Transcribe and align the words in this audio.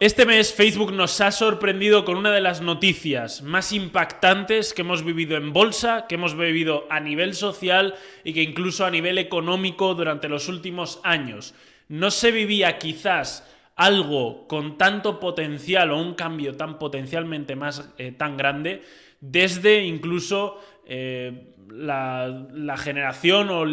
Este 0.00 0.26
mes 0.26 0.54
Facebook 0.54 0.92
nos 0.92 1.20
ha 1.20 1.32
sorprendido 1.32 2.04
con 2.04 2.16
una 2.16 2.30
de 2.30 2.40
las 2.40 2.60
noticias 2.60 3.42
más 3.42 3.72
impactantes 3.72 4.72
que 4.72 4.82
hemos 4.82 5.04
vivido 5.04 5.36
en 5.36 5.52
bolsa, 5.52 6.06
que 6.08 6.14
hemos 6.14 6.36
vivido 6.36 6.86
a 6.88 7.00
nivel 7.00 7.34
social 7.34 7.96
y 8.22 8.32
que 8.32 8.44
incluso 8.44 8.86
a 8.86 8.92
nivel 8.92 9.18
económico 9.18 9.96
durante 9.96 10.28
los 10.28 10.48
últimos 10.48 11.00
años. 11.02 11.52
No 11.88 12.12
se 12.12 12.30
vivía 12.30 12.78
quizás 12.78 13.52
algo 13.74 14.46
con 14.46 14.78
tanto 14.78 15.18
potencial 15.18 15.90
o 15.90 16.00
un 16.00 16.14
cambio 16.14 16.54
tan 16.56 16.78
potencialmente 16.78 17.56
más 17.56 17.92
eh, 17.98 18.12
tan 18.12 18.36
grande 18.36 18.84
desde 19.20 19.82
incluso 19.82 20.60
eh, 20.86 21.54
la, 21.72 22.46
la, 22.52 22.76
generación 22.76 23.50
o 23.50 23.64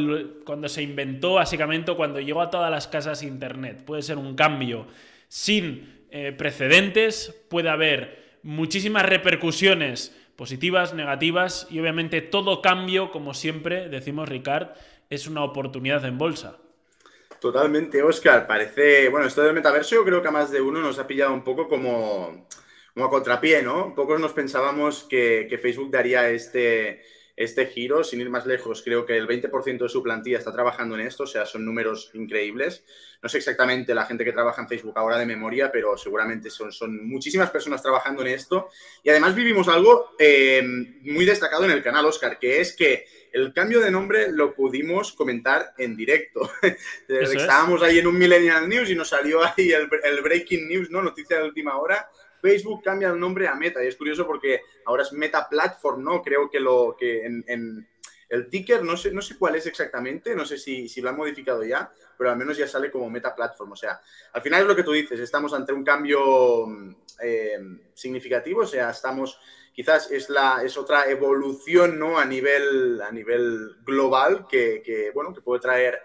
cuando 0.43 0.69
se 0.69 0.81
inventó 0.81 1.35
básicamente 1.35 1.93
cuando 1.93 2.19
llegó 2.19 2.41
a 2.41 2.49
todas 2.49 2.71
las 2.71 2.87
casas 2.87 3.21
internet. 3.21 3.85
Puede 3.85 4.01
ser 4.01 4.17
un 4.17 4.33
cambio 4.33 4.87
sin 5.27 5.94
eh, 6.17 6.31
precedentes, 6.31 7.35
puede 7.49 7.67
haber 7.67 8.37
muchísimas 8.41 9.05
repercusiones 9.05 10.15
positivas, 10.37 10.93
negativas 10.93 11.67
y 11.69 11.81
obviamente 11.81 12.21
todo 12.21 12.61
cambio, 12.61 13.11
como 13.11 13.33
siempre 13.33 13.89
decimos 13.89 14.29
Ricard, 14.29 14.69
es 15.09 15.27
una 15.27 15.43
oportunidad 15.43 16.05
en 16.05 16.17
bolsa. 16.17 16.55
Totalmente, 17.41 18.01
Oscar. 18.01 18.47
Parece, 18.47 19.09
bueno, 19.09 19.27
esto 19.27 19.43
del 19.43 19.53
metaverso 19.53 20.05
creo 20.05 20.21
que 20.21 20.29
a 20.29 20.31
más 20.31 20.51
de 20.51 20.61
uno 20.61 20.79
nos 20.79 20.99
ha 20.99 21.05
pillado 21.05 21.33
un 21.33 21.43
poco 21.43 21.67
como, 21.67 22.47
a 22.95 23.09
contrapié, 23.09 23.61
¿no? 23.61 23.93
Pocos 23.93 24.17
nos 24.17 24.31
pensábamos 24.31 25.03
que 25.03 25.59
Facebook 25.61 25.91
daría 25.91 26.29
este, 26.29 27.03
este 27.35 27.67
giro, 27.67 28.03
sin 28.03 28.21
ir 28.21 28.29
más 28.29 28.45
lejos, 28.45 28.81
creo 28.81 29.05
que 29.05 29.17
el 29.17 29.27
20% 29.27 29.79
de 29.79 29.89
su 29.89 30.01
plantilla 30.01 30.37
está 30.37 30.53
trabajando 30.53 30.95
en 30.95 31.01
esto, 31.01 31.23
o 31.23 31.27
sea, 31.27 31.45
son 31.45 31.65
números 31.65 32.11
increíbles. 32.13 32.85
No 33.21 33.27
sé 33.27 33.39
exactamente 33.39 33.93
la 33.93 34.05
gente 34.05 34.23
que 34.23 34.31
trabaja 34.31 34.61
en 34.61 34.69
Facebook 34.69 34.93
ahora 34.95 35.17
de 35.17 35.25
memoria, 35.25 35.71
pero 35.71 35.97
seguramente 35.97 36.49
son, 36.49 36.71
son 36.71 37.05
muchísimas 37.05 37.49
personas 37.49 37.81
trabajando 37.81 38.21
en 38.21 38.29
esto. 38.29 38.69
Y 39.03 39.09
además 39.09 39.35
vivimos 39.35 39.67
algo 39.67 40.11
eh, 40.17 40.63
muy 41.01 41.25
destacado 41.25 41.65
en 41.65 41.71
el 41.71 41.83
canal, 41.83 42.05
Oscar, 42.05 42.39
que 42.39 42.61
es 42.61 42.73
que 42.73 43.05
el 43.33 43.51
cambio 43.51 43.81
de 43.81 43.91
nombre 43.91 44.31
lo 44.31 44.53
pudimos 44.53 45.11
comentar 45.11 45.73
en 45.77 45.97
directo. 45.97 46.49
Estábamos 47.09 47.81
ahí 47.83 47.99
en 47.99 48.07
un 48.07 48.17
Millennial 48.17 48.69
News 48.69 48.89
y 48.89 48.95
nos 48.95 49.09
salió 49.09 49.43
ahí 49.43 49.71
el, 49.71 49.89
el 50.03 50.21
Breaking 50.21 50.69
News, 50.69 50.89
¿no? 50.89 51.01
Noticia 51.01 51.37
de 51.37 51.43
última 51.43 51.77
hora 51.77 52.07
Facebook 52.45 52.83
cambia 52.83 53.09
el 53.09 53.19
nombre 53.19 53.47
a 53.47 53.55
Meta 53.55 53.83
y 53.83 53.87
es 53.87 53.95
curioso 53.95 54.27
porque 54.27 54.61
ahora 54.85 55.01
es 55.01 55.11
Meta 55.13 55.49
Platform, 55.49 56.03
¿no? 56.03 56.21
Creo 56.21 56.47
que 56.47 56.59
lo 56.59 56.95
que 56.95 57.25
en, 57.25 57.87
el 58.29 58.49
ticker, 58.49 58.83
no 58.83 58.95
sé, 58.97 59.11
no 59.11 59.21
sé 59.23 59.35
cuál 59.35 59.55
es 59.55 59.65
exactamente, 59.65 60.35
no 60.35 60.45
sé 60.45 60.59
si, 60.59 60.87
si, 60.87 61.01
lo 61.01 61.09
han 61.09 61.17
modificado 61.17 61.63
ya, 61.63 61.91
pero 62.15 62.29
al 62.29 62.37
menos 62.37 62.55
ya 62.55 62.67
sale 62.67 62.91
como 62.91 63.09
Meta 63.09 63.33
Platform. 63.33 63.71
O 63.71 63.75
sea, 63.75 63.99
al 64.33 64.41
final 64.43 64.61
es 64.61 64.67
lo 64.67 64.75
que 64.75 64.83
tú 64.83 64.91
dices, 64.91 65.19
estamos 65.19 65.53
ante 65.53 65.73
un 65.73 65.83
cambio 65.83 66.67
eh, 67.19 67.57
significativo, 67.95 68.61
o 68.61 68.67
sea, 68.67 68.91
estamos, 68.91 69.39
quizás 69.73 70.11
es, 70.11 70.29
la, 70.29 70.61
es 70.63 70.77
otra 70.77 71.09
evolución, 71.09 71.97
¿no? 71.97 72.19
A 72.19 72.25
nivel, 72.25 73.01
a 73.01 73.11
nivel 73.11 73.75
global 73.83 74.45
que, 74.47 74.83
que 74.85 75.09
bueno, 75.11 75.33
que 75.33 75.41
puede 75.41 75.61
traer 75.61 75.99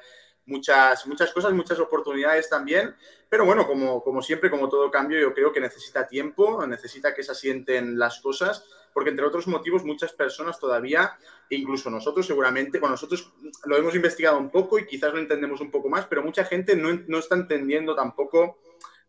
muchas, 0.47 1.07
muchas 1.07 1.33
cosas, 1.33 1.53
muchas 1.53 1.79
oportunidades 1.79 2.49
también. 2.49 2.95
Pero 3.31 3.45
bueno, 3.45 3.65
como, 3.65 4.03
como 4.03 4.21
siempre, 4.23 4.51
como 4.51 4.69
todo 4.69 4.91
cambio, 4.91 5.21
yo 5.21 5.33
creo 5.33 5.53
que 5.53 5.61
necesita 5.61 6.09
tiempo, 6.09 6.67
necesita 6.67 7.15
que 7.15 7.23
se 7.23 7.31
asienten 7.31 7.97
las 7.97 8.21
cosas, 8.21 8.65
porque 8.93 9.11
entre 9.11 9.25
otros 9.25 9.47
motivos 9.47 9.85
muchas 9.85 10.13
personas 10.13 10.59
todavía, 10.59 11.17
incluso 11.49 11.91
nosotros 11.91 12.27
seguramente, 12.27 12.81
bueno, 12.81 12.95
nosotros 12.95 13.33
lo 13.67 13.77
hemos 13.77 13.95
investigado 13.95 14.37
un 14.37 14.51
poco 14.51 14.81
y 14.81 14.87
quizás 14.87 15.13
lo 15.13 15.21
entendemos 15.21 15.61
un 15.61 15.71
poco 15.71 15.89
más, 15.89 16.07
pero 16.07 16.25
mucha 16.25 16.45
gente 16.45 16.75
no, 16.75 16.93
no 17.07 17.19
está 17.19 17.37
entendiendo 17.37 17.95
tampoco 17.95 18.59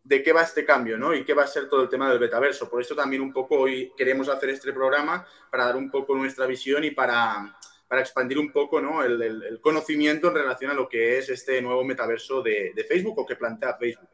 de 0.04 0.22
qué 0.22 0.32
va 0.32 0.42
este 0.42 0.64
cambio, 0.64 0.96
¿no? 0.96 1.14
Y 1.14 1.24
qué 1.24 1.34
va 1.34 1.42
a 1.42 1.48
ser 1.48 1.68
todo 1.68 1.82
el 1.82 1.88
tema 1.88 2.08
del 2.08 2.20
betaverso. 2.20 2.68
Por 2.70 2.80
eso 2.80 2.94
también 2.94 3.22
un 3.22 3.32
poco 3.32 3.56
hoy 3.56 3.92
queremos 3.96 4.28
hacer 4.28 4.50
este 4.50 4.72
programa 4.72 5.26
para 5.50 5.66
dar 5.66 5.76
un 5.76 5.90
poco 5.90 6.14
nuestra 6.14 6.46
visión 6.46 6.84
y 6.84 6.92
para 6.92 7.56
para 7.92 8.00
expandir 8.00 8.38
un 8.38 8.50
poco 8.50 8.80
¿no? 8.80 9.04
el, 9.04 9.60
conocimiento 9.60 10.28
en 10.28 10.36
relación 10.36 10.70
a 10.70 10.74
lo 10.74 10.88
que 10.88 11.18
es 11.18 11.28
este 11.28 11.60
nuevo 11.60 11.84
metaverso 11.84 12.40
de, 12.40 12.72
Facebook 12.88 13.18
o 13.18 13.26
que 13.26 13.36
plantea 13.36 13.76
Facebook. 13.76 14.08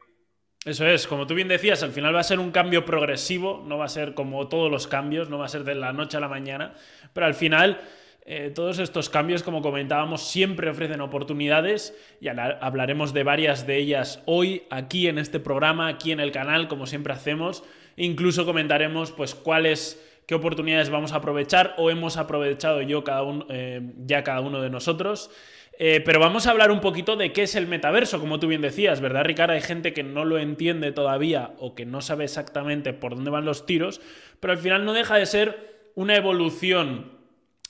Eso 0.65 0.85
es, 0.85 1.07
como 1.07 1.25
tú 1.25 1.33
bien 1.33 1.47
decías, 1.47 1.81
al 1.81 1.93
final 1.93 2.13
va 2.13 2.19
a 2.19 2.23
ser 2.23 2.39
un 2.39 2.51
cambio 2.51 2.83
progresivo, 2.83 3.63
no 3.65 3.77
va 3.77 3.85
a 3.85 3.87
ser 3.87 4.15
como 4.15 4.49
todos 4.49 4.69
los 4.69 4.87
cambios, 4.87 5.29
no 5.29 5.37
va 5.37 5.45
a 5.45 5.47
ser 5.47 5.63
de 5.63 5.75
la 5.75 5.93
noche 5.93 6.17
a 6.17 6.19
la 6.19 6.27
mañana, 6.27 6.75
pero 7.13 7.25
al 7.25 7.35
final 7.35 7.79
eh, 8.25 8.51
todos 8.53 8.79
estos 8.79 9.09
cambios, 9.09 9.43
como 9.43 9.61
comentábamos, 9.61 10.29
siempre 10.29 10.69
ofrecen 10.69 10.99
oportunidades 10.99 11.97
y 12.19 12.27
hablaremos 12.27 13.13
de 13.13 13.23
varias 13.23 13.65
de 13.65 13.77
ellas 13.77 14.21
hoy 14.25 14.63
aquí 14.71 15.07
en 15.07 15.19
este 15.19 15.39
programa, 15.39 15.87
aquí 15.87 16.11
en 16.11 16.19
el 16.19 16.33
canal, 16.33 16.67
como 16.67 16.85
siempre 16.85 17.13
hacemos. 17.13 17.63
Incluso 17.95 18.45
comentaremos 18.45 19.13
pues 19.13 19.35
cuáles 19.35 20.05
qué 20.29 20.35
oportunidades 20.35 20.91
vamos 20.91 21.11
a 21.13 21.15
aprovechar 21.15 21.73
o 21.79 21.89
hemos 21.89 22.15
aprovechado 22.17 22.83
yo 22.83 23.03
cada 23.03 23.23
uno, 23.23 23.47
eh, 23.49 23.81
ya 24.05 24.23
cada 24.23 24.41
uno 24.41 24.61
de 24.61 24.69
nosotros. 24.69 25.31
Eh, 25.79 26.03
pero 26.05 26.19
vamos 26.19 26.45
a 26.45 26.51
hablar 26.51 26.69
un 26.69 26.81
poquito 26.81 27.15
de 27.15 27.33
qué 27.33 27.41
es 27.41 27.55
el 27.55 27.65
metaverso, 27.65 28.19
como 28.19 28.39
tú 28.39 28.45
bien 28.45 28.61
decías, 28.61 29.01
¿verdad, 29.01 29.23
Ricardo? 29.25 29.55
Hay 29.55 29.61
gente 29.61 29.91
que 29.91 30.03
no 30.03 30.25
lo 30.25 30.37
entiende 30.37 30.91
todavía 30.91 31.55
o 31.57 31.73
que 31.73 31.87
no 31.87 32.01
sabe 32.01 32.25
exactamente 32.25 32.93
por 32.93 33.15
dónde 33.15 33.31
van 33.31 33.43
los 33.43 33.65
tiros, 33.65 34.01
pero 34.39 34.53
al 34.53 34.59
final 34.59 34.85
no 34.85 34.93
deja 34.93 35.15
de 35.15 35.25
ser 35.25 35.89
una 35.95 36.15
evolución 36.15 37.17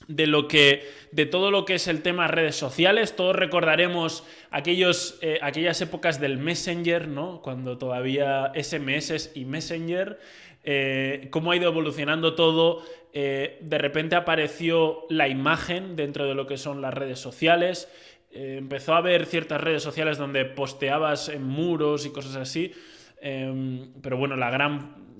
de 0.06 0.26
lo 0.26 0.46
que 0.46 0.86
de 1.12 1.24
todo 1.24 1.50
lo 1.50 1.64
que 1.64 1.76
es 1.76 1.86
el 1.86 2.02
tema 2.02 2.26
redes 2.26 2.56
sociales 2.56 3.14
todos 3.14 3.36
recordaremos 3.36 4.24
aquellos 4.50 5.18
eh, 5.20 5.38
aquellas 5.42 5.80
épocas 5.82 6.18
del 6.18 6.38
Messenger 6.38 7.06
no 7.06 7.42
cuando 7.42 7.76
todavía 7.76 8.50
SMS 8.54 9.32
y 9.34 9.44
Messenger 9.44 10.18
eh, 10.62 11.28
cómo 11.30 11.52
ha 11.52 11.56
ido 11.56 11.68
evolucionando 11.68 12.34
todo. 12.34 12.82
Eh, 13.12 13.58
de 13.62 13.78
repente 13.78 14.16
apareció 14.16 15.04
la 15.08 15.28
imagen 15.28 15.96
dentro 15.96 16.26
de 16.26 16.34
lo 16.34 16.46
que 16.46 16.56
son 16.56 16.80
las 16.80 16.94
redes 16.94 17.18
sociales. 17.18 17.88
Eh, 18.30 18.56
empezó 18.58 18.94
a 18.94 18.98
haber 18.98 19.26
ciertas 19.26 19.60
redes 19.60 19.82
sociales 19.82 20.18
donde 20.18 20.44
posteabas 20.44 21.28
en 21.28 21.42
muros 21.42 22.06
y 22.06 22.10
cosas 22.10 22.36
así. 22.36 22.72
Em, 23.20 23.92
pero 24.02 24.16
bueno, 24.16 24.36
la 24.36 24.50
gran, 24.50 25.14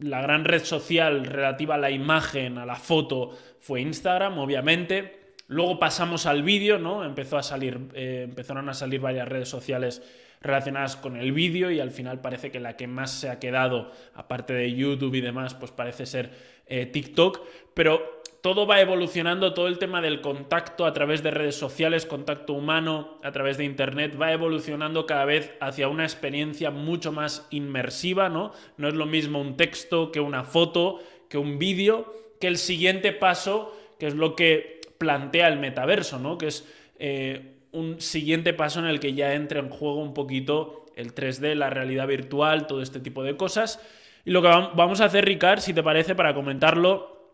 la 0.00 0.20
gran 0.20 0.44
red 0.44 0.62
social 0.64 1.24
relativa 1.24 1.76
a 1.76 1.78
la 1.78 1.90
imagen, 1.90 2.58
a 2.58 2.66
la 2.66 2.76
foto, 2.76 3.36
fue 3.60 3.80
Instagram, 3.80 4.38
obviamente. 4.38 5.20
Luego 5.48 5.78
pasamos 5.78 6.26
al 6.26 6.42
vídeo, 6.42 6.78
¿no? 6.78 7.04
Empezó 7.04 7.36
a 7.36 7.42
salir, 7.42 7.78
empezaron 7.94 8.68
a 8.68 8.74
salir 8.74 9.00
varias 9.00 9.28
redes 9.28 9.48
sociales 9.48 10.02
relacionadas 10.42 10.96
con 10.96 11.16
el 11.16 11.32
vídeo 11.32 11.70
y 11.70 11.80
al 11.80 11.90
final 11.90 12.20
parece 12.20 12.50
que 12.50 12.60
la 12.60 12.76
que 12.76 12.86
más 12.86 13.12
se 13.12 13.30
ha 13.30 13.38
quedado, 13.38 13.92
aparte 14.14 14.52
de 14.52 14.74
YouTube 14.74 15.14
y 15.14 15.20
demás, 15.20 15.54
pues 15.54 15.70
parece 15.70 16.06
ser 16.06 16.30
eh, 16.66 16.86
TikTok, 16.86 17.40
pero 17.74 18.22
todo 18.42 18.66
va 18.66 18.80
evolucionando, 18.80 19.54
todo 19.54 19.68
el 19.68 19.78
tema 19.78 20.02
del 20.02 20.20
contacto 20.20 20.84
a 20.84 20.92
través 20.92 21.22
de 21.22 21.30
redes 21.30 21.54
sociales, 21.54 22.06
contacto 22.06 22.54
humano 22.54 23.20
a 23.22 23.30
través 23.30 23.56
de 23.56 23.64
Internet, 23.64 24.20
va 24.20 24.32
evolucionando 24.32 25.06
cada 25.06 25.24
vez 25.24 25.52
hacia 25.60 25.88
una 25.88 26.02
experiencia 26.02 26.72
mucho 26.72 27.12
más 27.12 27.46
inmersiva, 27.50 28.28
¿no? 28.28 28.52
No 28.76 28.88
es 28.88 28.94
lo 28.94 29.06
mismo 29.06 29.40
un 29.40 29.56
texto 29.56 30.10
que 30.10 30.18
una 30.18 30.42
foto, 30.42 30.98
que 31.28 31.38
un 31.38 31.60
vídeo, 31.60 32.12
que 32.40 32.48
el 32.48 32.58
siguiente 32.58 33.12
paso, 33.12 33.78
que 34.00 34.08
es 34.08 34.14
lo 34.14 34.34
que 34.34 34.80
plantea 34.98 35.46
el 35.46 35.60
metaverso, 35.60 36.18
¿no? 36.18 36.36
Que 36.36 36.48
es 36.48 36.68
eh, 36.98 37.51
un 37.72 38.00
siguiente 38.00 38.52
paso 38.52 38.80
en 38.80 38.86
el 38.86 39.00
que 39.00 39.14
ya 39.14 39.34
entra 39.34 39.60
en 39.60 39.70
juego 39.70 40.02
un 40.02 40.14
poquito 40.14 40.86
el 40.96 41.14
3D, 41.14 41.54
la 41.54 41.70
realidad 41.70 42.06
virtual, 42.06 42.66
todo 42.66 42.82
este 42.82 43.00
tipo 43.00 43.22
de 43.22 43.36
cosas. 43.36 43.80
Y 44.24 44.30
lo 44.30 44.42
que 44.42 44.48
vamos 44.48 45.00
a 45.00 45.06
hacer, 45.06 45.24
Ricard, 45.24 45.60
si 45.60 45.74
te 45.74 45.82
parece, 45.82 46.14
para 46.14 46.34
comentarlo, 46.34 47.32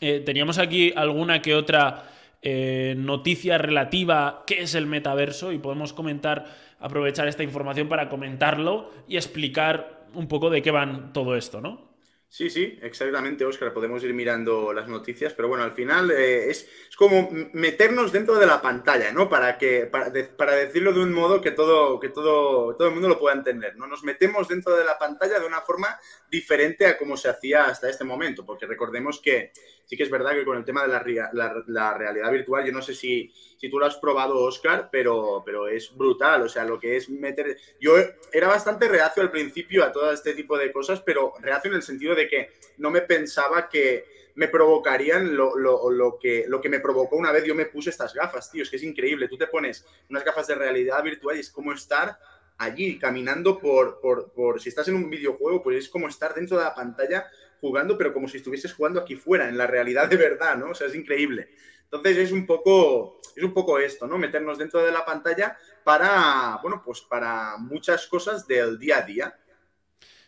eh, 0.00 0.22
teníamos 0.24 0.58
aquí 0.58 0.92
alguna 0.94 1.42
que 1.42 1.54
otra 1.54 2.04
eh, 2.42 2.94
noticia 2.96 3.58
relativa 3.58 4.28
a 4.28 4.44
qué 4.46 4.62
es 4.62 4.74
el 4.74 4.86
metaverso 4.86 5.52
y 5.52 5.58
podemos 5.58 5.92
comentar, 5.92 6.46
aprovechar 6.78 7.26
esta 7.26 7.42
información 7.42 7.88
para 7.88 8.08
comentarlo 8.08 8.92
y 9.08 9.16
explicar 9.16 10.06
un 10.14 10.28
poco 10.28 10.50
de 10.50 10.62
qué 10.62 10.70
van 10.70 11.12
todo 11.12 11.34
esto, 11.34 11.60
¿no? 11.60 11.87
Sí, 12.30 12.50
sí, 12.50 12.78
exactamente, 12.82 13.46
Oscar. 13.46 13.72
Podemos 13.72 14.04
ir 14.04 14.12
mirando 14.12 14.74
las 14.74 14.86
noticias, 14.86 15.32
pero 15.32 15.48
bueno, 15.48 15.64
al 15.64 15.72
final 15.72 16.10
eh, 16.10 16.50
es, 16.50 16.68
como 16.94 17.30
meternos 17.54 18.12
dentro 18.12 18.38
de 18.38 18.46
la 18.46 18.60
pantalla, 18.60 19.10
¿no? 19.12 19.30
Para 19.30 19.56
que, 19.56 19.86
para, 19.86 20.12
para, 20.36 20.52
decirlo 20.52 20.92
de 20.92 21.00
un 21.00 21.12
modo 21.14 21.40
que 21.40 21.52
todo, 21.52 21.98
que 21.98 22.10
todo, 22.10 22.76
todo 22.76 22.88
el 22.88 22.92
mundo 22.92 23.08
lo 23.08 23.18
pueda 23.18 23.34
entender, 23.34 23.76
¿no? 23.76 23.86
Nos 23.86 24.04
metemos 24.04 24.46
dentro 24.46 24.76
de 24.76 24.84
la 24.84 24.98
pantalla 24.98 25.40
de 25.40 25.46
una 25.46 25.62
forma 25.62 25.98
diferente 26.30 26.84
a 26.86 26.98
como 26.98 27.16
se 27.16 27.30
hacía 27.30 27.64
hasta 27.64 27.88
este 27.88 28.04
momento, 28.04 28.44
porque 28.44 28.66
recordemos 28.66 29.20
que 29.20 29.52
sí 29.88 29.96
que 29.96 30.02
es 30.02 30.10
verdad 30.10 30.32
que 30.32 30.44
con 30.44 30.58
el 30.58 30.66
tema 30.66 30.82
de 30.82 30.88
la, 30.88 31.94
realidad 31.94 32.30
virtual, 32.30 32.64
yo 32.66 32.72
no 32.72 32.82
sé 32.82 32.94
si, 32.94 33.32
si, 33.56 33.70
tú 33.70 33.78
lo 33.78 33.86
has 33.86 33.96
probado, 33.96 34.38
Oscar, 34.38 34.90
pero, 34.92 35.42
pero 35.46 35.66
es 35.66 35.96
brutal. 35.96 36.42
O 36.42 36.48
sea, 36.48 36.64
lo 36.64 36.78
que 36.78 36.98
es 36.98 37.08
meter. 37.08 37.56
Yo 37.80 37.94
era 38.30 38.48
bastante 38.48 38.86
reacio 38.86 39.22
al 39.22 39.30
principio 39.30 39.82
a 39.82 39.90
todo 39.90 40.12
este 40.12 40.34
tipo 40.34 40.58
de 40.58 40.70
cosas, 40.70 41.00
pero 41.00 41.32
reacio 41.40 41.70
en 41.70 41.76
el 41.76 41.82
sentido 41.82 42.14
de 42.14 42.28
que 42.28 42.50
no 42.76 42.90
me 42.90 43.00
pensaba 43.00 43.70
que 43.70 44.04
me 44.34 44.48
provocarían 44.48 45.34
lo, 45.34 45.56
lo, 45.56 46.18
que, 46.20 46.44
lo 46.46 46.60
que 46.60 46.68
me 46.68 46.80
provocó 46.80 47.16
una 47.16 47.32
vez 47.32 47.44
yo 47.44 47.54
me 47.54 47.64
puse 47.64 47.88
estas 47.88 48.12
gafas, 48.12 48.50
tío. 48.50 48.62
Es 48.62 48.68
que 48.68 48.76
es 48.76 48.82
increíble. 48.82 49.26
Tú 49.26 49.38
te 49.38 49.46
pones 49.46 49.86
unas 50.10 50.22
gafas 50.22 50.46
de 50.48 50.54
realidad 50.54 51.02
virtual 51.02 51.38
y 51.38 51.40
es 51.40 51.50
como 51.50 51.72
estar 51.72 52.18
allí, 52.58 52.98
caminando 52.98 53.58
por, 53.58 54.00
por, 54.00 54.32
por, 54.32 54.60
si 54.60 54.68
estás 54.68 54.88
en 54.88 54.96
un 54.96 55.08
videojuego, 55.08 55.62
pues 55.62 55.78
es 55.78 55.88
como 55.88 56.08
estar 56.08 56.34
dentro 56.34 56.58
de 56.58 56.64
la 56.64 56.74
pantalla 56.74 57.26
jugando, 57.60 57.96
pero 57.98 58.12
como 58.12 58.28
si 58.28 58.38
estuvieses 58.38 58.72
jugando 58.74 59.00
aquí 59.00 59.16
fuera, 59.16 59.48
en 59.48 59.58
la 59.58 59.66
realidad 59.66 60.08
de 60.08 60.16
verdad, 60.16 60.56
¿no? 60.56 60.70
O 60.70 60.74
sea, 60.74 60.86
es 60.86 60.94
increíble. 60.94 61.48
Entonces 61.84 62.18
es 62.18 62.32
un 62.32 62.46
poco, 62.46 63.20
es 63.34 63.42
un 63.42 63.54
poco 63.54 63.78
esto, 63.78 64.06
¿no? 64.06 64.18
Meternos 64.18 64.58
dentro 64.58 64.84
de 64.84 64.92
la 64.92 65.04
pantalla 65.04 65.56
para, 65.84 66.58
bueno, 66.62 66.82
pues 66.84 67.00
para 67.00 67.56
muchas 67.58 68.06
cosas 68.06 68.46
del 68.46 68.78
día 68.78 68.98
a 68.98 69.02
día. 69.02 69.38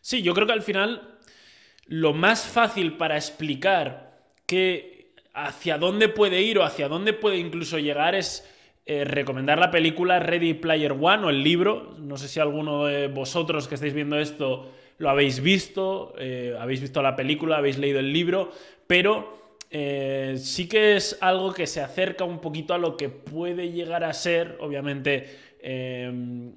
Sí, 0.00 0.22
yo 0.22 0.32
creo 0.34 0.46
que 0.46 0.54
al 0.54 0.62
final 0.62 1.18
lo 1.86 2.14
más 2.14 2.46
fácil 2.46 2.96
para 2.96 3.16
explicar 3.16 4.22
que 4.46 5.14
hacia 5.34 5.76
dónde 5.76 6.08
puede 6.08 6.40
ir 6.40 6.58
o 6.58 6.64
hacia 6.64 6.88
dónde 6.88 7.12
puede 7.12 7.36
incluso 7.36 7.78
llegar 7.78 8.14
es 8.14 8.48
eh, 8.86 9.04
recomendar 9.04 9.58
la 9.58 9.70
película 9.70 10.18
Ready 10.18 10.54
Player 10.54 10.92
One 10.92 11.26
o 11.26 11.30
el 11.30 11.42
libro. 11.42 11.94
No 11.98 12.16
sé 12.16 12.28
si 12.28 12.40
alguno 12.40 12.86
de 12.86 13.08
vosotros 13.08 13.68
que 13.68 13.74
estáis 13.74 13.92
viendo 13.92 14.18
esto 14.18 14.72
lo 15.00 15.08
habéis 15.08 15.41
visto, 15.41 16.14
eh, 16.19 16.55
habéis 16.61 16.82
visto 16.82 17.00
la 17.00 17.17
película, 17.17 17.56
habéis 17.56 17.79
leído 17.79 18.00
el 18.00 18.12
libro, 18.12 18.52
pero 18.87 19.56
eh, 19.70 20.35
sí 20.37 20.69
que 20.69 20.94
es 20.94 21.17
algo 21.23 21.55
que 21.55 21.67
se 21.67 21.81
acerca 21.81 22.25
un 22.25 22.38
poquito 22.38 22.75
a 22.75 22.79
lo 22.79 22.99
que 22.99 23.08
puede 23.08 23.73
llegar 23.73 24.05
a 24.05 24.12
ser, 24.12 24.58
obviamente, 24.61 25.38
em, 25.62 26.52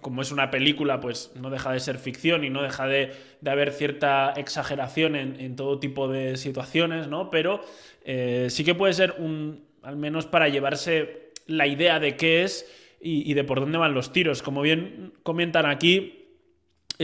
como 0.00 0.22
es 0.22 0.32
una 0.32 0.50
película, 0.50 1.00
pues 1.00 1.32
no 1.34 1.50
deja 1.50 1.70
de 1.70 1.80
ser 1.80 1.98
ficción 1.98 2.44
y 2.44 2.50
no 2.50 2.62
deja 2.62 2.86
de, 2.86 3.12
haber 3.46 3.72
cierta 3.72 4.32
exageración 4.38 5.14
en, 5.14 5.54
todo 5.54 5.78
tipo 5.78 6.08
de 6.08 6.38
situaciones, 6.38 7.08
¿no? 7.08 7.28
Pero 7.28 7.60
eh, 8.06 8.46
sí 8.48 8.64
que 8.64 8.74
puede 8.74 8.94
ser 8.94 9.16
un, 9.18 9.66
al 9.82 9.96
menos 9.96 10.24
para 10.24 10.48
llevarse 10.48 11.30
la 11.46 11.66
idea 11.66 12.00
de 12.00 12.16
qué 12.16 12.42
es 12.42 12.66
y 13.04 13.34
de 13.34 13.44
por 13.44 13.60
dónde 13.60 13.78
van 13.78 13.94
los 13.94 14.12
tiros. 14.12 14.42
Como 14.42 14.62
bien 14.62 15.12
comentan 15.24 15.66
aquí, 15.66 16.21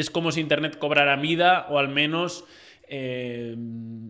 es 0.01 0.11
como 0.11 0.33
si 0.33 0.41
Internet 0.41 0.79
cobrara 0.79 1.17
vida 1.17 1.67
o 1.69 1.79
al 1.79 1.89
menos 1.89 2.45
eh, 2.89 3.57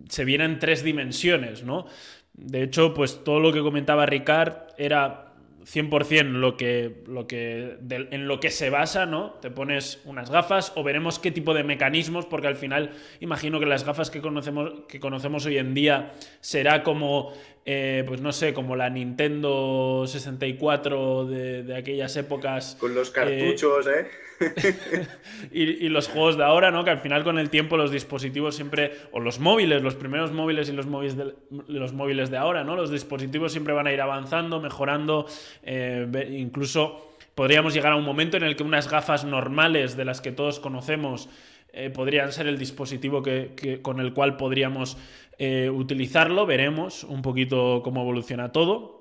se 0.07 0.25
viene 0.25 0.45
en 0.45 0.59
tres 0.59 0.83
dimensiones, 0.83 1.63
¿no? 1.63 1.85
De 2.33 2.63
hecho, 2.63 2.93
pues 2.93 3.23
todo 3.23 3.39
lo 3.39 3.51
que 3.51 3.61
comentaba 3.61 4.05
Ricard 4.05 4.53
era 4.77 5.29
100% 5.65 6.31
lo 6.31 6.57
que, 6.57 7.03
lo 7.07 7.27
que, 7.27 7.77
en 7.89 8.27
lo 8.27 8.39
que 8.39 8.49
se 8.49 8.69
basa, 8.69 9.05
¿no? 9.05 9.31
Te 9.41 9.51
pones 9.51 10.01
unas 10.05 10.29
gafas 10.31 10.71
o 10.75 10.83
veremos 10.83 11.19
qué 11.19 11.31
tipo 11.31 11.53
de 11.53 11.63
mecanismos, 11.63 12.25
porque 12.25 12.47
al 12.47 12.55
final 12.55 12.91
imagino 13.19 13.59
que 13.59 13.65
las 13.65 13.83
gafas 13.83 14.09
que 14.09 14.21
conocemos, 14.21 14.71
que 14.87 14.99
conocemos 14.99 15.45
hoy 15.45 15.57
en 15.57 15.73
día 15.73 16.13
será 16.39 16.83
como 16.83 17.33
eh, 17.65 18.03
pues 18.07 18.21
no 18.21 18.31
sé, 18.31 18.53
como 18.53 18.75
la 18.75 18.89
Nintendo 18.89 20.05
64 20.07 21.25
de, 21.25 21.75
aquellas 21.75 22.15
épocas. 22.17 22.77
Con 22.79 22.95
los 22.95 23.11
cartuchos, 23.11 23.87
¿eh? 23.87 24.07
y, 25.51 25.89
los 25.89 26.07
juegos 26.07 26.37
de 26.37 26.43
ahora, 26.43 26.71
¿no? 26.71 26.83
Que 26.83 26.91
al 26.91 26.99
final 26.99 27.23
con 27.23 27.37
el 27.37 27.49
tiempo 27.49 27.77
los 27.77 27.91
dispositivos 27.91 28.55
siempre, 28.55 28.93
o 29.11 29.19
los 29.19 29.39
móviles, 29.39 29.81
los 29.81 29.95
primeros 29.95 30.31
móviles 30.31 30.69
y 30.69 30.73
los 30.73 30.87
móviles 30.87 31.17
de, 31.17 31.33
los 31.67 31.93
móviles 31.93 32.29
de 32.29 32.37
ahora, 32.37 32.63
¿no? 32.63 32.75
Los 32.75 32.91
dispositivos 32.91 33.51
siempre 33.51 33.73
van 33.73 33.87
a 33.87 33.93
ir 33.93 34.01
avanzando, 34.01 34.61
mejorando, 34.61 35.25
eh, 35.63 36.07
incluso 36.31 37.09
podríamos 37.35 37.73
llegar 37.73 37.93
a 37.93 37.95
un 37.95 38.05
momento 38.05 38.37
en 38.37 38.43
el 38.43 38.55
que 38.55 38.63
unas 38.63 38.89
gafas 38.89 39.25
normales 39.25 39.95
de 39.95 40.05
las 40.05 40.21
que 40.21 40.31
todos 40.31 40.59
conocemos 40.59 41.29
eh, 41.71 41.91
podrían 41.91 42.31
ser 42.31 42.47
el 42.47 42.57
dispositivo 42.57 43.21
que, 43.21 43.79
con 43.81 43.99
el 43.99 44.13
cual 44.13 44.37
podríamos 44.37 44.97
eh, 45.39 45.69
utilizarlo. 45.69 46.45
Veremos 46.45 47.03
un 47.03 47.21
poquito 47.21 47.81
cómo 47.83 48.01
evoluciona 48.01 48.51
todo. 48.51 48.99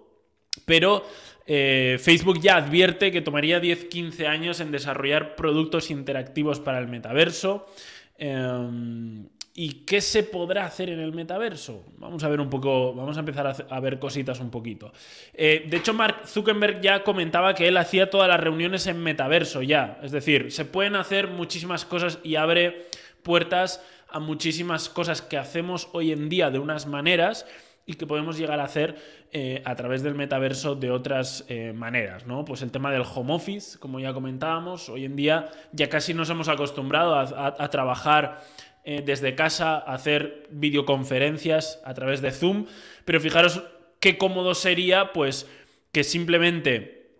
Pero 0.64 1.04
eh, 1.46 1.98
Facebook 2.00 2.40
ya 2.40 2.56
advierte 2.56 3.10
que 3.10 3.20
tomaría 3.20 3.60
10-15 3.60 4.26
años 4.26 4.60
en 4.60 4.70
desarrollar 4.70 5.34
productos 5.34 5.90
interactivos 5.90 6.60
para 6.60 6.78
el 6.78 6.88
metaverso. 6.88 7.66
Em, 8.16 9.28
¿Y 9.60 9.84
qué 9.84 10.00
se 10.00 10.22
podrá 10.22 10.66
hacer 10.66 10.88
en 10.88 11.00
el 11.00 11.12
metaverso? 11.12 11.84
Vamos 11.96 12.22
a 12.22 12.28
ver 12.28 12.40
un 12.40 12.48
poco, 12.48 12.94
vamos 12.94 13.16
a 13.16 13.20
empezar 13.20 13.66
a, 13.68 13.80
ver 13.80 13.98
cositas 13.98 14.38
un 14.38 14.52
poquito. 14.52 14.92
Eh, 15.34 15.66
de 15.68 15.78
hecho, 15.78 15.92
Mark 15.92 16.28
Zuckerberg 16.28 16.80
ya 16.80 17.02
comentaba 17.02 17.54
que 17.54 17.66
él 17.66 17.76
hacía 17.76 18.08
todas 18.08 18.28
las 18.28 18.38
reuniones 18.38 18.86
en 18.86 19.02
metaverso 19.02 19.62
ya. 19.62 19.98
Es 20.00 20.12
decir, 20.12 20.52
se 20.52 20.64
pueden 20.64 20.94
hacer 20.94 21.26
muchísimas 21.26 21.84
cosas 21.84 22.20
y 22.22 22.36
abre 22.36 22.86
puertas 23.24 23.84
a 24.10 24.20
muchísimas 24.20 24.88
cosas 24.88 25.22
que 25.22 25.36
hacemos 25.36 25.88
hoy 25.92 26.12
en 26.12 26.28
día 26.28 26.50
de 26.50 26.58
unas 26.58 26.86
maneras 26.86 27.46
y 27.86 27.94
que 27.94 28.06
podemos 28.06 28.36
llegar 28.36 28.60
a 28.60 28.64
hacer 28.64 28.96
eh, 29.32 29.62
a 29.64 29.74
través 29.74 30.02
del 30.02 30.14
metaverso 30.14 30.74
de 30.74 30.90
otras 30.90 31.44
eh, 31.48 31.72
maneras, 31.72 32.26
¿no? 32.26 32.44
Pues 32.44 32.60
el 32.62 32.70
tema 32.70 32.92
del 32.92 33.02
home 33.02 33.32
office, 33.32 33.78
como 33.78 33.98
ya 33.98 34.12
comentábamos, 34.12 34.88
hoy 34.90 35.06
en 35.06 35.16
día 35.16 35.48
ya 35.72 35.88
casi 35.88 36.12
nos 36.12 36.28
hemos 36.28 36.48
acostumbrado 36.48 37.16
a 37.16 37.70
trabajar 37.70 38.42
eh, 38.90 39.02
desde 39.04 39.34
casa, 39.34 39.76
hacer 39.76 40.46
videoconferencias 40.50 41.78
a 41.84 41.92
través 41.92 42.22
de 42.22 42.30
Zoom, 42.30 42.64
pero 43.04 43.20
fijaros 43.20 43.62
qué 44.00 44.16
cómodo 44.16 44.54
sería, 44.54 45.12
pues, 45.12 45.46
que 45.92 46.04
simplemente 46.04 47.10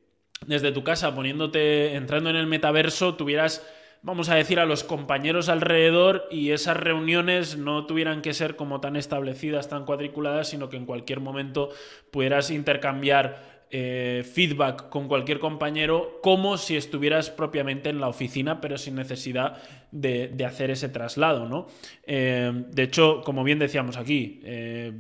desde 0.47 0.73
tu 0.73 0.83
casa, 0.83 1.15
poniéndote, 1.15 1.95
entrando 1.95 2.31
en 2.31 2.37
el 2.37 2.47
metaverso, 2.47 3.17
tuvieras 3.17 3.67
vamos 4.03 4.29
a 4.29 4.35
decir, 4.35 4.61
a 4.61 4.67
los 4.67 4.85
compañeros 4.85 5.49
alrededor 5.49 6.27
y 6.31 6.51
esas 6.51 6.77
reuniones 6.77 7.57
no 7.59 7.87
tuvieran 7.87 8.23
que 8.23 8.35
ser 8.35 8.57
como 8.57 8.81
tan 8.81 8.97
establecidas, 8.97 9.69
tan 9.69 9.85
cuadriculadas, 9.85 10.49
sino 10.49 10.69
que 10.69 10.77
en 10.77 10.87
cualquier 10.87 11.21
momento 11.21 11.71
pudieras 12.11 12.51
intercambiar 12.51 13.59
eh, 13.71 14.25
feedback 14.25 14.89
con 14.89 15.09
cualquier 15.09 15.39
compañero 15.41 16.21
como 16.23 16.57
si 16.57 16.75
estuvieras 16.75 17.29
propiamente 17.29 17.91
en 17.91 18.01
la 18.01 18.09
oficina, 18.09 18.63
pero 18.63 18.79
sin 18.79 18.95
necesidad 18.95 19.59
de, 19.91 20.35
hacer 20.47 20.71
ese 20.71 20.89
traslado, 20.89 21.47
¿no? 21.47 21.67
Eh, 22.07 22.51
de 22.71 22.83
hecho, 22.83 23.21
como 23.23 23.45
bien 23.45 23.59
decíamos 23.59 23.99
aquí, 23.99 24.41
eh, 24.45 24.93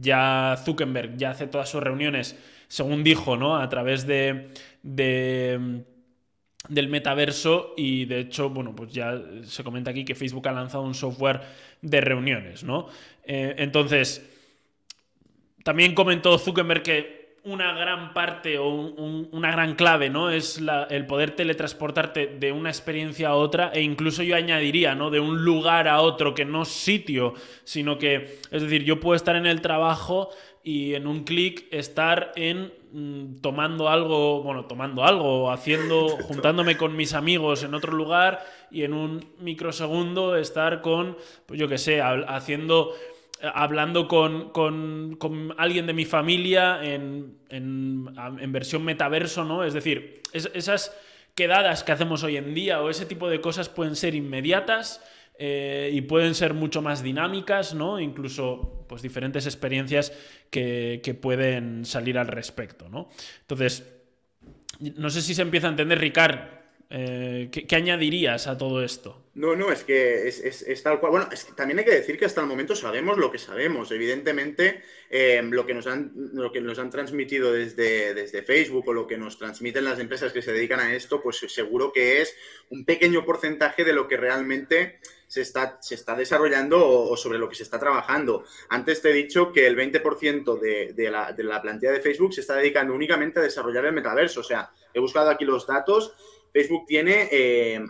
ya 0.00 0.56
Zuckerberg 0.64 1.16
ya 1.16 1.30
hace 1.30 1.46
todas 1.46 1.68
sus 1.68 1.82
reuniones, 1.82 2.36
según 2.68 3.04
dijo, 3.04 3.36
¿no? 3.36 3.56
A 3.56 3.68
través 3.68 4.06
de, 4.08 4.50
del 6.68 6.88
metaverso 6.88 7.74
y 7.76 8.04
de 8.06 8.20
hecho, 8.20 8.50
bueno, 8.50 8.74
pues 8.74 8.92
ya 8.92 9.20
se 9.42 9.62
comenta 9.62 9.90
aquí 9.90 10.04
que 10.04 10.14
Facebook 10.14 10.48
ha 10.48 10.52
lanzado 10.52 10.84
un 10.84 10.94
software 10.94 11.40
de 11.82 12.00
reuniones, 12.00 12.64
¿no? 12.64 12.88
entonces, 13.26 14.30
también 15.64 15.94
comentó 15.94 16.38
Zuckerberg 16.38 16.82
que 16.82 17.24
una 17.44 17.74
gran 17.74 18.14
parte 18.14 18.58
o 18.58 18.68
una 18.68 19.50
gran 19.52 19.74
clave, 19.74 20.08
¿no? 20.08 20.30
Es 20.30 20.62
el 20.88 21.06
poder 21.06 21.32
teletransportarte 21.32 22.26
de 22.26 22.52
una 22.52 22.70
experiencia 22.70 23.28
a 23.28 23.34
otra 23.34 23.70
e 23.74 23.82
incluso 23.82 24.22
yo 24.22 24.34
añadiría, 24.34 24.94
¿no? 24.94 25.10
De 25.10 25.20
un 25.20 25.44
lugar 25.44 25.86
a 25.86 26.00
otro 26.00 26.34
que 26.34 26.46
no 26.46 26.64
sitio, 26.64 27.34
sino 27.64 27.98
que, 27.98 28.38
es 28.50 28.62
decir, 28.62 28.84
yo 28.84 28.98
puedo 28.98 29.14
estar 29.14 29.36
en 29.36 29.44
el 29.44 29.60
trabajo 29.60 30.30
y 30.62 30.94
en 30.94 31.06
un 31.06 31.24
clic 31.24 31.66
estar 31.70 32.32
en 32.36 32.72
mm, 32.94 33.40
tomando 33.42 33.88
algo, 33.88 34.42
bueno, 34.42 34.64
tomando 34.66 35.04
algo, 35.04 35.50
haciendo, 35.50 36.08
juntándome 36.28 36.76
con 36.76 36.96
mis 36.96 37.12
amigos 37.12 37.62
en 37.64 37.74
otro 37.74 37.92
lugar 37.92 38.44
y 38.70 38.84
en 38.84 38.94
un 38.94 39.24
microsegundo 39.40 40.36
estar 40.36 40.80
con, 40.80 41.16
pues 41.46 41.60
yo 41.60 41.68
qué 41.68 41.78
sé, 41.78 42.00
haciendo 42.00 42.92
hablando 43.52 44.08
con, 44.08 45.52
alguien 45.58 45.86
de 45.86 45.92
mi 45.92 46.04
familia 46.04 46.80
en, 46.82 47.36
versión 48.52 48.84
metaverso, 48.84 49.44
¿no? 49.44 49.64
Es 49.64 49.74
decir, 49.74 50.22
esas 50.32 50.96
quedadas 51.34 51.82
que 51.82 51.92
hacemos 51.92 52.22
hoy 52.22 52.36
en 52.36 52.54
día 52.54 52.80
o 52.80 52.90
ese 52.90 53.06
tipo 53.06 53.28
de 53.28 53.40
cosas 53.40 53.68
pueden 53.68 53.96
ser 53.96 54.14
inmediatas 54.14 55.02
eh, 55.38 55.90
y 55.92 56.00
pueden 56.02 56.34
ser 56.34 56.54
mucho 56.54 56.82
más 56.82 57.02
dinámicas, 57.02 57.74
¿no? 57.74 57.98
Incluso, 57.98 58.84
pues, 58.88 59.02
diferentes 59.02 59.46
experiencias 59.46 60.12
que, 60.50 61.00
que 61.02 61.14
pueden 61.14 61.84
salir 61.84 62.18
al 62.18 62.28
respecto, 62.28 62.88
¿no? 62.88 63.08
Entonces, 63.40 63.84
no 64.96 65.10
sé 65.10 65.22
si 65.22 65.34
se 65.34 65.42
empieza 65.42 65.68
a 65.68 65.70
entender, 65.70 65.98
Ricard, 65.98 66.40
eh, 66.90 67.48
¿qué, 67.50 67.76
añadirías 67.76 68.46
a 68.46 68.58
todo 68.58 68.82
esto? 68.82 69.23
No, 69.34 69.56
no, 69.56 69.72
es 69.72 69.82
que 69.82 70.28
es, 70.28 70.82
tal 70.84 71.00
cual. 71.00 71.10
Bueno, 71.10 71.28
es 71.32 71.44
que 71.44 71.52
también 71.52 71.80
hay 71.80 71.84
que 71.84 71.90
decir 71.90 72.16
que 72.16 72.24
hasta 72.24 72.40
el 72.40 72.46
momento 72.46 72.76
sabemos 72.76 73.18
lo 73.18 73.32
que 73.32 73.38
sabemos. 73.38 73.90
Evidentemente, 73.90 74.82
eh, 75.10 75.42
lo, 75.42 75.66
que 75.66 75.74
nos 75.74 75.88
han, 75.88 76.12
lo 76.14 76.52
que 76.52 76.60
nos 76.60 76.78
han 76.78 76.90
transmitido 76.90 77.52
desde, 77.52 78.14
desde 78.14 78.42
Facebook 78.44 78.88
o 78.88 78.92
lo 78.92 79.08
que 79.08 79.18
nos 79.18 79.36
transmiten 79.36 79.84
las 79.84 79.98
empresas 79.98 80.32
que 80.32 80.40
se 80.40 80.52
dedican 80.52 80.78
a 80.78 80.94
esto, 80.94 81.20
pues 81.20 81.38
seguro 81.48 81.92
que 81.92 82.22
es 82.22 82.36
un 82.70 82.84
pequeño 82.84 83.24
porcentaje 83.24 83.82
de 83.82 83.92
lo 83.92 84.06
que 84.06 84.16
realmente 84.16 85.00
se 85.26 85.40
está, 85.40 85.78
se 85.80 85.96
está 85.96 86.14
desarrollando 86.14 86.86
o, 86.86 87.16
sobre 87.16 87.40
lo 87.40 87.48
que 87.48 87.56
se 87.56 87.64
está 87.64 87.80
trabajando. 87.80 88.44
Antes 88.68 89.02
te 89.02 89.10
he 89.10 89.14
dicho 89.14 89.52
que 89.52 89.66
el 89.66 89.76
20% 89.76 90.60
de, 90.60 90.92
de, 90.92 91.10
la, 91.10 91.32
de 91.32 91.42
la 91.42 91.60
plantilla 91.60 91.90
de 91.90 92.00
Facebook 92.00 92.34
se 92.34 92.40
está 92.40 92.54
dedicando 92.54 92.94
únicamente 92.94 93.40
a 93.40 93.42
desarrollar 93.42 93.84
el 93.86 93.94
metaverso. 93.94 94.40
O 94.40 94.44
sea, 94.44 94.70
he 94.92 95.00
buscado 95.00 95.30
aquí 95.30 95.44
los 95.44 95.66
datos 95.66 96.14
Facebook 96.54 96.86
tiene, 96.86 97.28
eh, 97.32 97.84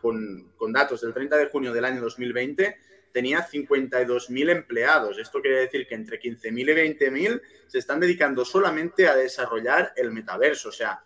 con, 0.00 0.72
datos 0.72 1.02
del 1.02 1.14
30 1.14 1.36
de 1.36 1.46
junio 1.46 1.72
del 1.72 1.84
año 1.84 2.00
2020, 2.00 2.76
tenía 3.12 3.46
52.000 3.46 4.50
empleados. 4.50 5.18
Esto 5.18 5.40
quiere 5.40 5.60
decir 5.60 5.86
que 5.86 5.94
entre 5.94 6.20
15.000 6.20 6.50
y 6.50 6.98
20.000 6.98 7.40
se 7.68 7.78
están 7.78 8.00
dedicando 8.00 8.44
solamente 8.44 9.06
a 9.06 9.14
desarrollar 9.14 9.92
el 9.94 10.10
metaverso. 10.10 10.70
O 10.70 10.72
sea, 10.72 11.04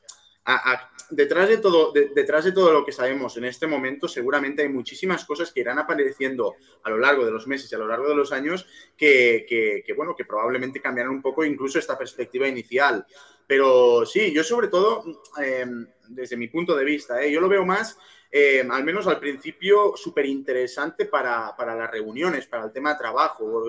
detrás, 1.10 1.50
de 1.50 1.58
todo, 1.58 1.92
detrás 1.92 2.46
de 2.46 2.52
todo 2.52 2.72
lo 2.72 2.86
que 2.86 2.92
sabemos 2.92 3.36
en 3.36 3.44
este 3.44 3.66
momento, 3.66 4.08
seguramente 4.08 4.62
hay 4.62 4.70
muchísimas 4.70 5.26
cosas 5.26 5.52
que 5.52 5.60
irán 5.60 5.78
apareciendo 5.78 6.54
a 6.82 6.88
lo 6.88 6.96
largo 6.96 7.26
de 7.26 7.30
los 7.30 7.46
meses 7.46 7.70
y 7.70 7.74
a 7.74 7.78
lo 7.78 7.88
largo 7.88 8.08
de 8.08 8.16
los 8.16 8.32
años 8.32 8.66
que, 8.96 9.84
bueno, 9.94 10.16
que 10.16 10.24
probablemente 10.24 10.80
cambiarán 10.80 11.12
un 11.12 11.20
poco 11.20 11.44
incluso 11.44 11.78
esta 11.78 11.98
perspectiva 11.98 12.48
inicial. 12.48 13.04
Pero 13.46 14.04
sí, 14.04 14.32
yo 14.32 14.42
sobre 14.42 14.68
todo, 14.68 15.04
em, 15.42 15.86
desde 16.08 16.36
mi 16.36 16.48
punto 16.48 16.74
de 16.74 16.84
vista, 16.84 17.22
¿eh? 17.22 17.30
yo 17.30 17.40
lo 17.40 17.48
veo 17.48 17.64
más 17.64 17.98
em, 18.30 18.70
al 18.70 18.84
menos 18.84 19.06
al 19.06 19.20
principio, 19.20 19.96
súper 19.96 20.26
interesante 20.26 21.06
para, 21.06 21.54
para, 21.56 21.74
las 21.74 21.90
reuniones, 21.90 22.46
para 22.46 22.64
el 22.64 22.72
tema 22.72 22.92
de 22.92 22.98
trabajo. 22.98 23.64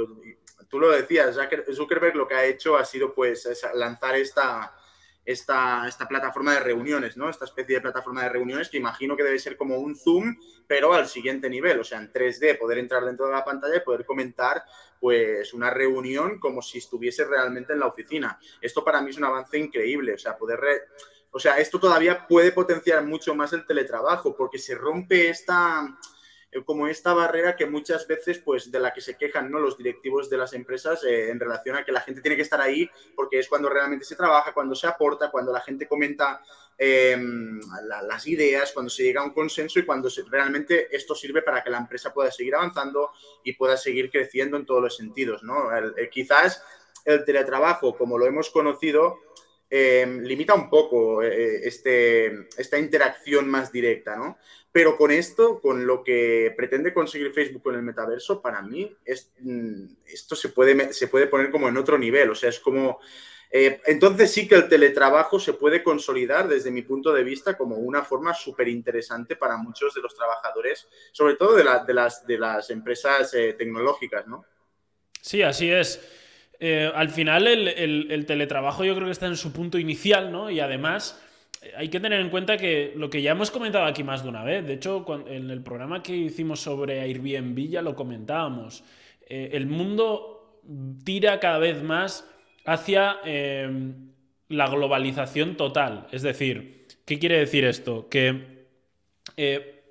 Tú 0.67 0.79
lo 0.79 0.89
decías, 0.89 1.37
Zuckerberg 1.73 2.15
lo 2.15 2.27
que 2.27 2.35
ha 2.35 2.45
hecho 2.45 2.75
ha 2.75 2.83
sido 2.83 3.13
pues 3.13 3.47
lanzar 3.75 4.15
esta, 4.15 4.76
esta, 5.27 5.85
esta 5.89 6.07
plataforma 6.07 6.53
de 6.53 6.61
reuniones, 6.61 7.17
¿no? 7.17 7.29
Esta 7.29 7.43
especie 7.43 7.75
de 7.75 7.81
plataforma 7.81 8.23
de 8.23 8.29
reuniones 8.29 8.69
que 8.69 8.77
imagino 8.77 9.17
que 9.17 9.23
debe 9.23 9.37
ser 9.37 9.57
como 9.57 9.77
un 9.77 9.93
Zoom, 9.93 10.37
pero 10.65 10.93
al 10.93 11.05
siguiente 11.05 11.49
nivel, 11.49 11.81
o 11.81 11.83
sea, 11.83 11.99
en 11.99 12.13
3D, 12.13 12.57
poder 12.57 12.77
entrar 12.77 13.03
dentro 13.03 13.25
de 13.27 13.33
la 13.33 13.43
pantalla 13.43 13.75
y 13.75 13.81
poder 13.81 14.05
comentar 14.05 14.63
pues 15.01 15.53
una 15.53 15.69
reunión 15.69 16.39
como 16.39 16.61
si 16.61 16.77
estuviese 16.77 17.25
realmente 17.25 17.73
en 17.73 17.79
la 17.81 17.87
oficina. 17.87 18.39
Esto 18.61 18.85
para 18.85 19.01
mí 19.01 19.09
es 19.09 19.17
un 19.17 19.25
avance 19.25 19.57
increíble, 19.57 20.13
o 20.13 20.17
sea, 20.17 20.37
poder... 20.37 20.59
O 21.29 21.39
sea, 21.39 21.57
esto 21.57 21.77
todavía 21.77 22.25
puede 22.25 22.53
potenciar 22.53 23.03
mucho 23.03 23.35
más 23.35 23.51
el 23.51 23.65
teletrabajo 23.65 24.33
porque 24.33 24.57
se 24.57 24.75
rompe 24.75 25.29
esta 25.29 25.93
como 26.65 26.87
esta 26.87 27.13
barrera 27.13 27.55
que 27.55 27.65
muchas 27.65 28.07
veces, 28.07 28.39
pues, 28.39 28.71
de 28.71 28.79
la 28.79 28.93
que 28.93 29.01
se 29.01 29.17
quejan 29.17 29.51
¿no? 29.51 29.59
los 29.59 29.77
directivos 29.77 30.29
de 30.29 30.37
las 30.37 30.53
empresas 30.53 31.03
eh, 31.03 31.29
en 31.29 31.39
relación 31.39 31.75
a 31.75 31.83
que 31.83 31.91
la 31.91 32.01
gente 32.01 32.21
tiene 32.21 32.35
que 32.35 32.41
estar 32.41 32.61
ahí 32.61 32.89
porque 33.15 33.39
es 33.39 33.47
cuando 33.47 33.69
realmente 33.69 34.05
se 34.05 34.15
trabaja, 34.15 34.53
cuando 34.53 34.75
se 34.75 34.87
aporta, 34.87 35.29
cuando 35.29 35.51
la 35.51 35.61
gente 35.61 35.87
comenta 35.87 36.41
em, 36.77 37.59
las 38.07 38.27
ideas, 38.27 38.71
cuando 38.71 38.89
se 38.89 39.03
llega 39.03 39.21
a 39.21 39.25
un 39.25 39.33
consenso 39.33 39.79
y 39.79 39.85
cuando 39.85 40.09
realmente 40.29 40.95
esto 40.95 41.15
sirve 41.15 41.41
para 41.41 41.63
que 41.63 41.69
la 41.69 41.79
empresa 41.79 42.13
pueda 42.13 42.31
seguir 42.31 42.55
avanzando 42.55 43.11
y 43.43 43.53
pueda 43.53 43.75
seguir 43.77 44.09
creciendo 44.09 44.57
en 44.57 44.65
todos 44.65 44.81
los 44.81 44.95
sentidos, 44.95 45.43
¿no? 45.43 45.69
quizás 46.11 46.63
el 47.07 47.23
teletrabajo, 47.23 47.97
como 47.97 48.17
lo 48.17 48.25
hemos 48.25 48.49
conocido, 48.49 49.19
em, 49.69 50.21
limita 50.23 50.53
un 50.53 50.69
poco 50.69 51.23
eh, 51.23 51.61
este, 51.65 52.47
esta 52.57 52.77
interacción 52.77 53.49
más 53.49 53.71
directa, 53.71 54.15
¿no? 54.15 54.37
Pero 54.77 54.95
con 54.95 55.09
esto, 55.09 55.59
con 55.59 55.87
lo 55.87 56.03
que 56.03 56.53
pretende 56.55 56.93
conseguir 56.93 57.31
Facebook 57.31 57.63
con 57.63 57.73
el 57.73 57.81
metaverso, 57.81 58.43
para 58.43 58.61
mí 58.61 58.95
es, 59.03 59.31
mm, 59.39 59.85
esto 60.05 60.35
se 60.35 60.49
puede, 60.49 60.93
se 60.93 61.07
puede 61.07 61.25
poner 61.25 61.49
como 61.49 61.67
en 61.67 61.77
otro 61.77 61.97
nivel. 61.97 62.29
O 62.29 62.35
sea, 62.35 62.51
es 62.51 62.59
como... 62.59 62.99
Eh, 63.49 63.81
entonces 63.87 64.31
sí 64.31 64.47
que 64.47 64.53
el 64.53 64.69
teletrabajo 64.69 65.39
se 65.39 65.53
puede 65.53 65.81
consolidar 65.81 66.47
desde 66.47 66.69
mi 66.69 66.83
punto 66.83 67.11
de 67.11 67.23
vista 67.23 67.57
como 67.57 67.77
una 67.77 68.03
forma 68.03 68.35
súper 68.35 68.67
interesante 68.67 69.35
para 69.35 69.57
muchos 69.57 69.95
de 69.95 70.01
los 70.01 70.13
trabajadores, 70.13 70.87
sobre 71.11 71.33
todo 71.37 71.55
de, 71.55 71.63
de, 71.87 71.93
las, 71.95 72.27
de 72.27 72.37
las 72.37 72.69
empresas 72.69 73.33
eh, 73.33 73.55
tecnológicas, 73.57 74.27
¿no? 74.27 74.45
Sí, 75.19 75.41
así 75.41 75.71
es. 75.71 76.07
Eh, 76.59 76.91
al 76.93 77.09
final 77.09 77.47
el, 77.47 78.11
el, 78.11 78.25
teletrabajo 78.27 78.83
yo 78.83 78.93
creo 78.93 79.07
que 79.07 79.11
está 79.11 79.25
en 79.25 79.37
su 79.37 79.51
punto 79.51 79.79
inicial, 79.79 80.31
¿no? 80.31 80.51
Y 80.51 80.59
además 80.59 81.19
hay 81.75 81.89
que 81.89 81.99
tener 81.99 82.19
en 82.19 82.29
cuenta 82.29 82.57
que 82.57 82.93
lo 82.95 83.09
que 83.09 83.21
ya 83.21 83.31
hemos 83.31 83.51
comentado 83.51 83.85
aquí 83.85 84.03
más 84.03 84.23
de 84.23 84.29
una 84.29 84.43
vez, 84.43 84.65
de 84.65 84.73
hecho, 84.73 85.05
en 85.27 85.49
el 85.49 85.61
programa 85.61 86.03
que 86.03 86.15
hicimos 86.15 86.61
sobre 86.61 87.01
Airbnb 87.01 87.67
ya 87.67 87.81
lo 87.81 87.95
comentábamos, 87.95 88.83
eh, 89.27 89.49
el 89.53 89.67
mundo 89.67 90.61
tira 91.03 91.39
cada 91.39 91.57
vez 91.57 91.83
más 91.83 92.27
hacia 92.65 93.17
eh, 93.25 93.93
la 94.49 94.67
globalización 94.67 95.55
total. 95.57 96.07
Es 96.11 96.21
decir, 96.21 96.87
¿qué 97.05 97.19
quiere 97.19 97.39
decir 97.39 97.65
esto? 97.65 98.09
Que 98.09 98.67
eh, 99.35 99.83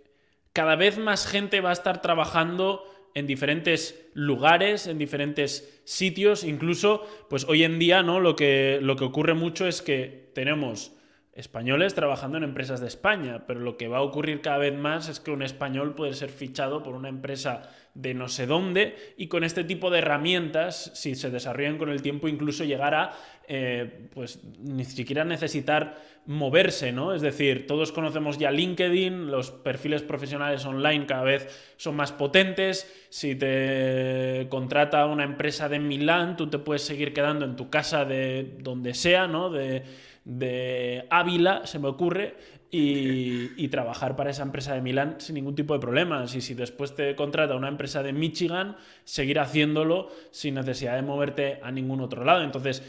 cada 0.52 0.76
vez 0.76 0.99
más 0.99 1.26
gente 1.26 1.61
va 1.61 1.71
a 1.71 1.75
estar 1.75 2.00
trabajando 2.00 2.85
en 3.14 3.26
diferentes 3.26 4.09
lugares, 4.12 4.87
en 4.87 4.99
diferentes 4.99 5.80
sitios, 5.85 6.45
incluso, 6.45 7.06
pues 7.30 7.45
hoy 7.45 7.64
en 7.64 7.78
día, 7.78 8.02
¿no? 8.02 8.21
Lo 8.21 8.37
que, 8.37 8.78
lo 8.83 8.97
que 8.97 9.04
ocurre 9.04 9.33
mucho 9.33 9.66
es 9.66 9.80
que 9.80 10.30
tenemos 10.35 10.96
españoles 11.37 11.95
trabajando 11.95 12.38
en 12.38 12.45
empresas 12.45 12.81
de 12.81 12.87
España, 12.87 13.45
pero 13.47 13.61
lo 13.61 13.76
que 13.76 13.88
va 13.88 13.99
a 13.99 14.02
ocurrir 14.02 14.40
cada 14.40 14.57
vez 14.57 14.75
más 14.75 15.09
es 15.09 15.21
que 15.21 15.31
un 15.31 15.43
español 15.43 15.95
puede 15.95 16.14
ser 16.14 16.31
fichado 16.31 16.83
por 16.83 16.95
una 16.95 17.11
empresa 17.11 17.71
de 17.93 18.14
no 18.14 18.28
sé 18.28 18.47
dónde 18.47 18.97
y 19.19 19.28
con 19.28 19.45
este 19.45 19.62
tipo 19.62 19.90
de 19.90 19.99
herramientas, 19.99 20.93
si 20.95 21.14
se 21.14 21.31
desarrollan 21.31 21.76
con 21.76 21.90
el 21.90 22.00
tiempo, 22.00 22.28
incluso 22.28 22.64
llegar 22.64 22.95
a, 22.95 23.12
eh, 23.49 24.09
pues, 24.14 24.45
ni 24.61 24.85
siquiera 24.85 25.25
necesitar 25.25 26.02
moverse, 26.25 26.90
¿no? 26.93 27.14
Es 27.14 27.21
decir, 27.21 27.66
todos 27.66 27.93
conocemos 27.93 28.38
ya 28.38 28.50
LinkedIn, 28.50 29.31
los 29.31 29.50
perfiles 29.50 30.02
profesionales 30.02 30.64
online 30.64 31.07
cada 31.07 31.23
vez 31.23 31.75
son 31.76 31.97
más 31.97 32.12
potentes, 32.12 33.07
si 33.11 33.35
te 33.35 34.47
contrata 34.49 35.05
una 35.05 35.25
empresa 35.25 35.69
de 35.69 35.81
Milán, 35.81 36.37
tú 36.37 36.49
te 36.49 36.59
puedes 36.59 36.83
seguir 36.83 37.12
quedando 37.12 37.45
en 37.45 37.57
tu 37.57 37.69
casa 37.69 38.07
de 38.07 38.57
donde 38.59 38.95
sea, 38.95 39.26
¿no? 39.26 39.50
De, 39.50 39.85
de 40.26 41.06
Ávila, 41.09 41.66
se 41.66 41.78
me 41.78 41.87
ocurre, 41.87 42.35
y, 42.71 43.68
trabajar 43.68 44.16
para 44.16 44.30
esa 44.30 44.42
empresa 44.42 44.75
de 44.75 44.80
Milán 44.80 45.16
sin 45.18 45.35
ningún 45.37 45.54
tipo 45.54 45.73
de 45.73 45.80
problemas. 45.80 46.35
Y 46.35 46.40
si 46.40 46.54
después 46.54 46.95
te 46.95 47.14
contrata 47.14 47.54
una 47.54 47.68
empresa 47.68 48.02
de 48.02 48.12
Michigan, 48.12 48.76
seguir 49.04 49.38
haciéndolo 49.38 50.11
sin 50.30 50.54
necesidad 50.54 50.97
de 50.97 51.02
moverte 51.02 51.61
a 51.62 51.71
ningún 51.71 52.00
otro 52.00 52.25
lado. 52.25 52.42
Entonces, 52.42 52.83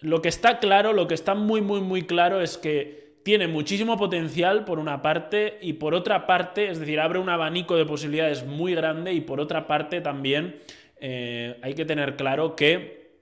lo 0.00 0.22
que 0.22 0.28
está 0.28 0.58
claro, 0.58 0.92
lo 0.92 1.08
que 1.08 1.14
está 1.14 1.34
muy, 1.34 1.60
muy, 1.62 1.80
muy 1.80 2.02
claro 2.02 2.40
es 2.40 2.58
que 2.58 3.14
tiene 3.22 3.48
muchísimo 3.48 3.96
potencial 3.96 4.64
por 4.64 4.78
una 4.78 5.00
parte 5.00 5.58
y 5.62 5.74
por 5.74 5.94
otra 5.94 6.26
parte, 6.26 6.68
es 6.68 6.78
decir, 6.78 7.00
abre 7.00 7.18
un 7.18 7.30
abanico 7.30 7.76
de 7.76 7.86
posibilidades 7.86 8.44
muy 8.44 8.74
grande 8.74 9.14
y 9.14 9.22
por 9.22 9.40
otra 9.40 9.66
parte 9.66 10.02
también 10.02 10.60
eh, 11.00 11.58
hay 11.62 11.74
que 11.74 11.86
tener 11.86 12.16
claro 12.16 12.54
que 12.54 13.14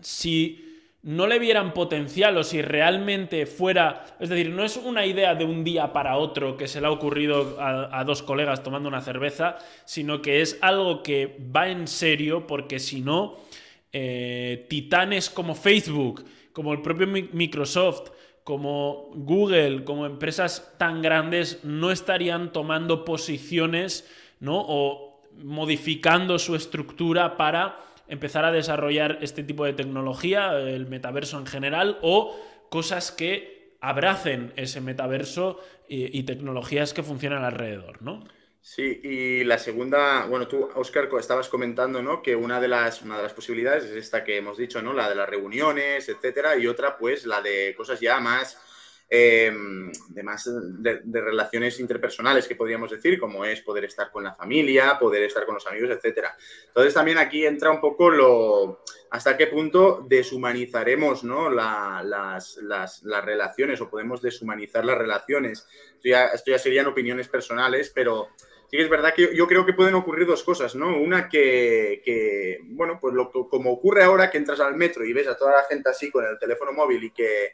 si 0.00 0.71
no 1.02 1.26
le 1.26 1.40
vieran 1.40 1.74
potencial 1.74 2.36
o 2.36 2.44
si 2.44 2.62
realmente 2.62 3.46
fuera, 3.46 4.04
es 4.20 4.28
decir, 4.28 4.50
no 4.50 4.64
es 4.64 4.76
una 4.76 5.04
idea 5.04 5.34
de 5.34 5.44
un 5.44 5.64
día 5.64 5.92
para 5.92 6.16
otro 6.16 6.56
que 6.56 6.68
se 6.68 6.80
le 6.80 6.86
ha 6.86 6.90
ocurrido 6.90 7.56
a, 7.60 8.04
dos 8.04 8.22
colegas 8.22 8.62
tomando 8.62 8.88
una 8.88 9.00
cerveza, 9.00 9.58
sino 9.84 10.22
que 10.22 10.42
es 10.42 10.58
algo 10.60 11.02
que 11.02 11.38
va 11.54 11.68
en 11.68 11.88
serio 11.88 12.46
porque 12.46 12.78
si 12.78 13.00
no, 13.00 13.36
eh, 13.92 14.66
titanes 14.68 15.28
como 15.28 15.56
Facebook, 15.56 16.24
como 16.52 16.72
el 16.72 16.82
propio 16.82 17.08
Microsoft, 17.08 18.10
como 18.44 19.10
Google, 19.14 19.84
como 19.84 20.06
empresas 20.06 20.74
tan 20.78 21.02
grandes, 21.02 21.64
no 21.64 21.90
estarían 21.90 22.52
tomando 22.52 23.04
posiciones, 23.04 24.08
¿no? 24.40 24.64
O 24.68 25.22
modificando 25.42 26.38
su 26.38 26.54
estructura 26.54 27.36
para 27.36 27.78
empezar 28.08 28.44
a 28.44 28.52
desarrollar 28.52 29.18
este 29.22 29.42
tipo 29.42 29.64
de 29.64 29.72
tecnología, 29.72 30.58
el 30.58 30.86
metaverso 30.86 31.38
en 31.38 31.46
general, 31.46 31.98
o 32.02 32.38
cosas 32.70 33.12
que 33.12 33.76
abracen 33.80 34.52
ese 34.56 34.80
metaverso 34.80 35.60
y, 35.88 36.22
tecnologías 36.22 36.94
que 36.94 37.02
funcionan 37.02 37.44
alrededor, 37.44 38.00
¿no? 38.00 38.24
Sí, 38.62 39.00
y 39.02 39.44
la 39.44 39.58
segunda, 39.58 40.24
bueno, 40.26 40.46
tú, 40.46 40.70
Oscar, 40.76 41.08
estabas 41.18 41.48
comentando, 41.48 42.00
¿no? 42.00 42.22
Que 42.22 42.34
una 42.36 42.60
de 42.60 42.68
las, 42.68 43.02
una 43.02 43.16
de 43.16 43.24
las 43.24 43.34
posibilidades 43.34 43.84
es 43.84 43.90
esta 43.90 44.24
que 44.24 44.38
hemos 44.38 44.56
dicho, 44.56 44.80
¿no? 44.80 44.94
La 44.94 45.08
de 45.08 45.16
las 45.16 45.28
reuniones, 45.28 46.08
etcétera, 46.08 46.56
y 46.56 46.66
otra, 46.66 46.96
pues, 46.96 47.26
la 47.26 47.42
de 47.42 47.74
cosas 47.76 48.00
ya 48.00 48.20
más 48.20 48.56
De, 49.12 51.00
de, 51.04 51.20
relaciones 51.20 51.78
interpersonales 51.78 52.48
que 52.48 52.56
podríamos 52.56 52.90
decir, 52.90 53.20
como 53.20 53.44
es 53.44 53.60
poder 53.60 53.84
estar 53.84 54.10
con 54.10 54.24
la 54.24 54.34
familia, 54.34 54.98
poder 54.98 55.24
estar 55.24 55.44
con 55.44 55.56
los 55.56 55.66
amigos, 55.66 55.90
etc. 55.90 56.28
Entonces 56.68 56.94
también 56.94 57.18
aquí 57.18 57.44
entra 57.44 57.70
un 57.70 57.78
poco 57.78 58.08
lo 58.08 58.82
hasta 59.10 59.36
qué 59.36 59.48
punto 59.48 60.02
deshumanizaremos 60.08 61.24
¿no? 61.24 61.50
las, 61.50 62.56
las, 62.62 63.02
las, 63.02 63.24
relaciones 63.24 63.82
o 63.82 63.90
podemos 63.90 64.22
deshumanizar 64.22 64.82
las 64.82 64.96
relaciones. 64.96 65.68
Esto 65.96 66.08
ya, 66.08 66.26
esto 66.28 66.50
ya 66.50 66.58
serían 66.58 66.86
opiniones 66.86 67.28
personales, 67.28 67.92
pero 67.94 68.30
sí 68.70 68.78
que 68.78 68.84
es 68.84 68.88
verdad 68.88 69.12
que 69.12 69.36
yo 69.36 69.46
creo 69.46 69.66
que 69.66 69.74
pueden 69.74 69.94
ocurrir 69.94 70.26
dos 70.26 70.42
cosas, 70.42 70.74
¿no? 70.74 70.98
Una 70.98 71.28
que, 71.28 72.00
que 72.02 72.60
bueno, 72.68 72.98
pues 72.98 73.12
lo, 73.12 73.30
como 73.30 73.70
ocurre 73.70 74.02
ahora 74.02 74.30
que 74.30 74.38
entras 74.38 74.60
al 74.60 74.76
metro 74.76 75.04
y 75.04 75.12
ves 75.12 75.28
a 75.28 75.36
toda 75.36 75.52
la 75.52 75.64
gente 75.64 75.90
así 75.90 76.10
con 76.10 76.24
el 76.24 76.38
teléfono 76.38 76.72
móvil 76.72 77.04
y 77.04 77.10
que 77.10 77.52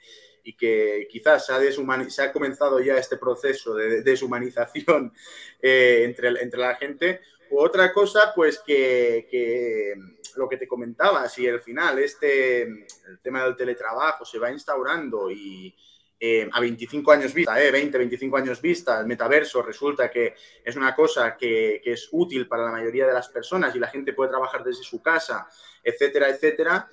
y 0.48 0.54
que 0.54 1.06
quizás 1.10 1.44
se 1.44 1.52
ha, 1.52 1.60
se 2.08 2.22
ha 2.22 2.32
comenzado 2.32 2.80
ya 2.80 2.96
este 2.96 3.18
proceso 3.18 3.74
de 3.74 4.02
deshumanización 4.02 5.12
eh, 5.60 6.04
entre, 6.06 6.28
entre 6.42 6.58
la 6.58 6.74
gente. 6.76 7.20
U 7.50 7.58
otra 7.58 7.92
cosa, 7.92 8.32
pues 8.34 8.58
que, 8.66 9.94
lo 10.36 10.48
que 10.48 10.56
te 10.56 10.66
comentaba, 10.66 11.28
si 11.28 11.46
al 11.46 11.60
final 11.60 11.98
este, 11.98 12.62
el 12.62 13.20
tema 13.22 13.44
del 13.44 13.56
teletrabajo 13.56 14.24
se 14.24 14.38
va 14.38 14.50
instaurando 14.50 15.30
y, 15.30 15.74
eh, 16.18 16.48
a 16.50 16.60
25 16.60 17.12
años 17.12 17.34
vista, 17.34 17.62
eh, 17.62 17.70
20, 17.70 17.98
25 17.98 18.36
años 18.38 18.62
vista, 18.62 19.00
el 19.00 19.06
metaverso 19.06 19.60
resulta 19.60 20.10
que 20.10 20.34
es 20.64 20.76
una 20.76 20.94
cosa 20.94 21.36
que, 21.36 21.82
que, 21.84 21.92
es 21.92 22.08
útil 22.12 22.48
para 22.48 22.64
la 22.64 22.72
mayoría 22.72 23.06
de 23.06 23.12
las 23.12 23.28
personas 23.28 23.76
y 23.76 23.78
la 23.78 23.88
gente 23.88 24.14
puede 24.14 24.30
trabajar 24.30 24.64
desde 24.64 24.82
su 24.82 25.02
casa, 25.02 25.46
etcétera, 25.84 26.30
etcétera, 26.30 26.88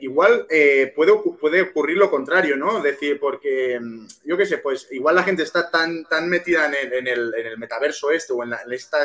igual 0.00 0.46
eh, 0.50 0.92
puede, 0.94 1.12
puede 1.40 1.62
ocurrir 1.62 1.96
lo 1.96 2.10
contrario, 2.10 2.56
¿no? 2.56 2.76
Es 2.76 2.82
decir, 2.82 3.18
porque, 3.18 3.80
mm, 3.80 4.06
yo 4.24 4.36
qué 4.36 4.44
sé, 4.44 4.58
pues 4.58 4.88
igual 4.90 5.14
la 5.14 5.22
gente 5.22 5.42
está 5.42 5.70
tan, 5.70 6.04
tan 6.04 6.28
metida 6.28 6.66
en 6.66 6.74
el, 6.74 6.92
en, 6.92 7.06
el, 7.06 7.34
en 7.34 7.46
el 7.46 7.58
metaverso 7.58 8.10
este 8.10 8.34
o 8.34 8.42
en, 8.42 8.54
esta, 8.70 9.04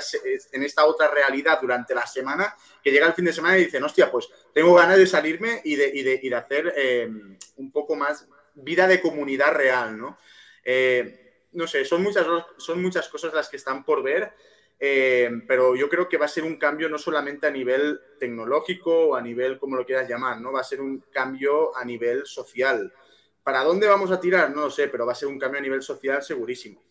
en 0.52 0.64
esta 0.64 0.86
otra 0.86 1.10
realidad 1.10 1.60
durante 1.62 1.96
la 1.96 2.06
semana 2.06 2.54
que 2.84 2.92
llega 2.92 3.08
el 3.08 3.14
fin 3.14 3.26
de 3.26 3.34
semana 3.34 3.58
y 3.58 3.66
dicen, 3.66 3.84
hostia, 3.84 4.12
pues 4.12 4.28
tengo 4.54 4.74
ganas 4.76 4.98
de 4.98 5.08
salirme 5.08 5.62
y 5.64 5.76
de, 5.76 5.90
y 5.94 6.04
de, 6.04 6.20
y 6.22 6.30
de 6.30 6.36
hacer 6.36 6.74
eh, 6.76 7.10
un 7.56 7.72
poco 7.72 7.96
más 7.96 8.28
vida 8.56 8.88
de 8.88 9.02
comunidad 9.02 9.54
real, 9.54 9.98
¿no? 9.98 10.18
Eh, 10.64 11.46
no 11.54 11.66
sé, 11.66 11.86
son 11.86 12.04
muchas, 12.04 12.26
son 12.58 12.82
muchas 12.82 13.08
cosas 13.08 13.34
las 13.34 13.50
que 13.50 13.58
están 13.58 13.86
por 13.86 14.04
ver. 14.04 14.34
Eh, 14.80 15.30
pero 15.48 15.76
yo 15.76 15.90
creo 15.90 16.08
que 16.08 16.18
va 16.18 16.26
a 16.26 16.30
ser 16.30 16.44
un 16.44 16.58
cambio 16.58 16.88
no 16.88 16.98
solamente 16.98 17.48
a 17.48 17.52
nivel 17.52 18.00
tecnológico 18.20 19.10
o 19.10 19.16
a 19.16 19.22
nivel, 19.22 19.58
como 19.58 19.76
lo 19.76 19.86
quieras 19.86 20.08
llamar, 20.08 20.40
¿no? 20.40 20.52
Va 20.52 20.62
a 20.62 20.64
ser 20.64 20.82
un 20.82 21.04
cambio 21.12 21.76
a 21.76 21.84
nivel 21.84 22.26
social. 22.26 22.94
¿Para 23.44 23.64
dónde 23.64 23.88
vamos 23.88 24.12
a 24.12 24.20
tirar? 24.20 24.52
No 24.52 24.62
lo 24.62 24.70
sé, 24.70 24.88
pero 24.88 25.06
va 25.06 25.14
a 25.14 25.16
ser 25.16 25.30
un 25.30 25.40
cambio 25.40 25.60
a 25.60 25.64
nivel 25.64 25.82
social 25.82 26.22
segurísimo. 26.22 26.84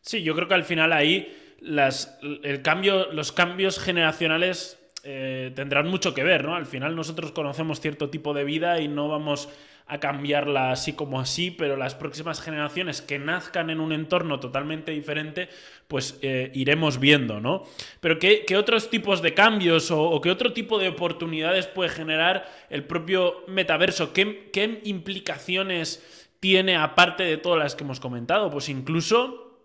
Sí, 0.00 0.22
yo 0.22 0.34
creo 0.34 0.48
que 0.48 0.54
al 0.54 0.64
final 0.64 0.92
ahí 0.92 1.56
las, 1.60 2.18
el 2.22 2.62
cambio, 2.62 3.12
los 3.12 3.32
cambios 3.32 3.78
generacionales 3.78 4.78
eh, 5.02 5.52
tendrán 5.54 5.88
mucho 5.88 6.14
que 6.14 6.22
ver, 6.22 6.44
¿no? 6.44 6.54
Al 6.54 6.66
final 6.66 6.94
nosotros 6.94 7.32
conocemos 7.32 7.80
cierto 7.80 8.10
tipo 8.10 8.34
de 8.34 8.44
vida 8.44 8.80
y 8.80 8.88
no 8.88 9.08
vamos 9.08 9.48
a 9.90 9.98
cambiarla 9.98 10.70
así 10.70 10.92
como 10.92 11.20
así, 11.20 11.50
pero 11.50 11.76
las 11.76 11.96
próximas 11.96 12.40
generaciones 12.40 13.02
que 13.02 13.18
nazcan 13.18 13.70
en 13.70 13.80
un 13.80 13.92
entorno 13.92 14.38
totalmente 14.38 14.92
diferente, 14.92 15.48
pues 15.88 16.16
eh, 16.22 16.52
iremos 16.54 17.00
viendo, 17.00 17.40
¿no? 17.40 17.64
Pero 18.00 18.20
¿qué, 18.20 18.46
otros 18.56 18.88
tipos 18.88 19.20
de 19.20 19.34
cambios 19.34 19.90
o, 19.90 20.20
qué 20.20 20.30
otro 20.30 20.52
tipo 20.52 20.78
de 20.78 20.88
oportunidades 20.88 21.66
puede 21.66 21.90
generar 21.90 22.48
el 22.70 22.84
propio 22.84 23.42
metaverso? 23.48 24.12
¿Qué, 24.12 24.48
qué 24.52 24.80
implicaciones 24.84 26.28
tiene 26.38 26.76
aparte 26.76 27.24
de 27.24 27.36
todas 27.36 27.58
las 27.58 27.74
que 27.74 27.82
hemos 27.82 27.98
comentado? 27.98 28.48
Pues 28.48 28.68
incluso, 28.68 29.58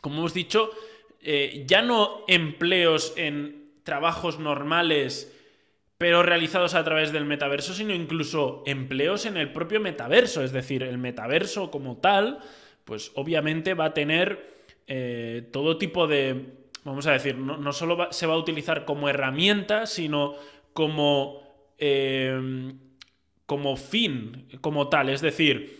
como 0.00 0.20
hemos 0.20 0.32
dicho, 0.32 0.70
eh, 1.20 1.64
ya 1.66 1.82
no 1.82 2.24
empleos 2.26 3.12
en 3.16 3.74
trabajos 3.84 4.38
normales 4.38 5.37
pero 5.98 6.22
realizados 6.22 6.74
a 6.74 6.84
través 6.84 7.12
del 7.12 7.24
metaverso, 7.24 7.74
sino 7.74 7.92
incluso 7.92 8.62
empleos 8.66 9.26
en 9.26 9.36
el 9.36 9.52
propio 9.52 9.80
metaverso. 9.80 10.44
Es 10.44 10.52
decir, 10.52 10.84
el 10.84 10.96
metaverso 10.96 11.72
como 11.72 11.96
tal, 11.96 12.38
pues 12.84 13.10
obviamente 13.16 13.74
va 13.74 13.86
a 13.86 13.94
tener 13.94 14.58
eh, 14.86 15.48
todo 15.52 15.76
tipo 15.76 16.06
de, 16.06 16.54
vamos 16.84 17.08
a 17.08 17.12
decir, 17.12 17.36
no, 17.36 17.72
solo 17.72 18.12
se 18.12 18.26
va 18.26 18.34
a 18.34 18.38
utilizar 18.38 18.84
como 18.84 19.08
herramienta, 19.08 19.86
sino 19.86 20.36
como, 20.72 21.42
eh, 21.78 22.72
como 23.44 23.76
fin, 23.76 24.46
como 24.60 24.88
tal. 24.88 25.08
Es 25.08 25.20
decir, 25.20 25.77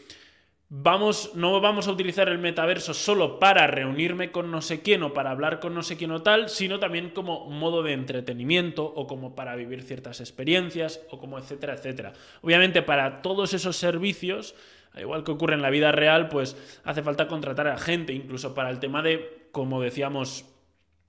Vamos, 0.71 1.33
no 1.35 1.63
vamos 1.63 1.89
a 1.89 1.93
utilizar 1.93 2.29
el 2.29 2.39
metaverso 2.39 2.93
solo 2.93 3.39
para 3.39 3.67
reunirme 3.67 4.31
con 4.31 4.51
no 4.51 4.61
sé 4.61 4.83
quién 4.83 5.03
o 5.03 5.15
para 5.15 5.31
hablar 5.31 5.61
con 5.61 5.75
no 5.75 5.83
sé 5.83 5.97
quién 5.97 6.11
o 6.11 6.23
tal, 6.23 6.51
sino 6.51 6.79
también 6.79 7.09
como 7.09 7.49
modo 7.49 7.83
de 7.83 7.95
entretenimiento 7.95 8.85
o 8.85 9.07
como 9.07 9.35
para 9.35 9.57
vivir 9.57 9.83
ciertas 9.83 10.21
experiencias 10.21 11.01
o 11.09 11.19
como 11.19 11.39
etcétera, 11.39 11.73
etcétera. 11.73 12.13
Obviamente 12.43 12.83
para 12.83 13.23
todos 13.23 13.55
esos 13.55 13.77
servicios, 13.77 14.55
al 14.93 15.01
igual 15.01 15.25
que 15.25 15.31
ocurre 15.31 15.55
en 15.55 15.63
la 15.63 15.71
vida 15.71 15.91
real, 15.91 16.29
pues 16.29 16.55
hace 16.85 17.03
falta 17.03 17.29
contratar 17.29 17.69
a 17.69 17.79
gente, 17.79 18.13
incluso 18.13 18.53
para 18.55 18.69
el 18.69 18.79
tema 18.79 19.01
de, 19.01 19.49
como 19.53 19.81
decíamos 19.81 20.45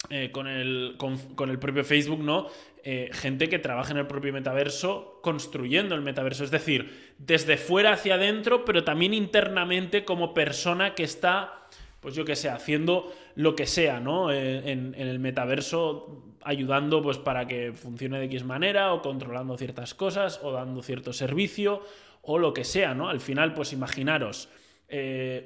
eh, 0.09 0.31
con, 0.31 0.47
el, 0.47 0.95
con, 0.97 1.17
con, 1.35 1.49
el 1.49 1.59
propio 1.59 1.83
Facebook, 1.83 2.21
¿no? 2.21 2.47
Eh, 2.83 3.09
gente 3.11 3.49
que 3.49 3.59
trabaja 3.59 3.91
en 3.91 3.97
el 3.97 4.07
propio 4.07 4.31
metaverso 4.31 5.19
construyendo 5.21 5.93
el 5.93 6.01
metaverso. 6.01 6.45
Es 6.45 6.51
decir, 6.51 7.13
desde 7.17 7.57
fuera 7.57 7.91
hacia 7.91 8.15
adentro, 8.15 8.63
pero 8.63 8.85
también 8.85 9.13
internamente 9.13 10.05
como 10.05 10.33
persona 10.33 10.95
que 10.95 11.03
está, 11.03 11.67
pues 11.99 12.15
yo 12.15 12.23
que 12.23 12.37
sé, 12.37 12.49
haciendo 12.49 13.13
lo 13.35 13.57
que 13.57 13.67
sea, 13.67 13.99
¿no? 13.99 14.31
Eh, 14.31 14.71
en, 14.71 14.95
en, 14.97 15.07
el 15.09 15.19
metaverso, 15.19 16.23
ayudando 16.43 17.01
pues 17.01 17.17
para 17.17 17.45
que 17.45 17.73
funcione 17.73 18.19
de 18.19 18.25
X 18.25 18.45
manera, 18.45 18.93
o 18.93 19.01
controlando 19.01 19.57
ciertas 19.57 19.93
cosas, 19.93 20.39
o 20.41 20.53
dando 20.53 20.81
cierto 20.81 21.11
servicio, 21.11 21.83
o 22.21 22.39
lo 22.39 22.53
que 22.53 22.63
sea, 22.63 22.95
¿no? 22.95 23.09
Al 23.09 23.19
final, 23.19 23.53
pues 23.53 23.73
imaginaros 23.73 24.47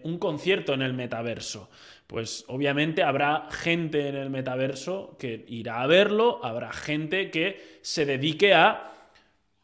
un 0.04 0.20
concierto 0.20 0.74
en 0.74 0.82
el 0.82 0.94
metaverso 0.94 1.70
pues 2.14 2.46
obviamente 2.48 3.02
habrá 3.02 3.48
gente 3.50 4.08
en 4.08 4.14
el 4.14 4.30
metaverso 4.30 5.18
que 5.18 5.46
irá 5.48 5.82
a 5.82 5.88
verlo, 5.88 6.46
habrá 6.46 6.72
gente 6.72 7.32
que 7.32 7.80
se 7.82 8.06
dedique 8.06 8.54
a 8.54 8.92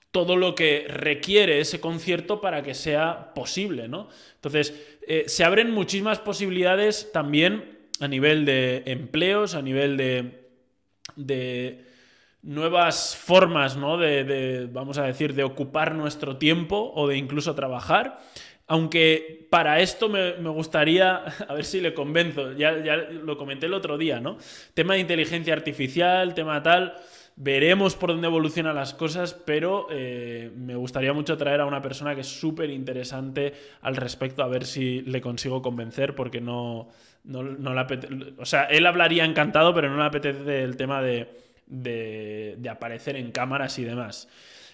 todo 0.09 0.35
lo 0.35 0.55
que 0.55 0.88
requiere 0.89 1.59
ese 1.59 1.79
concierto 1.79 2.41
para 2.41 2.63
que 2.63 2.73
sea 2.73 3.35
posible, 3.35 3.88
¿no? 3.88 4.09
Entonces, 4.33 4.73
eh, 5.07 5.25
se 5.27 5.43
abren 5.43 5.69
muchísimas 5.69 6.17
posibilidades 6.17 7.12
también 7.12 7.81
a 7.99 8.07
nivel 8.07 8.45
de 8.45 8.81
empleos, 8.88 9.53
a 9.53 9.62
nivel 9.62 9.95
de, 9.95 10.49
de 11.15 11.85
nuevas 12.41 13.15
formas, 13.15 13.77
¿no? 13.77 13.99
De, 13.99 14.23
de, 14.23 14.65
vamos 14.65 14.97
a 14.97 15.03
decir, 15.03 15.35
de 15.35 15.43
ocupar 15.43 15.93
nuestro 15.93 16.38
tiempo 16.38 16.93
o 16.95 17.07
de 17.07 17.15
incluso 17.15 17.53
trabajar. 17.53 18.19
Aunque 18.69 19.47
para 19.49 19.79
esto 19.79 20.10
me, 20.10 20.32
gustaría, 20.49 21.23
a 21.47 21.53
ver 21.55 21.65
si 21.65 21.82
le 21.82 21.95
convenzo, 21.95 22.53
ya, 22.53 22.77
ya, 22.84 22.97
lo 22.97 23.36
comenté 23.36 23.65
el 23.65 23.73
otro 23.73 23.97
día, 23.97 24.19
¿no? 24.21 24.38
Tema 24.75 24.93
de 24.93 24.99
inteligencia 24.99 25.53
artificial, 25.53 26.36
tema 26.36 26.62
tal, 26.62 26.93
veremos 27.36 27.95
por 27.95 28.12
dónde 28.12 28.27
evolucionan 28.27 28.75
las 28.75 28.93
cosas, 28.93 29.34
pero 29.34 29.88
eh, 29.89 30.51
me 30.55 30.75
gustaría 30.75 31.13
mucho 31.13 31.36
traer 31.36 31.62
a 31.62 31.65
una 31.65 31.82
persona 31.82 32.13
que 32.13 32.21
es 32.21 32.27
súper 32.27 32.69
interesante 32.69 33.53
al 33.82 33.95
respecto, 33.95 34.43
a 34.43 34.47
ver 34.47 34.65
si 34.67 35.01
le 35.01 35.19
consigo 35.19 35.63
convencer, 35.63 36.13
porque 36.13 36.39
no, 36.39 36.89
no, 37.23 37.41
no 37.41 37.73
le 37.73 37.79
apetece, 37.79 38.13
o 38.38 38.45
sea, 38.45 38.65
él 38.65 38.86
hablaría 38.86 39.25
encantado, 39.25 39.73
pero 39.73 39.89
no 39.89 39.97
le 39.97 40.05
apetece 40.05 40.62
el 40.62 40.77
tema 40.77 41.01
de, 41.01 41.27
de, 41.65 42.53
de 42.60 42.69
aparecer 42.69 43.15
en 43.15 43.32
cámaras 43.32 43.79
y 43.79 43.84
demás. 43.84 44.27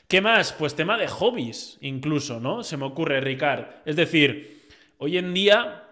¿Qué 0.07 0.21
más? 0.21 0.53
Pues 0.53 0.75
tema 0.75 0.97
de 0.99 1.07
hobbies, 1.07 1.79
incluso, 1.81 2.39
¿no? 2.39 2.63
Se 2.63 2.77
me 2.77 2.85
ocurre, 2.85 3.21
Ricard. 3.21 3.65
Es 3.85 3.95
decir, 3.95 4.67
hoy 4.99 5.17
en 5.17 5.33
día, 5.33 5.83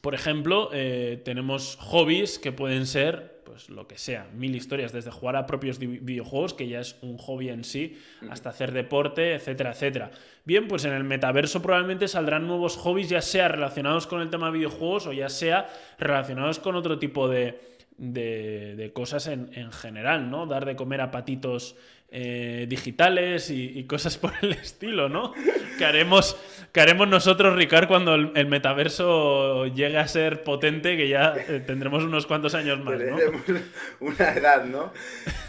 por 0.00 0.14
ejemplo, 0.14 0.70
eh, 0.72 1.20
tenemos 1.26 1.76
hobbies 1.78 2.38
que 2.38 2.52
pueden 2.52 2.86
ser, 2.86 3.42
pues 3.44 3.68
lo 3.68 3.86
que 3.86 3.98
sea, 3.98 4.30
mil 4.32 4.56
historias, 4.56 4.92
desde 4.92 5.10
jugar 5.10 5.36
a 5.36 5.44
propios 5.44 5.78
videojuegos, 5.78 6.54
que 6.54 6.68
ya 6.68 6.80
es 6.80 6.96
un 7.02 7.18
hobby 7.18 7.50
en 7.50 7.64
sí, 7.64 8.00
hasta 8.30 8.48
hacer 8.48 8.72
deporte, 8.72 9.34
etcétera, 9.34 9.72
etcétera. 9.72 10.10
Bien, 10.46 10.66
pues 10.66 10.86
en 10.86 10.94
el 10.94 11.04
metaverso 11.04 11.60
probablemente 11.60 12.08
saldrán 12.08 12.46
nuevos 12.46 12.78
hobbies, 12.78 13.10
ya 13.10 13.20
sea 13.20 13.48
relacionados 13.48 14.06
con 14.06 14.22
el 14.22 14.30
tema 14.30 14.46
de 14.46 14.56
videojuegos 14.56 15.06
o 15.06 15.12
ya 15.12 15.28
sea 15.28 15.68
relacionados 15.98 16.60
con 16.60 16.76
otro 16.76 16.98
tipo 16.98 17.28
de, 17.28 17.60
de, 17.98 18.74
de 18.74 18.92
cosas 18.94 19.26
en, 19.26 19.50
en, 19.52 19.70
general, 19.70 20.30
¿no? 20.30 20.46
Dar 20.46 20.64
de 20.64 20.76
comer 20.76 21.02
a 21.02 21.10
patitos 21.10 21.76
eh, 22.10 22.66
digitales 22.68 23.50
y, 23.50 23.84
cosas 23.88 24.16
por 24.18 24.32
el 24.42 24.52
estilo, 24.52 25.08
¿no? 25.08 25.34
Que 25.78 25.84
haremos, 25.84 26.36
que 26.72 26.80
haremos 26.80 27.08
nosotros, 27.08 27.56
Ricard, 27.56 27.88
cuando 27.88 28.14
el, 28.14 28.30
el, 28.36 28.46
metaverso 28.46 29.66
llegue 29.66 29.98
a 29.98 30.06
ser 30.06 30.44
potente, 30.44 30.96
que 30.96 31.08
ya 31.08 31.34
eh, 31.36 31.60
tendremos 31.66 32.04
unos 32.04 32.26
cuantos 32.26 32.54
años 32.54 32.78
más, 32.84 33.00
¿no? 33.00 33.18
Una 34.00 34.32
edad, 34.32 34.64
¿no? 34.64 34.92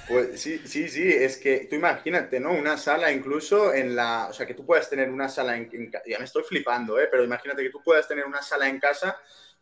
Pues 0.07 0.41
sí, 0.41 0.59
sí, 0.65 0.87
sí, 0.87 1.07
es 1.07 1.37
que 1.37 1.67
tú 1.69 1.75
imagínate, 1.75 2.39
¿no? 2.39 2.51
Una 2.51 2.77
sala 2.77 3.11
incluso 3.11 3.73
en 3.73 3.95
la... 3.95 4.27
O 4.29 4.33
sea, 4.33 4.45
que 4.45 4.53
tú 4.53 4.65
puedas 4.65 4.89
tener 4.89 5.09
una 5.09 5.29
sala 5.29 5.57
en... 5.57 5.69
en 5.71 5.91
ya 6.05 6.17
me 6.17 6.25
estoy 6.25 6.43
flipando, 6.43 6.99
¿eh? 6.99 7.07
Pero 7.11 7.23
imagínate 7.23 7.63
que 7.63 7.69
tú 7.69 7.81
puedas 7.83 8.07
tener 8.07 8.25
una 8.25 8.41
sala 8.41 8.67
en 8.67 8.79
casa 8.79 9.15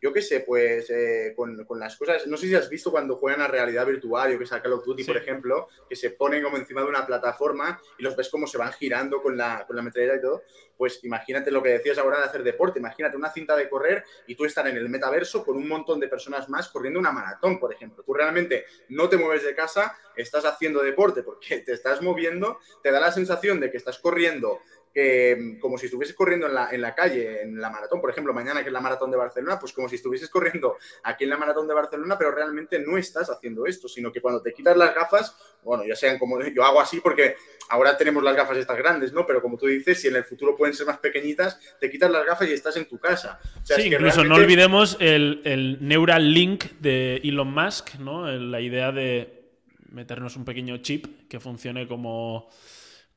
yo 0.03 0.11
qué 0.11 0.21
sé, 0.21 0.41
pues 0.41 0.89
eh, 0.89 1.31
con, 1.33 1.63
con, 1.63 1.79
las 1.79 1.95
cosas, 1.95 2.27
no 2.27 2.35
sé 2.35 2.47
si 2.47 2.55
has 2.55 2.69
visto 2.69 2.91
cuando 2.91 3.15
juegan 3.15 3.39
a 3.39 3.47
realidad 3.47 3.85
virtual, 3.85 4.33
yo 4.33 4.37
que 4.37 4.45
sé, 4.45 4.61
Call 4.61 4.73
of 4.73 4.83
Duty, 4.83 5.03
sí. 5.03 5.07
por 5.07 5.15
ejemplo, 5.15 5.69
que 5.87 5.95
se 5.95 6.09
ponen 6.09 6.43
como 6.43 6.57
encima 6.57 6.81
de 6.81 6.87
una 6.87 7.05
plataforma 7.05 7.79
y 7.97 8.03
los 8.03 8.13
ves 8.13 8.27
como 8.27 8.45
se 8.45 8.57
van 8.57 8.73
girando 8.73 9.21
con 9.21 9.37
la, 9.37 9.63
con 9.65 9.77
la 9.77 9.81
metralleta 9.81 10.17
y 10.17 10.21
todo, 10.21 10.43
pues 10.75 11.01
imagínate 11.05 11.51
lo 11.51 11.63
que 11.63 11.69
decías 11.69 11.97
ahora 11.97 12.17
de 12.17 12.25
hacer 12.25 12.43
deporte, 12.43 12.79
imagínate 12.79 13.15
una 13.15 13.31
cinta 13.31 13.55
de 13.55 13.69
correr 13.69 14.03
y 14.27 14.35
tú 14.35 14.43
estar 14.43 14.67
en 14.67 14.75
el 14.75 14.89
metaverso 14.89 15.45
con 15.45 15.55
un 15.55 15.69
montón 15.69 16.01
de 16.01 16.09
personas 16.09 16.49
más 16.49 16.67
corriendo 16.67 16.99
una 16.99 17.13
maratón, 17.13 17.57
por 17.57 17.73
ejemplo. 17.73 18.03
Tú 18.03 18.13
realmente 18.13 18.65
no 18.89 19.07
te 19.07 19.15
mueves 19.15 19.45
de 19.45 19.55
casa, 19.55 19.97
estás 20.17 20.43
haciendo 20.43 20.81
deporte 20.81 21.23
porque 21.23 21.59
te 21.59 21.71
estás 21.71 22.01
moviendo, 22.01 22.59
te 22.81 22.91
da 22.91 22.99
la 22.99 23.13
sensación 23.13 23.61
de 23.61 23.71
que 23.71 23.77
estás 23.77 23.99
corriendo 23.99 24.59
que 24.93 25.35
mm, 25.35 25.59
como 25.59 25.77
si 25.77 25.87
estuvieses 25.87 26.15
corriendo 26.15 26.47
en 26.47 26.53
la, 26.53 26.69
en 26.71 26.81
la 26.81 26.93
calle, 26.93 27.41
en 27.41 27.59
la 27.59 27.69
maratón, 27.69 27.99
por 27.99 28.09
ejemplo, 28.09 28.33
mañana 28.33 28.61
que 28.61 28.69
es 28.69 28.73
la 28.73 28.81
maratón 28.81 29.11
de 29.11 29.17
Barcelona, 29.17 29.59
pues 29.59 29.73
como 29.73 29.89
si 29.89 29.95
estuvieses 29.95 30.29
corriendo 30.29 30.77
aquí 31.03 31.23
en 31.23 31.31
la 31.31 31.37
maratón 31.37 31.67
de 31.67 31.73
Barcelona, 31.73 32.17
pero 32.17 32.31
realmente 32.31 32.79
no 32.79 32.97
estás 32.97 33.29
haciendo 33.29 33.65
esto, 33.65 33.87
sino 33.87 34.11
que 34.11 34.21
cuando 34.21 34.41
te 34.41 34.53
quitas 34.53 34.77
las 34.77 34.93
gafas, 34.93 35.35
bueno, 35.63 35.83
ya 35.85 35.95
sean 35.95 36.19
como 36.19 36.41
yo 36.41 36.63
hago 36.63 36.79
así 36.79 36.99
porque 36.99 37.35
ahora 37.69 37.97
tenemos 37.97 38.23
las 38.23 38.35
gafas 38.35 38.57
estas 38.57 38.77
grandes, 38.77 39.13
¿no? 39.13 39.25
Pero 39.25 39.41
como 39.41 39.57
tú 39.57 39.67
dices, 39.67 39.99
si 39.99 40.07
en 40.09 40.15
el 40.15 40.23
futuro 40.23 40.55
pueden 40.55 40.75
ser 40.75 40.85
más 40.85 40.99
pequeñitas, 40.99 41.59
te 41.79 41.89
quitas 41.89 42.11
las 42.11 42.25
gafas 42.25 42.47
y 42.47 42.53
estás 42.53 42.77
en 42.77 42.85
tu 42.85 42.99
casa. 42.99 43.39
sí, 43.63 43.83
incluso 43.83 44.23
no 44.23 44.35
olvidemos 44.35 44.97
el, 44.99 45.41
el 45.45 45.77
Neural 45.81 46.33
Link 46.33 46.65
de 46.79 47.17
Elon 47.23 47.53
Musk, 47.53 47.95
¿no? 47.95 48.29
La 48.29 48.61
idea 48.61 48.91
de 48.91 49.43
meternos 49.89 50.35
un 50.35 50.45
pequeño 50.45 50.77
chip 50.77 51.27
que 51.29 51.39
funcione 51.39 51.87
como 51.87 52.49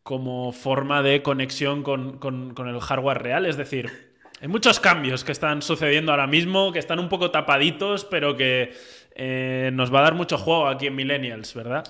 como 0.06 0.52
forma 0.52 1.02
de 1.02 1.20
conexión 1.20 1.82
con, 1.82 2.20
el 2.56 2.80
hardware 2.80 3.20
real. 3.20 3.44
Es 3.44 3.56
decir, 3.56 3.90
hay 4.40 4.46
muchos 4.46 4.78
cambios 4.78 5.24
que 5.24 5.32
están 5.32 5.62
sucediendo 5.62 6.12
ahora 6.12 6.28
mismo, 6.28 6.72
que 6.72 6.78
están 6.78 7.00
un 7.00 7.08
poco 7.08 7.32
tapaditos, 7.32 8.04
pero 8.04 8.36
que 8.36 8.72
eh, 9.16 9.70
nos 9.72 9.92
va 9.92 9.98
a 9.98 10.02
dar 10.02 10.14
mucho 10.14 10.38
juego 10.38 10.68
aquí 10.68 10.86
en 10.86 10.94
Millennials, 10.94 11.54
¿verdad? 11.54 11.84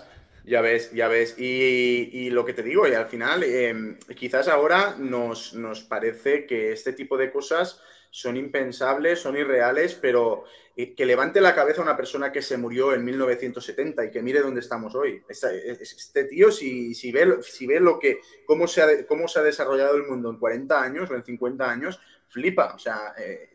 Ya 0.46 0.62
ves, 0.62 0.92
ya 0.92 1.08
ves. 1.08 1.38
Y, 1.38 2.30
lo 2.30 2.46
que 2.46 2.54
te 2.54 2.62
digo, 2.62 2.88
y 2.88 2.94
al 2.94 3.04
final, 3.04 3.42
em, 3.42 3.98
quizás 4.16 4.48
ahora 4.48 4.94
nos, 4.96 5.52
nos 5.52 5.82
parece 5.82 6.46
que 6.46 6.72
este 6.72 6.94
tipo 6.94 7.18
de 7.18 7.30
cosas 7.30 7.82
son 8.10 8.38
impensables, 8.38 9.20
son 9.20 9.36
irreales, 9.36 9.94
pero 9.94 10.44
que 10.76 11.06
levante 11.06 11.40
la 11.40 11.54
cabeza 11.54 11.80
una 11.80 11.96
persona 11.96 12.30
que 12.30 12.42
se 12.42 12.58
murió 12.58 12.92
en 12.92 13.02
1970 13.02 14.04
y 14.04 14.10
que 14.10 14.20
mire 14.20 14.40
dónde 14.40 14.60
estamos 14.60 14.94
hoy. 14.94 15.22
Este, 15.26 16.24
tío, 16.24 16.52
si, 16.52 16.94
si, 16.94 17.10
ve, 17.10 17.38
si 17.42 17.66
ve 17.66 17.80
lo 17.80 17.98
que, 17.98 18.20
cómo 18.44 18.68
se, 18.68 18.82
ha, 18.82 19.06
cómo 19.06 19.26
se 19.26 19.38
ha 19.38 19.42
desarrollado 19.42 19.96
el 19.96 20.04
mundo 20.04 20.28
en 20.28 20.38
40 20.38 20.82
años 20.82 21.10
o 21.10 21.14
en 21.14 21.24
50 21.24 21.70
años, 21.70 21.98
flipa. 22.28 22.74
O 22.74 22.78
sea, 22.78 23.14
eh, 23.16 23.48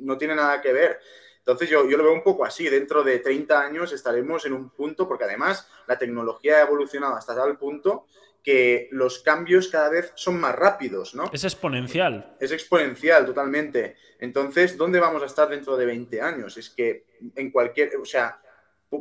no 0.00 0.16
tiene 0.16 0.34
nada 0.34 0.62
que 0.62 0.72
ver. 0.72 1.00
Entonces 1.38 1.68
yo, 1.68 1.86
yo, 1.86 1.98
lo 1.98 2.04
veo 2.04 2.14
un 2.14 2.22
poco 2.22 2.46
así, 2.46 2.66
dentro 2.70 3.02
de 3.02 3.18
30 3.18 3.60
años 3.60 3.92
estaremos 3.92 4.46
en 4.46 4.54
un 4.54 4.70
punto, 4.70 5.06
porque 5.06 5.24
además 5.24 5.68
la 5.86 5.98
tecnología 5.98 6.56
ha 6.56 6.62
evolucionado 6.62 7.14
hasta 7.14 7.36
tal 7.36 7.58
punto 7.58 8.06
que 8.44 8.88
los 8.92 9.20
cambios 9.20 9.68
cada 9.68 9.88
vez 9.88 10.12
son 10.14 10.38
más 10.38 10.54
rápidos, 10.54 11.14
¿no? 11.14 11.30
Es 11.32 11.44
exponencial. 11.44 12.36
Es 12.38 12.52
exponencial, 12.52 13.24
totalmente. 13.24 13.96
Entonces, 14.20 14.76
¿dónde 14.76 15.00
vamos 15.00 15.22
a 15.22 15.26
estar 15.26 15.48
dentro 15.48 15.78
de 15.78 15.86
20 15.86 16.20
años? 16.20 16.58
Es 16.58 16.68
que 16.68 17.06
en 17.34 17.50
cualquier, 17.50 17.96
o 17.96 18.04
sea, 18.04 18.38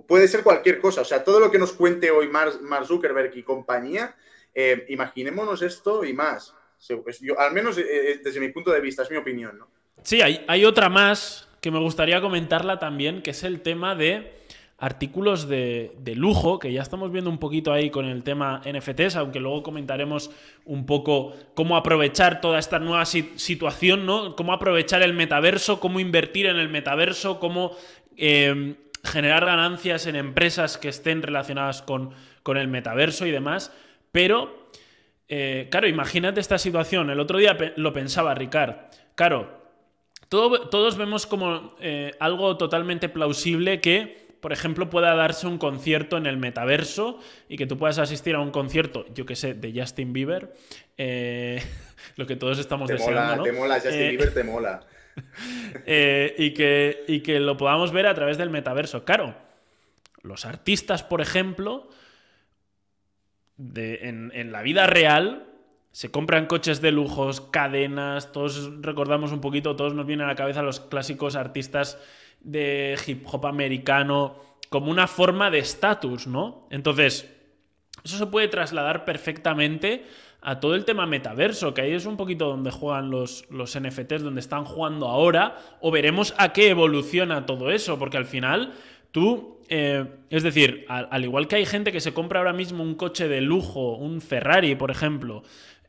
puede 0.07 0.29
ser 0.29 0.43
cualquier 0.43 0.79
cosa. 0.79 1.01
O 1.01 1.05
sea, 1.05 1.25
todo 1.25 1.41
lo 1.41 1.51
que 1.51 1.59
nos 1.59 1.73
cuente 1.73 2.09
hoy 2.09 2.29
Mark, 2.29 2.85
Zuckerberg 2.85 3.35
y 3.35 3.43
compañía, 3.43 4.15
eh, 4.55 4.85
imaginémonos 4.87 5.61
esto 5.61 6.05
y 6.05 6.13
más. 6.13 6.55
Yo, 6.87 7.37
al 7.37 7.53
menos 7.53 7.77
eh, 7.77 7.85
eh, 7.89 8.21
desde 8.23 8.39
mi 8.39 8.47
punto 8.47 8.71
de 8.71 8.79
vista, 8.79 9.03
es 9.03 9.11
mi 9.11 9.17
opinión, 9.17 9.57
¿no? 9.57 9.67
Sí, 10.03 10.21
hay, 10.21 10.43
hay 10.47 10.63
otra 10.63 10.87
más 10.87 11.49
que 11.59 11.69
me 11.69 11.79
gustaría 11.79 12.21
comentarla 12.21 12.79
también, 12.79 13.21
que 13.21 13.31
es 13.31 13.43
el 13.43 13.61
tema 13.61 13.95
de 13.95 14.42
artículos 14.83 15.47
de, 15.47 15.93
lujo, 16.13 16.59
que 16.59 16.73
ya 16.73 16.81
estamos 16.81 17.09
viendo 17.09 17.29
un 17.29 17.37
poquito 17.37 17.71
ahí 17.71 17.89
con 17.89 18.03
el 18.03 18.21
tema 18.21 18.61
NFTs, 18.69 19.15
aunque 19.15 19.39
luego 19.39 19.63
comentaremos 19.63 20.29
un 20.65 20.85
poco 20.85 21.31
cómo 21.53 21.77
aprovechar 21.77 22.41
toda 22.41 22.59
esta 22.59 22.79
nueva 22.79 23.05
situación, 23.05 24.05
¿no? 24.05 24.35
Cómo 24.35 24.51
aprovechar 24.51 25.01
el 25.01 25.13
metaverso, 25.13 25.79
cómo 25.79 26.01
invertir 26.01 26.47
en 26.47 26.57
el 26.57 26.67
metaverso, 26.67 27.39
cómo 27.39 27.71
em, 28.17 28.75
generar 29.05 29.45
ganancias 29.45 30.05
en 30.05 30.17
empresas 30.17 30.77
que 30.77 30.89
estén 30.89 31.21
relacionadas 31.21 31.81
con, 31.81 32.11
el 32.45 32.67
metaverso 32.67 33.25
y 33.25 33.31
demás. 33.31 33.71
Pero, 34.11 34.67
eh, 35.29 35.69
claro, 35.71 35.87
imagínate 35.87 36.41
esta 36.41 36.57
situación. 36.57 37.09
El 37.09 37.21
otro 37.21 37.37
día 37.37 37.57
lo 37.77 37.93
pensaba, 37.93 38.35
Ricard. 38.35 38.75
Claro, 39.15 39.63
todos 40.27 40.97
vemos 40.97 41.25
como 41.25 41.73
eh, 41.79 42.11
algo 42.19 42.57
totalmente 42.57 43.07
plausible 43.07 43.79
que 43.79 44.22
por 44.43 44.51
ejemplo, 44.51 44.89
pueda 44.89 45.15
darse 45.15 45.47
un 45.47 45.57
concierto 45.57 46.17
en 46.17 46.25
el 46.25 46.35
metaverso 46.35 47.17
y 47.47 47.55
que 47.55 47.65
tú 47.65 47.77
puedas 47.77 47.97
asistir 47.97 48.35
a 48.35 48.41
un 48.41 48.51
concierto, 48.51 49.05
yo 49.13 49.25
que 49.25 49.37
sé, 49.37 49.53
de 49.53 49.71
Justin 49.73 50.11
Bieber, 50.11 50.53
eh, 50.97 51.63
lo 52.17 52.27
que 52.27 52.35
todos 52.35 52.59
estamos 52.59 52.89
deseando. 52.89 53.41
Te 53.41 53.53
mola, 53.53 53.75
Justin 53.75 53.93
eh, 53.93 54.09
Bieber 54.09 54.33
te 54.33 54.43
mola. 54.43 54.81
Eh, 55.85 56.33
y, 56.39 56.55
que, 56.55 57.05
y 57.07 57.21
que 57.21 57.39
lo 57.39 57.55
podamos 57.55 57.91
ver 57.91 58.07
a 58.07 58.15
través 58.15 58.37
del 58.37 58.49
metaverso. 58.49 59.05
Claro, 59.05 59.35
los 60.23 60.45
artistas, 60.45 61.03
por 61.03 61.21
ejemplo, 61.21 61.87
en, 63.75 64.31
en 64.33 64.51
la 64.51 64.63
vida 64.63 64.87
real, 64.87 65.45
se 65.91 66.09
compran 66.09 66.47
coches 66.47 66.81
de 66.81 66.91
lujos, 66.91 67.41
cadenas, 67.41 68.31
todos 68.31 68.71
recordamos 68.81 69.31
un 69.31 69.39
poquito, 69.39 69.75
todos 69.75 69.93
nos 69.93 70.07
vienen 70.07 70.25
a 70.25 70.29
la 70.29 70.35
cabeza 70.35 70.63
los 70.63 70.79
clásicos 70.79 71.35
artistas 71.35 71.99
de 72.43 72.97
hip 73.05 73.25
hop 73.31 73.45
americano 73.47 74.35
como 74.69 74.91
una 74.91 75.07
forma 75.07 75.49
de 75.49 75.59
estatus, 75.59 76.27
¿no? 76.27 76.67
Entonces, 76.69 77.29
eso 78.03 78.17
se 78.17 78.25
puede 78.27 78.47
trasladar 78.47 79.05
perfectamente 79.05 80.05
a 80.41 80.59
todo 80.59 80.75
el 80.75 80.83
tema 80.83 81.05
metaverso, 81.05 81.73
que 81.73 81.81
ahí 81.81 81.93
es 81.93 82.05
un 82.05 82.17
poquito 82.17 82.47
donde 82.47 82.69
juegan 82.69 83.09
los, 83.09 83.45
los 83.49 83.79
NFTs, 83.79 84.23
donde 84.23 84.41
están 84.41 84.65
jugando 84.65 85.07
ahora, 85.07 85.57
o 85.79 85.89
veremos 85.89 86.33
a 86.37 86.51
qué 86.51 86.69
evoluciona 86.69 87.45
todo 87.45 87.71
eso, 87.71 87.97
porque 87.97 88.17
al 88.17 88.25
final 88.25 88.73
tú, 89.11 89.61
eh, 89.69 90.05
es 90.29 90.43
decir, 90.43 90.85
al, 90.89 91.23
igual 91.23 91.47
que 91.47 91.55
hay 91.55 91.65
gente 91.65 91.93
que 91.93 92.01
se 92.01 92.13
compra 92.13 92.39
ahora 92.39 92.51
mismo 92.51 92.83
un 92.83 92.95
coche 92.95 93.29
de 93.29 93.39
lujo, 93.39 93.95
un 93.95 94.19
Ferrari, 94.19 94.75
por 94.75 94.91
ejemplo, 94.91 95.43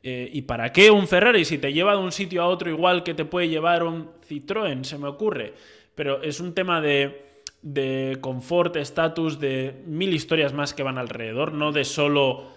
eh, 0.05 0.31
¿y 0.33 0.43
para 0.43 0.71
qué 0.73 0.91
un 0.93 1.09
Ferrari 1.09 1.45
si 1.45 1.59
te 1.59 1.73
lleva 1.73 1.97
de 1.97 2.03
un 2.03 2.13
sitio 2.13 2.43
a 2.43 2.47
otro 2.47 2.71
igual 2.71 3.03
que 3.03 3.15
te 3.15 3.25
puede 3.25 3.49
llevar 3.49 3.83
un 3.83 4.11
Citroën, 4.29 4.85
se 4.85 4.99
me 4.99 5.09
ocurre? 5.09 5.55
Pero 5.95 6.23
es 6.23 6.41
un 6.41 6.55
tema 6.55 6.81
de, 6.81 7.43
de 7.63 8.19
confort, 8.21 8.77
estatus, 8.77 9.41
de 9.41 9.83
mil 9.87 10.13
historias 10.13 10.53
más 10.53 10.75
que 10.75 10.83
van 10.83 10.99
alrededor, 10.99 11.53
no 11.53 11.73
de 11.73 11.85
solo 11.85 12.53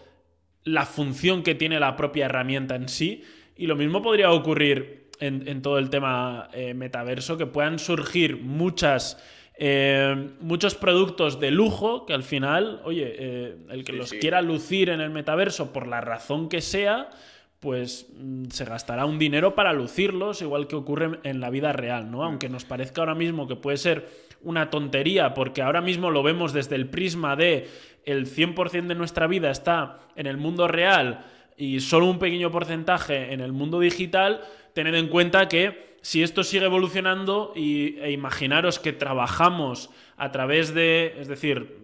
la 0.63 0.85
función 0.85 1.43
que 1.43 1.55
tiene 1.55 1.79
la 1.79 1.95
propia 1.95 2.25
herramienta 2.25 2.75
en 2.75 2.89
sí. 2.89 3.23
Y 3.55 3.67
lo 3.67 3.75
mismo 3.75 4.01
podría 4.01 4.31
ocurrir 4.31 5.09
en, 5.19 5.61
todo 5.61 5.79
el 5.79 5.89
tema 5.89 6.49
eh, 6.53 6.73
metaverso, 6.73 7.37
que 7.37 7.45
puedan 7.45 7.79
surgir 7.79 8.37
muchas... 8.37 9.23
Eh, 9.59 10.33
muchos 10.39 10.75
productos 10.75 11.39
de 11.39 11.49
lujo 11.49 12.05
que 12.05 12.13
al 12.13 12.21
final, 12.21 12.79
oye, 12.83 13.15
eh, 13.17 13.55
el 13.71 13.83
que 13.83 13.91
los 13.91 14.11
quiera 14.11 14.39
lucir 14.43 14.89
en 14.89 15.01
el 15.01 15.09
metaverso 15.09 15.73
por 15.73 15.87
la 15.87 15.99
razón 15.99 16.47
que 16.47 16.61
sea, 16.61 17.09
pues 17.59 18.07
mm, 18.17 18.45
se 18.49 18.65
gastará 18.65 19.05
un 19.05 19.19
dinero 19.19 19.55
para 19.55 19.73
lucirlos, 19.73 20.41
igual 20.41 20.67
que 20.67 20.75
ocurre 20.75 21.19
en 21.23 21.39
la 21.39 21.49
vida 21.49 21.73
real, 21.73 22.11
¿no? 22.11 22.23
Aunque 22.23 22.49
nos 22.49 22.65
parezca 22.65 23.01
ahora 23.01 23.15
mismo 23.15 23.47
que 23.47 23.55
puede 23.55 23.77
ser 23.77 24.27
una 24.41 24.69
tontería, 24.69 25.33
porque 25.33 25.61
ahora 25.61 25.81
mismo 25.81 26.11
lo 26.11 26.23
vemos 26.23 26.53
desde 26.53 26.75
el 26.75 26.89
prisma 26.89 27.35
de 27.35 27.67
el 28.05 28.27
100% 28.27 28.87
de 28.87 28.95
nuestra 28.95 29.27
vida 29.27 29.51
está 29.51 29.99
en 30.15 30.27
el 30.27 30.37
mundo 30.37 30.67
real 30.67 31.25
y 31.57 31.79
solo 31.79 32.05
un 32.05 32.19
pequeño 32.19 32.51
porcentaje 32.51 33.33
en 33.33 33.41
el 33.41 33.51
mundo 33.51 33.79
digital, 33.79 34.41
tened 34.73 34.93
en 34.93 35.07
cuenta 35.07 35.47
que 35.49 35.96
si 36.07 36.23
esto 36.23 36.45
sigue 36.45 36.63
evolucionando 36.63 37.51
y, 37.53 37.99
e 37.99 38.11
imaginaros 38.11 38.79
que 38.79 38.93
trabajamos 38.93 39.89
a 40.15 40.31
través 40.31 40.73
de, 40.73 41.13
es 41.19 41.27
decir, 41.27 41.79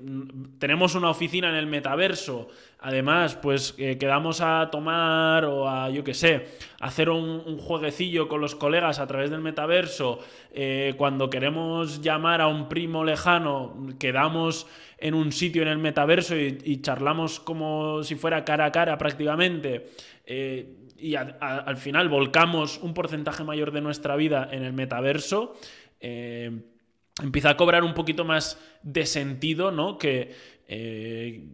tenemos 0.59 0.95
una 0.95 1.09
oficina 1.09 1.49
en 1.49 1.55
el 1.55 1.67
metaverso, 1.67 2.47
además, 2.79 3.36
pues 3.36 3.75
eh, 3.77 3.97
quedamos 3.97 4.39
a 4.39 4.69
tomar 4.71 5.43
o 5.43 5.67
a, 5.69 5.89
yo 5.89 6.05
qué 6.05 6.13
sé, 6.13 6.47
hacer 6.79 7.09
un, 7.09 7.57
jueguecillo 7.57 8.29
con 8.29 8.39
los 8.39 8.55
colegas 8.55 8.99
a 8.99 9.07
través 9.07 9.29
del 9.29 9.41
metaverso, 9.41 10.19
eh, 10.53 10.93
cuando 10.95 11.29
queremos 11.29 12.01
llamar 12.01 12.39
a 12.39 12.47
un 12.47 12.69
primo 12.69 13.03
lejano, 13.03 13.75
quedamos 13.99 14.67
en 14.99 15.15
un 15.15 15.33
sitio 15.33 15.63
en 15.63 15.67
el 15.67 15.79
metaverso 15.79 16.38
y, 16.38 16.81
charlamos 16.81 17.41
como 17.41 18.03
si 18.03 18.15
fuera 18.15 18.45
cara 18.45 18.63
a 18.63 18.71
cara 18.71 18.97
prácticamente. 18.97 19.89
Eh, 20.25 20.82
y 21.03 21.15
al 21.15 21.77
final 21.77 22.07
volcamos 22.07 22.79
un 22.79 22.93
porcentaje 22.93 23.43
mayor 23.43 23.71
de 23.71 23.81
nuestra 23.81 24.15
vida 24.15 24.47
en 24.51 24.63
el 24.63 24.73
metaverso, 24.73 25.55
empieza 25.99 27.51
a 27.51 27.57
cobrar 27.57 27.83
un 27.83 27.93
poquito 27.93 28.25
más 28.25 28.59
de 28.81 29.05
sentido, 29.05 29.71
¿no? 29.71 29.97
Que, 29.97 30.33
eh, 30.67 31.45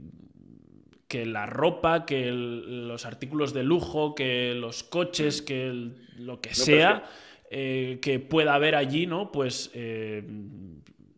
que 1.07 1.25
la 1.25 1.47
ropa, 1.47 2.05
que 2.05 2.29
los 2.31 3.05
artículos 3.05 3.53
de 3.53 3.63
lujo, 3.63 4.13
que 4.13 4.53
los 4.53 4.83
coches, 4.83 5.41
que 5.41 5.91
lo 6.17 6.39
que 6.39 6.53
sea 6.53 7.03
eh, 7.49 7.97
que 8.01 8.19
pueda 8.19 8.53
haber 8.53 8.75
allí, 8.75 9.07
¿no? 9.07 9.31
Pues 9.31 9.71
eh, 9.73 10.23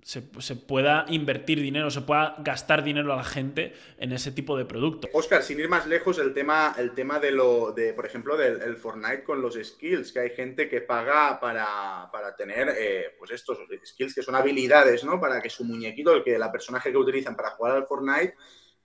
se, 0.03 0.55
pueda 0.55 1.05
invertir 1.09 1.61
dinero, 1.61 1.91
se 1.91 2.01
pueda 2.01 2.35
gastar 2.39 2.83
dinero 2.83 3.13
a 3.13 3.17
la 3.17 3.23
gente 3.23 3.73
en 3.97 4.11
ese 4.11 4.31
tipo 4.31 4.57
de 4.57 4.65
producto. 4.65 5.07
Oscar, 5.13 5.43
sin 5.43 5.59
ir 5.59 5.69
más 5.69 5.85
lejos, 5.85 6.17
el 6.17 6.33
tema, 6.33 6.75
el 6.77 6.93
tema 6.93 7.19
de 7.19 7.31
lo, 7.31 7.71
de, 7.71 7.93
por 7.93 8.05
ejemplo, 8.05 8.35
del 8.35 8.77
Fortnite 8.77 9.23
con 9.23 9.41
los 9.41 9.55
skills, 9.61 10.11
que 10.11 10.19
hay 10.19 10.29
gente 10.31 10.67
que 10.67 10.81
paga 10.81 11.39
para, 11.39 12.35
tener, 12.35 12.73
eh, 12.77 13.15
pues 13.17 13.31
estos 13.31 13.59
skills 13.85 14.15
que 14.15 14.23
son 14.23 14.35
habilidades, 14.35 15.03
¿no? 15.03 15.19
Para 15.19 15.41
que 15.41 15.49
su 15.49 15.63
muñequito, 15.63 16.13
el 16.13 16.23
que 16.23 16.37
la 16.39 16.51
personaje 16.51 16.91
que 16.91 16.97
utilizan 16.97 17.35
para 17.35 17.51
jugar 17.51 17.75
al 17.75 17.85
Fortnite, 17.85 18.35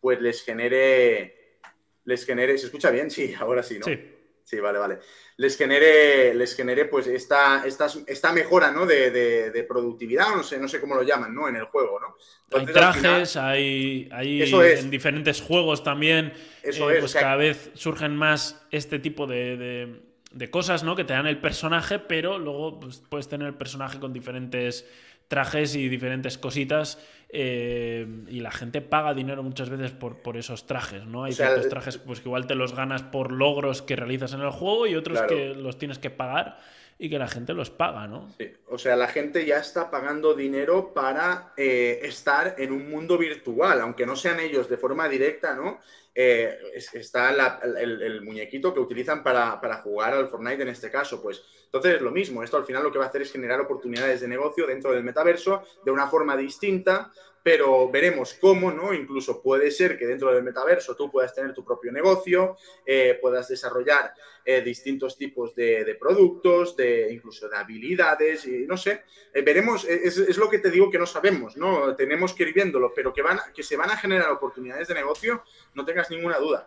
pues 0.01 0.21
les 0.21 0.43
genere, 0.43 1.59
les 2.05 2.27
genere, 2.27 2.59
¿se 2.59 2.67
escucha 2.67 2.91
bien? 2.91 3.11
Sí, 3.11 3.35
ahora 3.39 3.63
sí, 3.63 3.79
¿no? 3.79 3.87
Sí. 3.87 4.16
Sí, 4.47 4.61
vale, 4.61 4.79
vale. 4.79 4.99
Les 5.39 5.59
genere, 5.59 6.33
les 6.33 6.55
genere 6.55 6.85
pues 6.85 7.09
esta, 7.09 7.67
esta, 7.67 7.89
esta 8.07 8.33
mejora, 8.33 8.71
¿no? 8.71 8.87
De, 8.87 9.11
de, 9.11 9.63
productividad, 9.65 10.29
no 10.37 10.45
sé, 10.45 10.61
no 10.61 10.69
sé 10.69 10.81
cómo 10.81 10.95
lo 10.95 11.03
llaman, 11.03 11.35
¿no? 11.35 11.49
En 11.49 11.57
el 11.57 11.65
juego, 11.65 11.99
¿no? 11.99 12.15
hay 12.57 12.67
trajes, 12.67 13.37
hay, 13.37 14.09
hay 14.13 14.43
en 14.43 14.89
diferentes 14.89 15.41
juegos 15.41 15.83
también. 15.83 16.33
Eso 16.63 16.89
eh, 16.89 16.95
es, 16.95 17.01
pues 17.01 17.15
cada 17.15 17.35
vez 17.35 17.73
surgen 17.75 18.17
más 18.17 18.65
este 18.71 19.01
tipo 19.01 19.27
de, 19.27 20.01
de, 20.31 20.51
cosas, 20.51 20.85
¿no? 20.85 20.95
Que 20.95 21.03
te 21.03 21.15
dan 21.15 21.27
el 21.27 21.41
personaje, 21.41 21.99
pero 21.99 22.39
luego 22.39 22.79
pues, 22.79 23.03
puedes 23.09 23.27
tener 23.29 23.49
el 23.49 23.55
personaje 23.55 23.99
con 23.99 24.13
diferentes 24.13 24.87
trajes 25.27 25.75
y 25.75 25.89
diferentes 25.89 26.39
cositas 26.39 27.01
eh, 27.39 28.07
y 28.29 28.41
la 28.41 28.51
gente 28.51 28.81
paga 28.81 29.13
dinero 29.13 29.43
muchas 29.43 29.69
veces 29.69 29.91
por, 29.91 30.23
por 30.23 30.39
esos 30.39 30.67
trajes, 30.67 31.05
¿no? 31.05 31.25
Hay 31.25 31.35
ciertos 31.35 31.69
trajes 31.69 31.99
pues, 31.99 32.21
que 32.21 32.31
igual 32.31 32.47
te 32.47 32.55
los 32.55 32.75
ganas 32.75 33.03
por 33.03 33.31
logros 33.31 33.83
que 33.83 33.95
realizas 33.95 34.33
en 34.33 34.41
el 34.41 34.49
juego 34.49 34.87
y 34.87 34.95
otros 34.95 35.21
que 35.29 35.55
los 35.55 35.77
tienes 35.77 35.99
que 35.99 36.09
pagar 36.09 36.57
y 36.99 37.11
que 37.11 37.19
la 37.19 37.29
gente 37.29 37.53
los 37.53 37.71
paga, 37.71 38.07
¿no? 38.07 38.33
Sí. 38.39 38.53
O 38.69 38.79
sea, 38.79 38.97
la 38.97 39.09
gente 39.09 39.45
ya 39.45 39.59
está 39.59 39.91
pagando 39.91 40.35
dinero 40.35 40.95
para 40.95 41.53
eh, 41.57 42.01
estar 42.03 42.55
en 42.59 42.73
un 42.73 42.91
mundo 42.91 43.19
virtual, 43.19 43.81
aunque 43.81 44.07
no 44.07 44.17
sean 44.17 44.41
ellos 44.41 44.69
de 44.69 44.79
forma 44.79 45.09
directa, 45.09 45.55
¿no? 45.55 45.81
Eh, 46.15 46.59
está 46.95 47.35
el, 47.63 48.23
muñequito 48.23 48.73
que 48.73 48.81
utilizan 48.81 49.23
para, 49.23 49.61
para, 49.61 49.83
jugar 49.83 50.15
al 50.15 50.29
Fortnite 50.29 50.63
en 50.63 50.69
este 50.69 50.91
caso. 50.91 51.21
Pues 51.21 51.43
entonces 51.67 51.97
es 51.97 52.01
lo 52.01 52.11
mismo. 52.11 52.43
Esto 52.43 52.57
al 52.57 52.65
final 52.65 52.83
lo 52.83 52.91
que 52.91 52.99
va 52.99 53.05
a 53.05 53.09
hacer 53.09 53.21
es 53.21 53.31
generar 53.31 53.61
oportunidades 53.61 54.23
de 54.23 54.29
negocio 54.29 54.67
dentro 54.67 54.93
del 54.93 55.05
metaverso 55.05 55.63
de 55.85 55.91
una 55.91 56.09
forma 56.09 56.35
distinta 56.35 57.13
pero 57.47 57.89
veremos 57.89 58.35
cómo, 58.41 58.73
¿no? 58.73 58.93
Incluso 58.93 59.41
puede 59.41 59.71
ser 59.71 59.97
que 59.97 60.05
dentro 60.05 60.35
del 60.35 60.43
metaverso 60.43 60.97
tú 60.97 61.09
puedas 61.09 61.33
tener 61.33 61.55
tu 61.55 61.65
propio 61.65 61.93
negocio, 61.93 62.57
eh, 62.85 63.21
puedas 63.23 63.47
desarrollar 63.47 64.13
eh, 64.45 64.63
distintos 64.63 65.17
tipos 65.17 65.55
de, 65.55 65.97
productos, 65.97 66.77
de 66.77 67.07
incluso 67.13 67.49
de 67.49 67.57
habilidades, 67.57 68.49
y 68.49 68.67
no 68.67 68.77
sé, 68.77 69.05
eh, 69.33 69.43
veremos, 69.43 69.85
es, 69.85 70.37
lo 70.37 70.51
que 70.51 70.59
te 70.59 70.73
digo 70.73 70.91
que 70.91 70.99
no 70.99 71.07
sabemos, 71.07 71.57
¿no? 71.57 71.95
Tenemos 71.95 72.35
que 72.35 72.43
ir 72.43 72.53
viéndolo, 72.53 72.93
pero 72.93 73.13
que, 73.13 73.23
van, 73.23 73.39
que 73.55 73.63
se 73.63 73.77
van 73.77 73.91
a 73.91 73.97
generar 73.97 74.29
oportunidades 74.33 74.89
de 74.89 74.95
negocio, 74.95 75.45
no 75.75 75.85
tengas 75.85 76.11
ninguna 76.11 76.39
duda. 76.39 76.67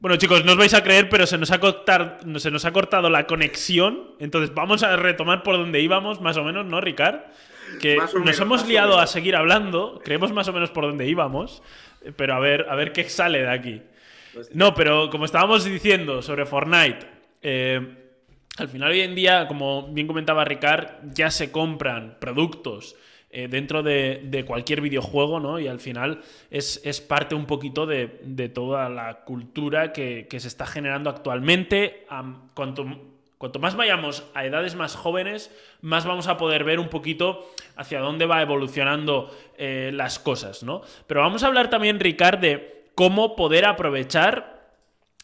Bueno, 0.00 0.16
chicos, 0.16 0.44
no 0.44 0.52
os 0.52 0.58
vais 0.58 0.74
a 0.74 0.82
creer, 0.82 1.08
pero 1.08 1.24
se 1.28 1.38
nos, 1.38 1.52
ha 1.52 1.60
cortado, 1.60 2.18
se 2.40 2.50
nos 2.50 2.64
ha 2.64 2.72
cortado 2.72 3.10
la 3.10 3.28
conexión. 3.28 4.16
Entonces, 4.18 4.52
vamos 4.52 4.82
a 4.82 4.96
retomar 4.96 5.44
por 5.44 5.56
donde 5.56 5.80
íbamos, 5.80 6.20
más 6.20 6.36
o 6.36 6.42
menos, 6.42 6.66
¿no, 6.66 6.80
Ricard? 6.80 7.20
Que 7.80 7.96
nos 7.96 8.40
hemos 8.40 8.66
liado 8.66 8.98
a 8.98 9.06
seguir 9.06 9.36
hablando, 9.36 10.00
creemos 10.04 10.32
más 10.32 10.48
o 10.48 10.52
menos 10.52 10.70
por 10.70 10.84
dónde 10.84 11.08
íbamos, 11.08 11.62
pero 12.16 12.34
a 12.34 12.40
ver, 12.40 12.66
a 12.68 12.74
ver 12.74 12.92
qué 12.92 13.08
sale 13.08 13.40
de 13.40 13.50
aquí. 13.50 13.82
Pues 14.34 14.54
no, 14.54 14.74
pero 14.74 15.10
como 15.10 15.24
estábamos 15.24 15.64
diciendo 15.64 16.22
sobre 16.22 16.46
Fortnite, 16.46 17.06
eh, 17.42 17.80
al 18.58 18.68
final 18.68 18.90
hoy 18.90 19.00
en 19.00 19.14
día, 19.14 19.46
como 19.48 19.88
bien 19.88 20.06
comentaba 20.06 20.44
Ricard, 20.44 21.12
ya 21.12 21.30
se 21.30 21.50
compran 21.50 22.16
productos 22.20 22.96
eh, 23.30 23.48
dentro 23.48 23.82
de, 23.82 24.44
cualquier 24.46 24.80
videojuego, 24.80 25.40
¿no? 25.40 25.58
Y 25.58 25.68
al 25.68 25.80
final 25.80 26.22
es, 26.50 27.04
parte 27.06 27.34
un 27.34 27.44
poquito 27.44 27.86
de, 27.86 28.08
toda 28.54 28.88
la 28.88 29.24
cultura 29.24 29.92
que, 29.92 30.26
se 30.30 30.48
está 30.48 30.66
generando 30.66 31.10
actualmente. 31.10 32.06
cuanto 32.54 33.15
Cuanto 33.38 33.58
más 33.58 33.76
vayamos 33.76 34.24
a 34.34 34.46
edades 34.46 34.74
más 34.74 34.96
jóvenes, 34.96 35.50
más 35.82 36.06
vamos 36.06 36.26
a 36.26 36.38
poder 36.38 36.64
ver 36.64 36.80
un 36.80 36.88
poquito 36.88 37.50
hacia 37.76 38.00
dónde 38.00 38.24
va 38.24 38.40
evolucionando 38.40 39.30
eh, 39.58 39.90
las 39.92 40.18
cosas, 40.18 40.62
¿no? 40.62 40.80
Pero 41.06 41.20
vamos 41.20 41.42
a 41.42 41.48
hablar 41.48 41.68
también, 41.68 42.00
Ricard, 42.00 42.38
de 42.38 42.86
cómo 42.94 43.36
poder 43.36 43.66
aprovechar, 43.66 44.72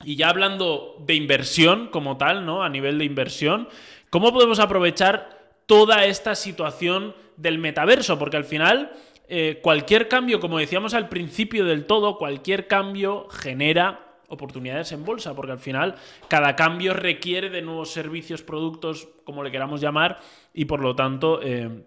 y 0.05 0.17
ya 0.17 0.29
hablando 0.29 0.97
de 1.01 1.15
inversión 1.15 1.89
como 1.89 2.19
tal, 2.19 2.45
¿no? 2.45 2.63
A 2.63 2.69
nivel 2.69 2.99
de 2.99 3.07
inversión, 3.07 3.69
cómo 4.11 4.31
podemos 4.33 4.59
aprovechar 4.59 5.41
toda 5.65 6.05
esta 6.05 6.35
situación 6.35 7.15
del 7.39 7.59
metaverso, 7.59 8.19
porque 8.19 8.37
al 8.37 8.45
final 8.45 8.93
eh, 9.29 9.61
cualquier 9.63 10.09
cambio, 10.09 10.39
como 10.39 10.59
decíamos 10.59 10.93
al 10.93 11.09
principio 11.09 11.65
del 11.65 11.87
todo, 11.87 12.19
cualquier 12.19 12.67
cambio 12.67 13.27
genera 13.31 14.12
oportunidades 14.33 14.91
en 14.93 15.05
bolsa, 15.05 15.35
porque 15.35 15.53
al 15.53 15.59
final 15.59 15.95
cada 16.29 16.57
cambio 16.57 16.95
requiere 16.95 17.51
de 17.51 17.63
nuevos 17.63 17.91
servicios, 17.91 18.43
productos, 18.43 19.09
como 19.25 19.45
le 19.45 19.51
queramos 19.51 19.81
llamar, 19.81 20.19
y 20.53 20.65
por 20.65 20.81
lo 20.81 20.97
tanto... 20.97 21.41
Eh, 21.43 21.85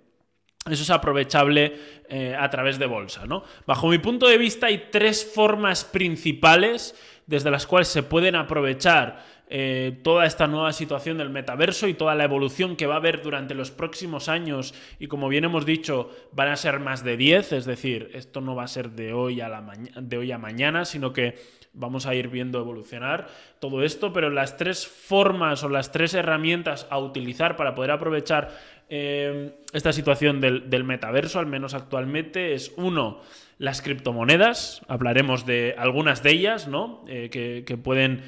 eso 0.67 0.81
es 0.81 0.89
aprovechable 0.89 1.77
eh, 2.09 2.35
a 2.35 2.49
través 2.49 2.79
de 2.79 2.87
bolsa. 2.87 3.27
¿no? 3.27 3.43
Bajo 3.67 3.87
mi 3.87 3.99
punto 3.99 4.27
de 4.27 4.39
vista 4.39 4.65
hay 4.65 4.87
tres 4.89 5.23
formas 5.23 5.85
principales 5.85 6.95
desde 7.27 7.51
las 7.51 7.67
cuales 7.67 7.87
se 7.87 8.01
pueden 8.01 8.35
aprovechar 8.35 9.23
eh, 9.47 9.99
toda 10.03 10.25
esta 10.25 10.47
nueva 10.47 10.73
situación 10.73 11.19
del 11.19 11.29
metaverso 11.29 11.87
y 11.87 11.93
toda 11.93 12.15
la 12.15 12.23
evolución 12.23 12.75
que 12.75 12.87
va 12.87 12.95
a 12.95 12.97
haber 12.97 13.21
durante 13.21 13.53
los 13.53 13.69
próximos 13.69 14.27
años 14.27 14.73
y 14.97 15.05
como 15.05 15.29
bien 15.29 15.43
hemos 15.43 15.67
dicho 15.67 16.09
van 16.31 16.47
a 16.47 16.55
ser 16.55 16.79
más 16.79 17.03
de 17.03 17.15
10, 17.15 17.51
es 17.51 17.65
decir, 17.65 18.09
esto 18.15 18.41
no 18.41 18.55
va 18.55 18.63
a 18.63 18.67
ser 18.67 18.91
de 18.91 19.13
hoy 19.13 19.41
a, 19.41 19.49
la 19.49 19.63
de 20.01 20.17
hoy 20.17 20.31
a 20.31 20.39
mañana, 20.39 20.83
sino 20.83 21.13
que 21.13 21.35
vamos 21.75 22.05
a 22.05 22.15
ir 22.15 22.29
viendo 22.29 22.59
evolucionar 22.59 23.27
todo 23.59 23.83
esto, 23.83 24.13
pero 24.13 24.29
las 24.29 24.57
tres 24.57 24.87
formas 24.87 25.63
o 25.63 25.69
las 25.69 25.91
tres 25.91 26.13
herramientas 26.13 26.87
a 26.89 26.97
utilizar 26.97 27.55
para 27.55 27.75
poder 27.75 27.91
aprovechar 27.91 28.57
eh, 28.89 29.51
esta 29.73 29.93
situación 29.93 30.41
del, 30.41 30.83
metaverso, 30.83 31.39
al 31.39 31.47
menos 31.47 31.73
actualmente, 31.73 32.53
es 32.53 32.73
uno, 32.77 33.21
las 33.57 33.81
criptomonedas, 33.81 34.81
hablaremos 34.87 35.45
de 35.45 35.75
algunas 35.77 36.23
de 36.23 36.31
ellas, 36.31 36.67
¿no? 36.67 37.03
Eh, 37.07 37.29
que, 37.29 37.77
pueden 37.77 38.23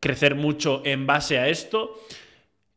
crecer 0.00 0.34
mucho 0.34 0.82
en 0.84 1.06
base 1.06 1.38
a 1.38 1.48
esto. 1.48 1.98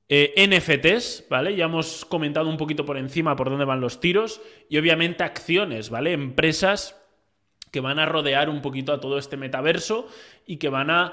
Eh, 0.07 0.33
NFTs, 0.37 1.25
¿vale? 1.29 1.55
Ya 1.55 1.65
hemos 1.65 2.05
comentado 2.05 2.47
un 2.47 2.57
poquito 2.57 2.85
por 2.85 2.97
encima 2.97 3.35
por 3.35 3.49
dónde 3.49 3.65
van 3.65 3.81
los 3.81 3.99
tiros. 3.99 4.41
Y 4.69 4.77
obviamente 4.77 5.23
acciones, 5.23 5.89
¿vale? 5.89 6.13
Empresas 6.13 6.95
que 7.75 7.81
van 7.81 7.99
a 7.99 8.05
rodear 8.05 8.47
un 8.47 8.61
poquito 8.61 8.93
a 8.93 9.01
todo 9.01 9.17
este 9.17 9.35
metaverso 9.35 10.07
y 10.47 10.55
que 10.55 10.69
van 10.69 10.89
a, 10.89 11.11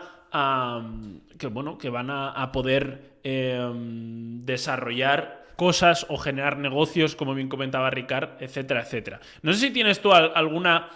que, 1.37 1.49
bueno, 1.49 1.77
que 1.77 1.91
van 1.91 2.09
a, 2.09 2.53
poder 2.53 3.19
em, 3.25 4.47
desarrollar 4.47 5.45
cosas 5.57 6.07
o 6.09 6.17
generar 6.19 6.59
negocios, 6.59 7.17
como 7.17 7.35
bien 7.35 7.49
comentaba 7.49 7.91
Ricard, 7.91 8.41
etcétera, 8.41 8.83
etcétera. 8.83 9.19
No 9.43 9.53
sé 9.53 9.59
si 9.59 9.71
tienes 9.73 10.01
tú 10.01 10.13
alguna 10.13 10.89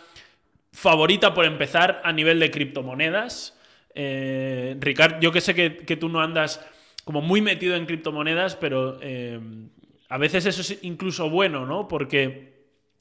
favorita 0.71 1.35
por 1.35 1.47
empezar 1.47 2.01
a 2.05 2.13
nivel 2.13 2.39
de 2.39 2.53
criptomonedas. 2.53 3.59
Eh, 3.93 4.77
Ricard, 4.79 5.19
yo 5.19 5.33
que 5.33 5.41
sé 5.41 5.57
que, 5.57 5.97
tú 5.97 6.09
no 6.09 6.21
andas 6.21 6.65
como 7.03 7.23
muy 7.23 7.41
metido 7.41 7.75
en 7.75 7.87
criptomonedas, 7.87 8.55
pero 8.55 9.03
em, 9.03 9.71
a 10.09 10.17
veces 10.17 10.47
eso 10.47 10.61
es 10.61 10.79
incluso 10.83 11.29
bueno, 11.29 11.67
¿no? 11.67 11.89
Porque 11.89 12.55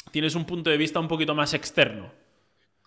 tienes 0.10 0.34
un 0.34 0.45
punto 0.45 0.71
de 0.71 0.78
vista 0.78 0.99
un 0.99 1.08
poquito 1.08 1.36
más 1.36 1.54
externo. 1.54 2.24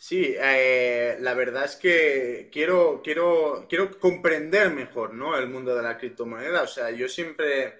Sí, 0.00 0.36
eh, 0.38 1.16
la 1.20 1.34
verdad 1.34 1.64
es 1.64 1.74
que 1.74 2.48
quiero, 2.52 3.00
quiero, 3.02 3.66
quiero 3.68 3.98
comprender 3.98 4.70
mejor 4.70 5.12
¿no? 5.12 5.36
el 5.36 5.48
mundo 5.48 5.74
de 5.74 5.82
la 5.82 5.98
criptomoneda. 5.98 6.62
O 6.62 6.68
sea, 6.68 6.90
yo 6.92 7.08
siempre, 7.08 7.76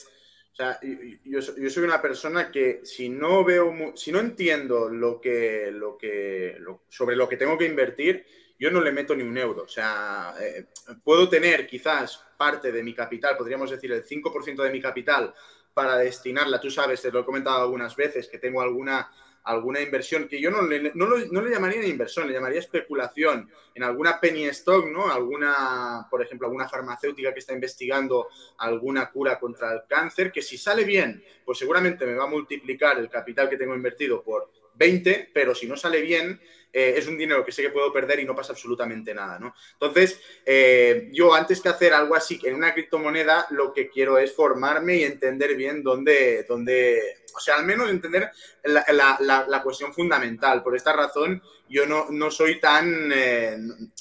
o 0.53 0.55
sea, 0.55 0.81
yo, 1.25 1.41
soy 1.41 1.85
una 1.85 2.03
persona 2.03 2.51
que 2.51 2.81
si 2.85 3.09
no 3.09 3.45
veo, 3.45 3.73
si 3.95 4.11
no 4.11 4.19
entiendo 4.19 4.89
lo 4.89 5.21
que, 5.21 5.71
lo 5.71 5.97
que, 5.97 6.59
sobre 6.89 7.15
lo 7.15 7.29
que 7.29 7.37
tengo 7.37 7.57
que 7.57 7.67
invertir, 7.67 8.27
yo 8.59 8.73
no 8.73 8.81
le 8.81 8.91
meto 8.91 9.15
ni 9.15 9.23
un 9.23 9.39
euro. 9.39 9.63
O 9.63 9.69
sea, 9.69 10.35
eh, 10.41 10.67
puedo 11.05 11.29
tener 11.29 11.69
quizás 11.69 12.25
parte 12.37 12.73
de 12.73 12.83
mi 12.83 12.95
capital, 12.95 13.37
podríamos 13.37 13.71
decir 13.71 13.93
el 13.93 14.05
5% 14.05 14.65
de 14.65 14.71
mi 14.71 14.81
capital 14.81 15.33
para 15.73 15.97
destinarla. 15.97 16.61
Tú 16.61 16.69
sabes, 16.69 17.01
te 17.01 17.13
lo 17.13 17.21
he 17.21 17.25
comentado 17.25 17.63
algunas 17.63 17.95
veces, 17.95 18.27
que 18.27 18.39
tengo 18.39 18.61
alguna 18.61 19.09
alguna 19.49 19.81
inversión 19.81 20.29
que 20.29 20.41
yo 20.41 20.51
no 20.51 20.61
le, 20.61 20.93
no, 20.95 21.09
le 21.17 21.51
llamaría 21.51 21.87
inversión, 21.87 22.27
le 22.27 22.35
llamaría 22.35 22.59
especulación 22.59 23.51
en 23.75 23.83
alguna 23.83 24.21
penny 24.21 24.45
stock, 24.49 24.87
¿no? 24.87 25.11
Alguna, 25.11 26.07
por 26.11 26.21
ejemplo, 26.21 26.47
alguna 26.47 26.69
farmacéutica 26.69 27.33
que 27.33 27.39
está 27.39 27.55
investigando 27.55 28.29
alguna 28.59 29.11
cura 29.11 29.39
contra 29.39 29.73
el 29.73 29.81
cáncer, 29.89 30.31
que 30.31 30.43
si 30.43 30.59
sale 30.59 30.85
bien, 30.85 31.25
pues 31.47 31.59
seguramente 31.59 32.05
me 32.05 32.15
va 32.15 32.25
a 32.25 32.29
multiplicar 32.29 32.99
el 32.99 33.09
capital 33.09 33.49
que 33.49 33.57
tengo 33.57 33.75
invertido 33.75 34.23
por 34.23 34.51
20, 34.79 35.31
pero 35.35 35.55
si 35.55 35.67
no 35.67 35.77
sale 35.77 36.01
bien, 36.01 36.41
eh, 36.73 36.95
es 36.97 37.07
un 37.07 37.17
dinero 37.17 37.45
que 37.45 37.53
sé 37.53 37.63
que 37.63 37.71
puedo 37.71 37.93
perder 37.93 38.21
y 38.21 38.25
no 38.25 38.35
pasa 38.35 38.53
absolutamente 38.53 39.15
nada, 39.15 39.39
¿no? 39.39 39.55
Entonces, 39.73 40.21
eh, 40.45 41.09
yo 41.13 41.35
antes 41.35 41.61
que 41.61 41.69
hacer 41.71 41.95
algo 41.95 42.15
así 42.15 42.39
en 42.45 42.55
una 42.55 42.75
criptomoneda, 42.75 43.47
lo 43.51 43.73
que 43.73 43.89
quiero 43.89 44.19
es 44.19 44.35
formarme 44.35 44.97
y 44.97 45.05
entender 45.05 45.57
bien 45.57 45.83
dónde, 45.83 46.45
dónde 46.49 47.19
o 47.35 47.41
sea, 47.41 47.57
al 47.57 47.65
menos 47.65 47.89
entender 47.89 48.31
la, 48.65 49.61
cuestión 49.63 49.95
fundamental. 49.95 50.63
Por 50.63 50.77
esta 50.77 50.93
razón, 50.93 51.43
yo 51.69 51.87
no, 51.87 52.07
no 52.11 52.31
soy 52.31 52.61
tan... 52.61 53.11
Eh, 53.15 53.57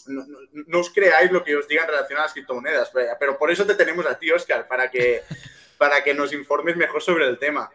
no, 0.07 0.79
os 0.79 0.89
creáis 0.89 1.31
lo 1.31 1.43
que 1.43 1.55
os 1.55 1.67
digan 1.67 1.87
relacionado 1.87 2.23
a 2.23 2.25
las 2.25 2.33
criptomonedas, 2.33 2.91
pero 3.19 3.37
por 3.37 3.51
eso 3.51 3.65
te 3.65 3.75
tenemos 3.75 4.05
a 4.05 4.17
ti, 4.17 4.31
Oscar, 4.31 4.67
para 4.67 4.89
que, 4.89 5.23
para 5.77 6.03
que 6.03 6.13
nos 6.13 6.33
informes 6.33 6.75
mejor 6.75 7.01
sobre 7.01 7.27
el 7.27 7.37
tema. 7.37 7.69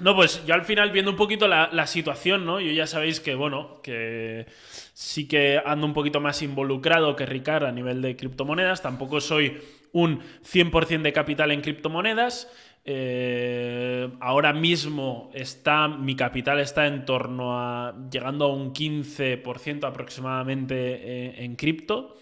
No, 0.00 0.14
pues 0.14 0.46
yo 0.46 0.54
al 0.54 0.64
final 0.64 0.92
viendo 0.92 1.10
un 1.10 1.16
poquito 1.16 1.48
la, 1.48 1.86
situación, 1.88 2.46
¿no? 2.46 2.60
Yo 2.60 2.70
ya 2.70 2.86
sabéis 2.86 3.18
que, 3.18 3.34
bueno, 3.34 3.80
que 3.82 4.46
sí 4.94 5.26
que 5.26 5.60
ando 5.64 5.86
un 5.86 5.92
poquito 5.92 6.20
más 6.20 6.40
involucrado 6.40 7.16
que 7.16 7.26
Ricard 7.26 7.64
a 7.64 7.72
nivel 7.72 8.00
de 8.00 8.14
criptomonedas. 8.14 8.80
Tampoco 8.80 9.20
soy 9.20 9.60
un 9.90 10.20
100% 10.20 11.02
de 11.02 11.12
capital 11.12 11.50
en 11.50 11.62
criptomonedas. 11.62 12.48
Eh, 12.84 14.08
ahora 14.20 14.52
mismo 14.52 15.30
está, 15.34 15.88
mi 15.88 16.14
capital 16.14 16.60
está 16.60 16.86
en 16.86 17.04
torno 17.04 17.58
a, 17.58 17.94
llegando 18.08 18.44
a 18.44 18.54
un 18.54 18.72
15% 18.72 19.84
aproximadamente 19.84 20.74
eh, 20.76 21.44
en 21.44 21.56
cripto. 21.56 22.16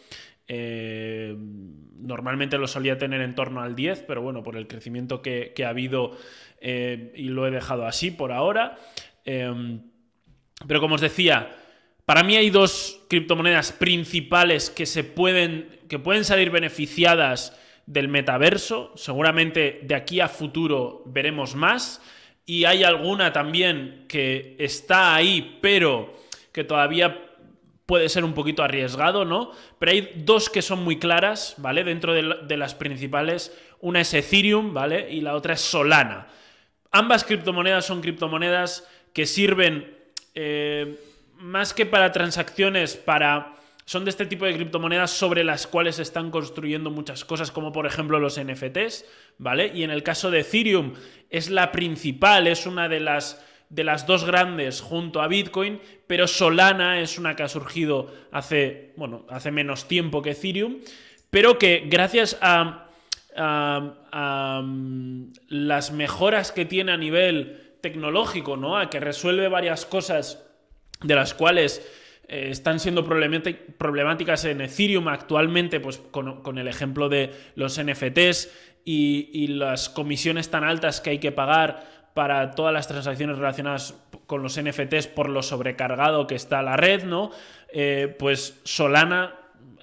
Eh, 0.48 1.36
normalmente 1.98 2.56
lo 2.58 2.66
solía 2.66 2.98
tener 2.98 3.20
en 3.20 3.34
torno 3.34 3.60
al 3.60 3.74
10, 3.74 4.02
pero 4.02 4.22
bueno, 4.22 4.42
por 4.42 4.56
el 4.56 4.66
crecimiento 4.66 5.22
que, 5.22 5.52
ha 5.64 5.68
habido 5.68 6.16
y 7.14 7.28
lo 7.28 7.46
he 7.46 7.50
dejado 7.50 7.86
así 7.86 8.10
por 8.10 8.32
ahora. 8.32 8.78
pero 9.24 10.80
como 10.80 10.96
os 10.96 11.00
decía, 11.00 11.54
para 12.06 12.22
mí 12.22 12.36
hay 12.36 12.50
dos 12.50 13.00
criptomonedas 13.08 13.72
principales 13.72 14.70
que 14.70 14.86
se 14.86 15.04
pueden, 15.04 15.80
que 15.88 15.98
pueden 15.98 16.24
salir 16.24 16.50
beneficiadas 16.50 17.58
del 17.86 18.08
metaverso. 18.08 18.92
Seguramente 18.94 19.80
de 19.82 19.94
aquí 19.94 20.20
a 20.20 20.28
futuro 20.28 21.02
veremos 21.06 21.54
más. 21.54 22.00
Y 22.44 22.64
hay 22.64 22.84
alguna 22.84 23.32
también 23.32 24.04
que 24.08 24.54
está 24.60 25.16
ahí, 25.16 25.58
pero 25.60 26.14
que 26.52 26.62
todavía 26.62 27.26
puede 27.86 28.08
ser 28.08 28.24
un 28.24 28.34
poquito 28.34 28.62
arriesgado, 28.62 29.24
¿no? 29.24 29.50
Pero 29.80 29.92
hay 29.92 30.12
dos 30.16 30.48
que 30.48 30.62
son 30.62 30.84
muy 30.84 30.98
claras, 30.98 31.54
¿vale? 31.58 31.82
Dentro 31.82 32.14
de, 32.14 32.56
las 32.56 32.74
principales. 32.76 33.56
Una 33.80 34.00
es 34.00 34.14
Ethereum, 34.14 34.72
¿vale? 34.72 35.10
Y 35.10 35.20
la 35.20 35.34
otra 35.34 35.54
es 35.54 35.60
Solana. 35.60 36.28
Ambas 36.96 37.24
criptomonedas 37.24 37.84
son 37.84 38.00
criptomonedas 38.00 38.88
que 39.12 39.26
sirven 39.26 39.94
eh, 40.34 40.98
más 41.34 41.74
que 41.74 41.84
para 41.84 42.10
transacciones, 42.10 42.96
para 42.96 43.52
son 43.84 44.06
de 44.06 44.10
este 44.10 44.24
tipo 44.24 44.46
de 44.46 44.54
criptomonedas 44.54 45.10
sobre 45.10 45.44
las 45.44 45.66
cuales 45.66 45.96
se 45.96 46.02
están 46.02 46.30
construyendo 46.30 46.90
muchas 46.90 47.26
cosas, 47.26 47.50
como 47.50 47.70
por 47.70 47.86
ejemplo 47.86 48.18
los 48.18 48.40
NFTs, 48.40 49.04
¿vale? 49.36 49.72
Y 49.74 49.82
en 49.82 49.90
el 49.90 50.02
caso 50.02 50.30
de 50.30 50.40
Ethereum 50.40 50.94
es 51.28 51.50
la 51.50 51.70
principal, 51.70 52.46
es 52.46 52.64
una 52.64 52.88
de 52.88 53.00
las, 53.00 53.44
de 53.68 53.84
las 53.84 54.06
dos 54.06 54.24
grandes 54.24 54.80
junto 54.80 55.20
a 55.20 55.28
Bitcoin, 55.28 55.82
pero 56.06 56.26
Solana 56.26 57.02
es 57.02 57.18
una 57.18 57.36
que 57.36 57.42
ha 57.42 57.48
surgido 57.48 58.10
hace, 58.32 58.94
bueno, 58.96 59.26
hace 59.28 59.50
menos 59.50 59.86
tiempo 59.86 60.22
que 60.22 60.30
Ethereum, 60.30 60.78
pero 61.28 61.58
que 61.58 61.84
gracias 61.90 62.38
a, 62.40 62.85
las 65.48 65.92
mejoras 65.92 66.52
que 66.52 66.64
tiene 66.64 66.92
a 66.92 66.96
nivel 66.96 67.76
tecnológico, 67.80 68.56
¿no? 68.56 68.78
A 68.78 68.90
que 68.90 69.00
resuelve 69.00 69.48
varias 69.48 69.84
cosas 69.84 70.44
de 71.02 71.14
las 71.14 71.34
cuales 71.34 71.86
eh, 72.28 72.48
están 72.50 72.80
siendo 72.80 73.04
problemáticas 73.04 74.44
en 74.46 74.60
Ethereum 74.60 75.08
actualmente, 75.08 75.80
pues 75.80 75.98
con, 75.98 76.58
el 76.58 76.68
ejemplo 76.68 77.08
de 77.08 77.32
los 77.54 77.80
NFTs 77.80 78.50
y, 78.84 79.46
las 79.48 79.88
comisiones 79.88 80.50
tan 80.50 80.64
altas 80.64 81.00
que 81.00 81.10
hay 81.10 81.18
que 81.18 81.32
pagar 81.32 82.10
para 82.14 82.52
todas 82.52 82.72
las 82.72 82.88
transacciones 82.88 83.36
relacionadas 83.36 83.94
con 84.26 84.42
los 84.42 84.60
NFTs 84.60 85.06
por 85.08 85.28
lo 85.28 85.42
sobrecargado 85.42 86.26
que 86.26 86.34
está 86.34 86.62
la 86.62 86.76
red, 86.76 87.04
¿no? 87.04 87.30
Eh, 87.68 88.14
pues 88.18 88.60
Solana 88.64 89.34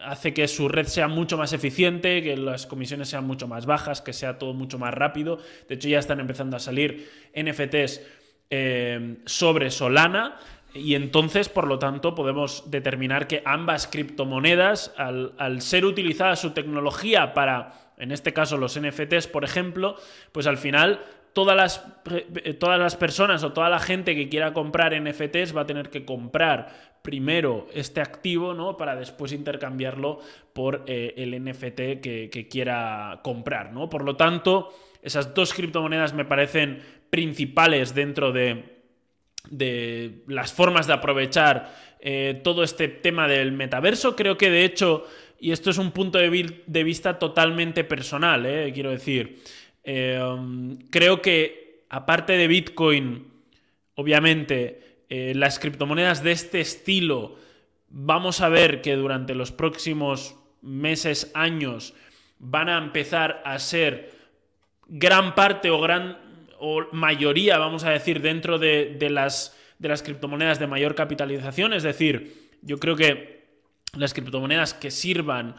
hace 0.06 0.34
que 0.34 0.48
su 0.48 0.68
red 0.68 0.88
sea 0.88 1.08
mucho 1.08 1.38
más 1.38 1.54
eficiente, 1.54 2.22
que 2.22 2.38
las 2.38 2.66
comisiones 2.66 3.10
sean 3.10 3.26
mucho 3.26 3.48
más 3.48 3.66
bajas, 3.66 4.02
que 4.02 4.14
sea 4.14 4.38
todo 4.38 4.54
mucho 4.54 4.80
más 4.80 4.94
rápido. 4.94 5.40
De 5.68 5.76
hecho, 5.76 5.88
ya 5.88 6.00
están 6.00 6.20
empezando 6.20 6.58
a 6.58 6.60
salir 6.60 7.10
NFTs 7.36 8.02
eh, 8.50 9.18
sobre 9.26 9.72
Solana. 9.72 10.38
Y 10.74 10.96
entonces, 10.96 11.50
por 11.50 11.68
lo 11.68 11.78
tanto, 11.80 12.16
podemos 12.16 12.70
determinar 12.72 13.28
que 13.28 13.44
ambas 13.46 13.88
criptomonedas, 13.88 14.94
al, 14.98 15.62
ser 15.62 15.86
utilizada 15.86 16.36
su 16.36 16.52
tecnología 16.52 17.34
para, 17.34 17.94
en 17.98 18.12
este 18.12 18.34
caso, 18.34 18.58
los 18.58 18.80
NFTs, 18.80 19.28
por 19.28 19.44
ejemplo, 19.44 19.96
pues 20.32 20.48
al 20.48 20.58
final 20.58 21.04
todas 21.34 21.56
las, 21.56 21.86
eh, 22.12 22.54
todas 22.54 22.80
las 22.80 22.96
personas 22.96 23.44
o 23.44 23.54
toda 23.54 23.70
la 23.70 23.80
gente 23.80 24.16
que 24.16 24.30
quiera 24.30 24.54
comprar 24.54 24.94
NFTs 24.94 25.56
va 25.56 25.62
a 25.62 25.66
tener 25.66 25.90
que 25.90 26.06
comprar 26.06 26.94
primero 27.02 27.68
este 27.74 28.02
activo, 28.02 28.54
¿no? 28.54 28.78
Para 28.78 28.96
después 28.96 29.34
intercambiarlo 29.34 30.20
por 30.54 30.84
eh, 30.88 31.14
el 31.18 31.44
NFT 31.44 32.02
que, 32.02 32.30
que, 32.32 32.48
quiera 32.50 33.20
comprar, 33.24 33.74
¿no? 33.74 33.90
Por 33.90 34.06
lo 34.06 34.16
tanto, 34.16 34.74
esas 35.02 35.34
dos 35.34 35.54
criptomonedas 35.54 36.14
me 36.14 36.26
parecen 36.26 36.82
principales 37.10 37.94
dentro 37.94 38.32
de 38.32 38.74
de 39.50 40.24
las 40.28 40.54
formas 40.54 40.88
de 40.88 40.94
aprovechar 40.94 41.74
eh, 42.00 42.40
todo 42.44 42.64
este 42.64 42.88
tema 42.88 43.28
del 43.28 43.52
metaverso. 43.52 44.16
Creo 44.16 44.38
que 44.38 44.50
de 44.50 44.66
hecho, 44.66 45.06
y 45.40 45.52
esto 45.52 45.70
es 45.70 45.78
un 45.78 45.92
punto 45.92 46.18
de, 46.18 46.30
vista 46.84 47.20
totalmente 47.20 47.84
personal, 47.84 48.46
eh, 48.46 48.72
quiero 48.74 48.92
decir, 48.92 49.42
eh, 49.84 50.20
creo 50.90 51.22
que 51.22 51.86
aparte 51.90 52.34
de 52.34 52.48
Bitcoin, 52.48 53.28
obviamente, 53.96 54.80
las 55.10 55.60
criptomonedas 55.60 56.24
de 56.24 56.32
este 56.32 56.60
estilo, 56.60 57.38
vamos 57.90 58.42
a 58.42 58.50
ver 58.50 58.82
que 58.82 58.96
durante 58.96 59.36
los 59.36 59.52
próximos 59.52 60.36
meses, 60.64 61.32
años, 61.36 61.94
van 62.40 62.70
a 62.70 62.78
empezar 62.78 63.42
a 63.46 63.60
ser 63.60 64.12
gran 64.88 65.36
parte 65.36 65.70
o 65.70 65.80
gran 65.80 66.18
o 66.60 66.88
mayoría, 66.94 67.58
vamos 67.58 67.84
a 67.84 67.92
decir, 67.92 68.22
dentro 68.22 68.58
de, 68.58 68.98
las, 69.10 69.58
de 69.80 69.90
las 69.90 70.02
criptomonedas 70.02 70.60
de 70.60 70.68
mayor 70.68 70.96
capitalización. 70.96 71.74
Es 71.74 71.84
decir, 71.84 72.52
yo 72.62 72.80
creo 72.80 72.96
que 72.96 73.44
las 73.98 74.14
criptomonedas 74.14 74.74
que 74.74 74.90
sirvan 74.90 75.56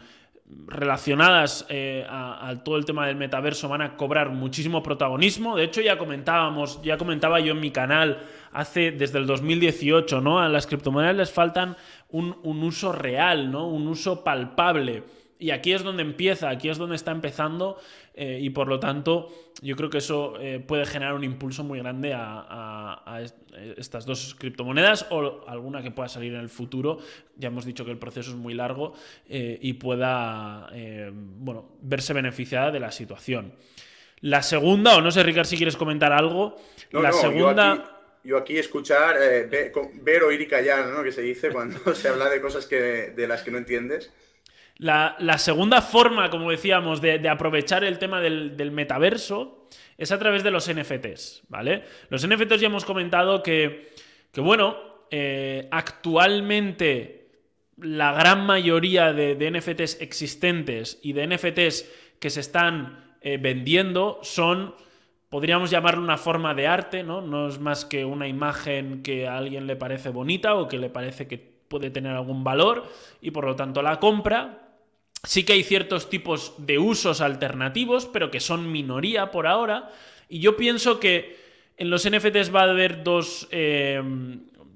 relacionadas 0.67 1.65
eh, 1.69 2.05
a, 2.07 2.53
todo 2.63 2.77
el 2.77 2.85
tema 2.85 3.07
del 3.07 3.15
metaverso 3.15 3.67
van 3.67 3.81
a 3.81 3.97
cobrar 3.97 4.29
muchísimo 4.29 4.83
protagonismo. 4.83 5.55
De 5.55 5.63
hecho, 5.63 5.81
ya 5.81 5.97
comentábamos, 5.97 6.81
ya 6.83 6.97
comentaba 6.97 7.39
yo 7.39 7.53
en 7.53 7.59
mi 7.59 7.71
canal 7.71 8.19
hace 8.51 8.91
desde 8.91 9.17
el 9.17 9.25
2018, 9.25 10.21
¿no? 10.21 10.39
A 10.39 10.47
las 10.47 10.67
criptomonedas 10.67 11.15
les 11.15 11.31
faltan 11.31 11.75
un, 12.09 12.35
uso 12.43 12.91
real, 12.91 13.51
¿no? 13.51 13.67
Un 13.67 13.87
uso 13.87 14.23
palpable. 14.23 15.03
Y 15.39 15.49
aquí 15.49 15.73
es 15.73 15.83
donde 15.83 16.03
empieza, 16.03 16.49
aquí 16.49 16.69
es 16.69 16.77
donde 16.77 16.95
está 16.95 17.11
empezando 17.11 17.77
eh, 18.13 18.39
y 18.41 18.51
por 18.51 18.67
lo 18.67 18.79
tanto 18.79 19.29
yo 19.61 19.75
creo 19.75 19.89
que 19.89 19.99
eso 19.99 20.35
eh, 20.39 20.59
puede 20.59 20.85
generar 20.85 21.13
un 21.13 21.23
impulso 21.23 21.63
muy 21.63 21.79
grande 21.79 22.13
a, 22.13 23.21
estas 23.77 24.05
dos 24.05 24.35
criptomonedas 24.37 25.07
o 25.11 25.45
alguna 25.47 25.81
que 25.81 25.91
pueda 25.91 26.09
salir 26.09 26.33
en 26.33 26.41
el 26.41 26.49
futuro. 26.49 26.99
Ya 27.37 27.47
hemos 27.47 27.65
dicho 27.65 27.85
que 27.85 27.91
el 27.91 27.97
proceso 27.97 28.31
es 28.31 28.35
muy 28.35 28.53
largo 28.53 28.93
eh, 29.29 29.57
y 29.61 29.73
pueda 29.73 30.69
bueno, 31.37 31.69
verse 31.81 32.13
beneficiada 32.13 32.71
de 32.71 32.79
la 32.79 32.91
situación. 32.91 33.53
La 34.21 34.43
segunda, 34.43 34.97
o 34.97 35.01
no 35.01 35.11
sé 35.11 35.23
Ricardo 35.23 35.49
si 35.49 35.57
quieres 35.57 35.77
comentar 35.77 36.11
algo, 36.11 36.57
la 36.91 37.11
segunda... 37.11 37.91
Yo 38.23 38.37
aquí 38.39 38.57
escuchar, 38.57 39.17
ver, 39.19 40.23
oír 40.23 40.41
y 40.41 40.47
callar, 40.47 40.87
¿no? 40.87 41.03
Que 41.03 41.11
se 41.11 41.21
dice 41.21 41.51
cuando 41.51 41.77
se 41.93 42.07
habla 42.07 42.27
de 42.27 42.41
cosas 42.41 42.65
que, 42.65 43.13
de 43.15 43.27
las 43.27 43.43
que 43.43 43.51
no 43.51 43.59
entiendes. 43.59 44.11
La, 44.77 45.37
segunda 45.37 45.81
forma, 45.81 46.29
como 46.29 46.51
decíamos, 46.51 46.99
de, 46.99 47.29
aprovechar 47.29 47.83
el 47.83 47.97
tema 47.97 48.19
del, 48.19 48.71
metaverso 48.71 49.69
es 49.97 50.11
a 50.11 50.19
través 50.19 50.43
de 50.43 50.51
los 50.51 50.69
NFTs, 50.71 51.43
¿vale? 51.47 51.83
Los 52.09 52.27
NFTs 52.27 52.59
ya 52.59 52.67
hemos 52.67 52.83
comentado 52.83 53.41
que, 53.41 53.93
bueno, 54.35 54.75
eh, 55.11 55.69
actualmente 55.71 57.29
la 57.77 58.11
gran 58.13 58.45
mayoría 58.45 59.13
de, 59.13 59.49
NFTs 59.49 60.01
existentes 60.01 60.99
y 61.01 61.13
de 61.13 61.27
NFTs 61.27 61.89
que 62.19 62.29
se 62.29 62.41
están 62.41 63.15
eh, 63.21 63.37
vendiendo 63.37 64.19
son, 64.23 64.75
podríamos 65.29 65.71
llamarlo 65.71 66.01
una 66.01 66.17
forma 66.17 66.53
de 66.53 66.67
arte, 66.67 67.03
¿no? 67.03 67.21
No 67.21 67.47
es 67.47 67.59
más 67.59 67.85
que 67.85 68.03
una 68.03 68.27
imagen 68.27 69.03
que 69.03 69.27
a 69.27 69.37
alguien 69.37 69.67
le 69.67 69.77
parece 69.77 70.09
bonita 70.09 70.55
o 70.55 70.67
que 70.67 70.77
le 70.77 70.89
parece 70.89 71.27
que 71.27 71.37
puede 71.37 71.89
tener 71.89 72.13
algún 72.13 72.43
valor 72.43 72.83
y 73.21 73.31
por 73.31 73.45
lo 73.45 73.55
tanto 73.55 73.81
la 73.81 73.99
compra 73.99 74.64
Sí 75.25 75.43
que 75.43 75.53
hay 75.53 75.63
ciertos 75.63 76.09
tipos 76.09 76.53
de 76.57 76.77
usos 76.77 77.21
alternativos, 77.21 78.05
pero 78.05 78.31
que 78.31 78.39
son 78.39 78.71
minoría 78.71 79.31
por 79.31 79.47
ahora. 79.47 79.91
Y 80.29 80.39
yo 80.39 80.55
pienso 80.55 80.99
que 80.99 81.37
en 81.77 81.89
los 81.89 82.09
NFTs 82.09 82.53
va 82.53 82.61
a 82.61 82.69
haber 82.69 83.03
dos... 83.03 83.47
Eh, 83.51 84.01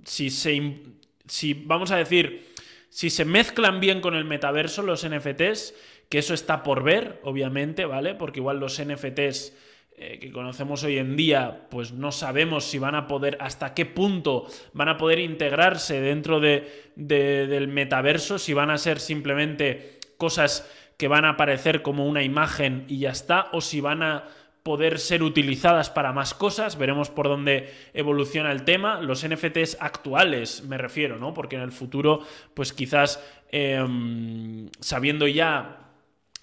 si 0.04 0.30
se... 0.30 0.82
Si, 1.28 1.54
vamos 1.54 1.92
a 1.92 1.98
decir, 1.98 2.54
si 2.90 3.12
se 3.12 3.24
mezclan 3.24 3.80
bien 3.80 4.02
con 4.02 4.16
el 4.16 4.26
metaverso 4.26 4.82
los 4.82 5.08
NFTs, 5.08 5.76
que 6.10 6.18
eso 6.18 6.34
está 6.34 6.64
por 6.64 6.84
ver, 6.84 7.20
obviamente, 7.24 7.86
¿vale? 7.86 8.16
Porque 8.16 8.40
igual 8.40 8.60
los 8.60 8.82
NFTs 8.82 9.54
eh, 10.02 10.18
que 10.18 10.32
conocemos 10.32 10.84
hoy 10.86 10.98
en 10.98 11.18
día, 11.18 11.68
pues 11.70 11.92
no 11.92 12.14
sabemos 12.14 12.64
si 12.64 12.80
van 12.80 12.96
a 12.96 13.06
poder, 13.06 13.38
hasta 13.42 13.74
qué 13.74 13.86
punto 13.86 14.48
van 14.72 14.88
a 14.88 14.98
poder 14.98 15.20
integrarse 15.20 16.00
dentro 16.00 16.40
de, 16.40 16.92
del 16.96 17.68
metaverso, 17.68 18.40
si 18.40 18.54
van 18.54 18.70
a 18.70 18.78
ser 18.78 19.02
simplemente 19.02 19.99
cosas 20.20 20.70
que 20.98 21.08
van 21.08 21.26
a 21.26 21.30
aparecer 21.30 21.82
como 21.82 22.06
una 22.06 22.22
imagen 22.22 22.86
y 22.88 23.00
ya 23.00 23.10
está, 23.10 23.48
o 23.54 23.62
si 23.62 23.82
van 23.82 24.04
a 24.04 24.26
poder 24.64 25.00
ser 25.00 25.24
utilizadas 25.24 25.90
para 25.90 26.12
más 26.12 26.34
cosas, 26.34 26.78
veremos 26.78 27.10
por 27.10 27.28
dónde 27.28 27.74
evoluciona 27.94 28.52
el 28.52 28.65
tema. 28.65 29.02
Los 29.02 29.26
NFTs 29.26 29.78
actuales 29.80 30.63
me 30.65 30.78
refiero, 30.78 31.17
¿no? 31.17 31.34
Porque 31.34 31.56
en 31.56 31.62
el 31.62 31.72
futuro, 31.72 32.20
pues 32.54 32.74
quizás 32.74 33.24
em, 33.50 34.67
sabiendo 34.82 35.26
ya 35.26 35.90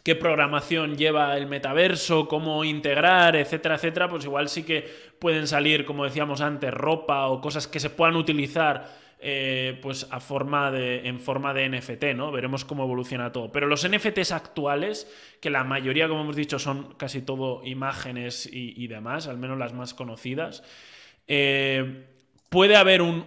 qué 0.03 0.14
programación 0.14 0.97
lleva 0.97 1.37
el 1.37 1.47
metaverso, 1.47 2.27
cómo 2.27 2.64
integrar, 2.64 3.37
etcétera, 3.37 3.74
etcétera, 3.74 4.09
pues 4.09 4.24
igual 4.24 4.49
sí 4.49 4.62
que 4.62 4.89
pueden 5.18 5.47
salir, 5.47 5.85
como 5.85 6.05
decíamos 6.05 6.41
antes, 6.41 6.72
ropa 6.72 7.27
o 7.27 7.43
cosas 7.43 7.68
que 7.68 7.79
se 7.79 7.91
puedan 7.91 8.16
utilizar 8.16 9.05
eh, 9.19 9.79
pues 9.83 10.07
a 10.11 10.21
forma 10.21 10.71
de, 10.71 11.09
en 11.09 11.21
forma 11.21 11.55
de 11.55 11.69
NFT, 11.69 12.14
¿no? 12.14 12.31
Veremos 12.31 12.64
cómo 12.64 12.85
evoluciona 12.85 13.33
todo. 13.33 13.51
Pero 13.51 13.67
los 13.67 13.89
NFTs 13.89 14.33
actuales, 14.33 15.11
que 15.41 15.51
la 15.51 15.64
mayoría, 15.64 16.09
como 16.09 16.23
hemos 16.23 16.37
dicho, 16.37 16.59
son 16.59 16.95
casi 16.95 17.23
todo 17.23 17.62
imágenes 17.64 18.49
y, 18.53 18.87
demás, 18.89 19.27
al 19.27 19.39
menos 19.39 19.59
las 19.59 19.73
más 19.73 19.95
conocidas, 19.95 20.62
eh, 21.27 22.07
puede 22.51 22.77
haber 22.77 23.03
un, 23.03 23.25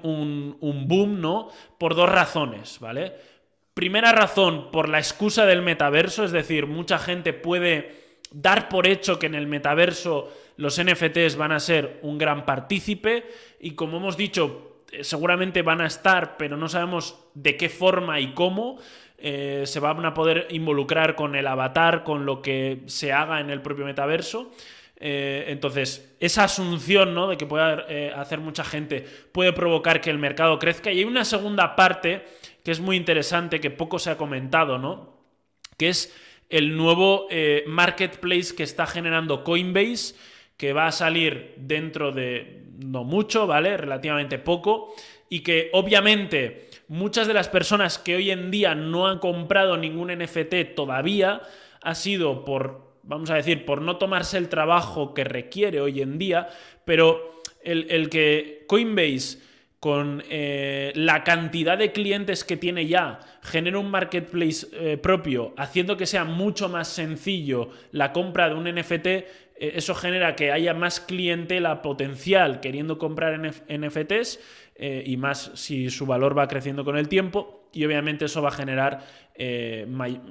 un 0.60 0.88
boom, 0.88 1.22
¿no? 1.22 1.50
Por 1.78 1.96
dos 1.96 2.10
razones, 2.10 2.80
¿vale? 2.80 3.14
Primera 3.74 4.12
razón, 4.12 4.72
por 4.72 4.90
la 4.90 5.00
excusa 5.00 5.46
del 5.46 5.62
metaverso, 5.62 6.24
es 6.24 6.32
decir, 6.32 6.68
mucha 6.68 7.00
gente 7.00 7.34
puede 7.34 8.20
dar 8.32 8.70
por 8.70 8.88
hecho 8.88 9.18
que 9.18 9.26
en 9.26 9.36
el 9.36 9.48
metaverso 9.48 10.32
los 10.58 10.82
NFTs 10.82 11.36
van 11.36 11.52
a 11.52 11.60
ser 11.60 12.00
un 12.04 12.18
gran 12.18 12.46
partícipe 12.46 13.26
y 13.60 13.72
como 13.72 13.98
hemos 13.98 14.18
dicho, 14.18 14.69
seguramente 15.02 15.62
van 15.62 15.82
a 15.82 15.88
estar, 15.88 16.38
pero 16.38 16.58
no 16.58 16.70
sabemos 16.70 17.20
de 17.34 17.58
qué 17.58 17.70
forma 17.70 18.20
y 18.20 18.34
cómo. 18.34 18.80
Eh, 19.18 19.64
se 19.66 19.80
van 19.80 20.06
a 20.06 20.14
poder 20.14 20.48
involucrar 20.50 21.16
con 21.16 21.36
el 21.36 21.46
avatar, 21.48 22.04
con 22.04 22.26
lo 22.26 22.42
que 22.42 22.84
se 22.86 23.12
haga 23.12 23.42
en 23.42 23.50
el 23.50 23.62
propio 23.62 23.86
metaverso. 23.86 24.52
Eh, 25.02 25.46
entonces, 25.48 26.16
esa 26.20 26.46
asunción 26.46 27.14
¿no? 27.14 27.28
de 27.28 27.38
que 27.38 27.46
pueda 27.46 27.86
hacer 28.16 28.40
mucha 28.40 28.64
gente 28.64 29.06
puede 29.32 29.54
provocar 29.54 30.02
que 30.02 30.10
el 30.10 30.18
mercado 30.18 30.60
crezca. 30.60 30.92
Y 30.92 31.00
hay 31.00 31.06
una 31.06 31.26
segunda 31.26 31.76
parte 31.76 32.26
que 32.64 32.72
es 32.72 32.80
muy 32.80 32.96
interesante, 32.96 33.60
que 33.60 33.72
poco 33.72 34.00
se 34.00 34.10
ha 34.10 34.18
comentado, 34.18 34.78
¿no? 34.78 35.18
Que 35.78 35.90
es 35.90 36.14
el 36.50 36.76
nuevo 36.76 37.28
eh, 37.30 37.64
marketplace 37.68 38.56
que 38.56 38.64
está 38.64 38.88
generando 38.88 39.44
Coinbase, 39.44 40.16
que 40.60 40.74
va 40.74 40.88
a 40.88 40.92
salir 40.92 41.54
dentro 41.56 42.12
de 42.12 42.66
no 42.80 43.06
mucho, 43.06 43.48
¿vale? 43.48 43.78
Relativamente 43.78 44.40
poco, 44.40 44.94
y 45.30 45.40
que 45.40 45.70
obviamente 45.72 46.68
muchas 46.90 47.28
de 47.28 47.34
las 47.34 47.48
personas 47.48 47.98
que 47.98 48.18
hoy 48.18 48.30
en 48.30 48.52
día 48.52 48.76
no 48.76 49.08
han 49.08 49.20
comprado 49.20 49.78
ningún 49.78 50.12
NFT 50.12 50.76
todavía 50.76 51.42
ha 51.82 51.96
sido 51.96 52.44
por, 52.44 52.98
vamos 53.04 53.30
a 53.30 53.36
decir, 53.36 53.64
por 53.64 53.82
no 53.82 53.96
tomarse 53.96 54.38
el 54.38 54.50
trabajo 54.50 55.14
que 55.14 55.24
requiere 55.24 55.80
hoy 55.80 56.02
en 56.02 56.18
día, 56.18 56.50
pero 56.84 57.42
el, 57.64 57.88
el 57.90 58.10
que 58.10 58.66
Coinbase 58.68 59.40
con 59.80 60.24
eh, 60.30 60.92
la 60.96 61.24
cantidad 61.24 61.78
de 61.78 61.94
clientes 61.94 62.44
que 62.44 62.58
tiene 62.58 62.88
ya, 62.88 63.20
genera 63.42 63.80
un 63.80 63.90
marketplace 63.90 64.68
eh, 64.74 64.98
propio, 64.98 65.54
haciendo 65.58 65.96
que 65.96 66.06
sea 66.06 66.26
mucho 66.26 66.68
más 66.68 66.90
sencillo 66.90 67.70
la 67.92 68.12
compra 68.12 68.50
de 68.50 68.56
un 68.56 68.66
NFT, 68.66 69.49
eso 69.60 69.94
genera 69.94 70.36
que 70.36 70.52
haya 70.52 70.74
más 70.74 71.00
clientela 71.00 71.82
potencial 71.82 72.60
queriendo 72.62 72.98
comprar 72.98 73.40
NFTs 73.40 74.40
y 75.06 75.18
más 75.18 75.52
si 75.56 75.90
su 75.90 76.06
valor 76.06 76.38
va 76.38 76.48
creciendo 76.48 76.86
con 76.86 76.98
el 76.98 77.10
tiempo 77.10 77.68
y 77.74 77.84
obviamente 77.84 78.26
eso 78.26 78.42
va 78.42 78.50
a 78.50 78.54
generar 78.54 79.06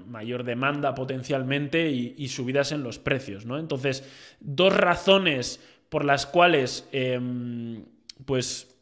mayor 0.06 0.44
demanda 0.44 0.94
potencialmente 0.94 1.90
y, 1.90 2.14
y, 2.16 2.28
subidas 2.28 2.72
en 2.72 2.82
los 2.82 2.98
precios. 2.98 3.44
¿no? 3.44 3.58
Entonces, 3.58 4.08
dos 4.40 4.74
razones 4.74 5.60
por 5.88 6.04
las 6.04 6.26
cuales 6.26 6.88
em, 6.92 7.84
pues 8.24 8.77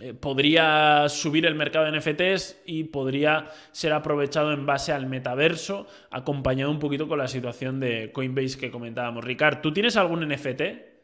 eh, 0.00 0.12
podría 0.12 1.08
subir 1.08 1.46
el 1.46 1.54
mercado 1.54 1.90
de 1.90 1.98
NFTs 1.98 2.62
y 2.66 2.84
podría 2.84 3.46
ser 3.72 3.92
aprovechado 3.92 4.52
en 4.52 4.66
base 4.66 4.92
al 4.92 5.06
metaverso, 5.06 5.86
acompañado 6.10 6.70
un 6.70 6.78
poquito 6.78 7.08
con 7.08 7.18
la 7.18 7.28
situación 7.28 7.80
de 7.80 8.12
Coinbase 8.12 8.58
que 8.58 8.70
comentábamos. 8.70 9.24
Ricard, 9.24 9.62
¿tú 9.62 9.72
tienes 9.72 9.96
algún 9.96 10.28
NFT? 10.28 10.95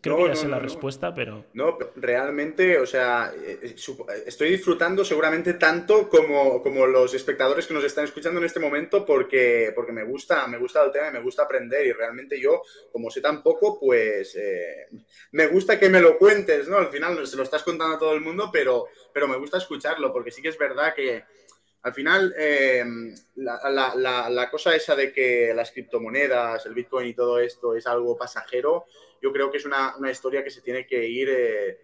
Creo 0.00 0.16
que 0.16 0.28
ya 0.28 0.34
sé 0.34 0.48
la 0.48 0.58
respuesta, 0.58 1.14
pero... 1.14 1.44
No, 1.52 1.78
realmente, 1.94 2.78
o 2.78 2.86
sea, 2.86 3.32
eh, 3.34 3.60
eh, 3.62 3.76
eh, 3.76 4.22
estoy 4.26 4.50
disfrutando 4.50 5.04
seguramente 5.04 5.54
tanto 5.54 6.08
como, 6.08 6.60
como 6.62 6.86
los 6.86 7.14
espectadores 7.14 7.66
que 7.66 7.74
nos 7.74 7.84
están 7.84 8.04
escuchando 8.04 8.40
en 8.40 8.46
este 8.46 8.58
momento 8.58 9.06
porque, 9.06 9.72
porque 9.74 9.92
me 9.92 10.02
gusta, 10.02 10.48
me 10.48 10.58
gusta 10.58 10.84
el 10.84 10.90
tema 10.90 11.08
y 11.08 11.12
me 11.12 11.22
gusta 11.22 11.44
aprender 11.44 11.86
y 11.86 11.92
realmente 11.92 12.40
yo, 12.40 12.62
como 12.90 13.08
sé 13.10 13.20
tan 13.20 13.42
poco, 13.42 13.78
pues 13.78 14.36
me 15.30 15.46
gusta 15.46 15.78
que 15.78 15.88
me 15.88 16.00
lo 16.00 16.18
cuentes, 16.18 16.66
¿no? 16.68 16.78
Al 16.78 16.88
final 16.88 17.24
se 17.26 17.36
lo 17.36 17.44
estás 17.44 17.62
contando 17.62 17.96
a 17.96 17.98
todo 17.98 18.14
el 18.14 18.20
mundo, 18.20 18.50
pero, 18.52 18.86
pero 19.12 19.28
me 19.28 19.36
gusta 19.36 19.58
escucharlo 19.58 20.12
porque 20.12 20.32
sí 20.32 20.42
que 20.42 20.48
es 20.48 20.58
verdad 20.58 20.92
que 20.94 21.22
al 21.84 21.92
final, 21.92 22.32
la, 23.36 23.94
la, 23.96 24.28
la, 24.30 24.50
cosa 24.50 24.74
esa 24.74 24.94
de 24.94 25.12
que 25.12 25.52
las 25.54 25.72
criptomonedas, 25.72 26.64
el 26.66 26.74
Bitcoin 26.74 27.08
y 27.08 27.14
todo 27.14 27.40
esto 27.40 27.74
es 27.74 27.86
algo 27.88 28.16
pasajero, 28.16 28.86
yo 29.22 29.32
creo 29.32 29.50
que 29.50 29.58
es 29.58 29.64
una, 29.64 29.94
historia 30.10 30.42
que 30.42 30.50
se 30.50 30.60
tiene 30.60 30.84
que 30.84 31.06
ir, 31.06 31.28
eh, 31.30 31.80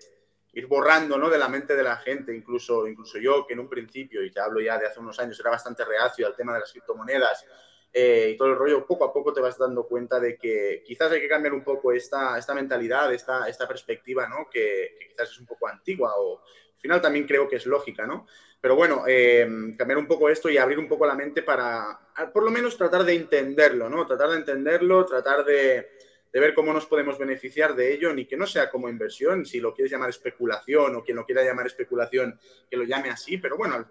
ir 0.52 0.66
borrando 0.66 1.16
¿no? 1.16 1.30
de 1.30 1.38
la 1.38 1.48
mente 1.48 1.76
de 1.76 1.84
la 1.84 1.96
gente, 1.96 2.34
incluso, 2.34 2.86
incluso 2.88 3.18
yo, 3.18 3.46
que 3.46 3.54
en 3.54 3.60
un 3.60 3.68
principio, 3.68 4.24
y 4.24 4.30
te 4.32 4.40
hablo 4.40 4.60
ya 4.60 4.76
de 4.76 4.86
hace 4.86 4.98
unos 4.98 5.18
años, 5.20 5.38
era 5.38 5.50
bastante 5.50 5.84
reacio 5.84 6.26
al 6.26 6.34
tema 6.34 6.52
de 6.52 6.60
las 6.60 6.72
criptomonedas 6.72 7.46
eh, 7.92 8.32
y 8.34 8.36
todo 8.36 8.48
el 8.48 8.56
rollo, 8.56 8.84
poco 8.84 9.04
a 9.04 9.12
poco 9.12 9.32
te 9.32 9.40
vas 9.40 9.56
dando 9.56 9.86
cuenta 9.86 10.18
de 10.18 10.36
que 10.36 10.82
quizás 10.84 11.12
hay 11.12 11.20
que 11.20 11.28
cambiar 11.28 11.54
un 11.54 11.62
poco 11.62 11.92
esta, 11.92 12.36
esta 12.36 12.54
mentalidad, 12.54 13.14
esta, 13.14 13.48
esta 13.48 13.68
perspectiva, 13.68 14.28
¿no? 14.28 14.48
que, 14.50 14.98
quizás 15.08 15.30
es 15.30 15.38
un 15.38 15.46
poco 15.46 15.68
antigua 15.68 16.14
o 16.16 16.40
al 16.40 16.80
final 16.80 17.00
también 17.00 17.26
creo 17.26 17.48
que 17.48 17.56
es 17.56 17.66
lógica, 17.66 18.06
¿no? 18.06 18.26
Pero 18.60 18.74
bueno, 18.74 19.04
eh, 19.06 19.48
cambiar 19.76 19.98
un 19.98 20.06
poco 20.06 20.28
esto 20.28 20.48
y 20.48 20.58
abrir 20.58 20.78
un 20.78 20.88
poco 20.88 21.06
la 21.06 21.14
mente 21.14 21.42
para, 21.42 21.98
por 22.32 22.42
lo 22.44 22.50
menos, 22.50 22.76
tratar 22.76 23.04
de 23.04 23.14
entenderlo, 23.14 23.88
¿no? 23.88 24.06
Tratar 24.06 24.30
de 24.30 24.36
entenderlo, 24.36 25.04
tratar 25.04 25.44
de, 25.44 25.88
de 26.32 26.40
ver 26.40 26.54
cómo 26.54 26.72
nos 26.72 26.86
podemos 26.86 27.18
beneficiar 27.18 27.74
de 27.74 27.92
ello, 27.92 28.12
ni 28.12 28.26
que 28.26 28.36
no 28.36 28.46
sea 28.46 28.70
como 28.70 28.88
inversión, 28.88 29.46
si 29.46 29.60
lo 29.60 29.74
quieres 29.74 29.92
llamar 29.92 30.10
especulación 30.10 30.96
o 30.96 31.02
quien 31.02 31.16
lo 31.16 31.24
quiera 31.24 31.44
llamar 31.44 31.66
especulación, 31.66 32.38
que 32.70 32.76
lo 32.76 32.84
llame 32.84 33.10
así, 33.10 33.38
pero 33.38 33.56
bueno, 33.56 33.74
al 33.76 33.86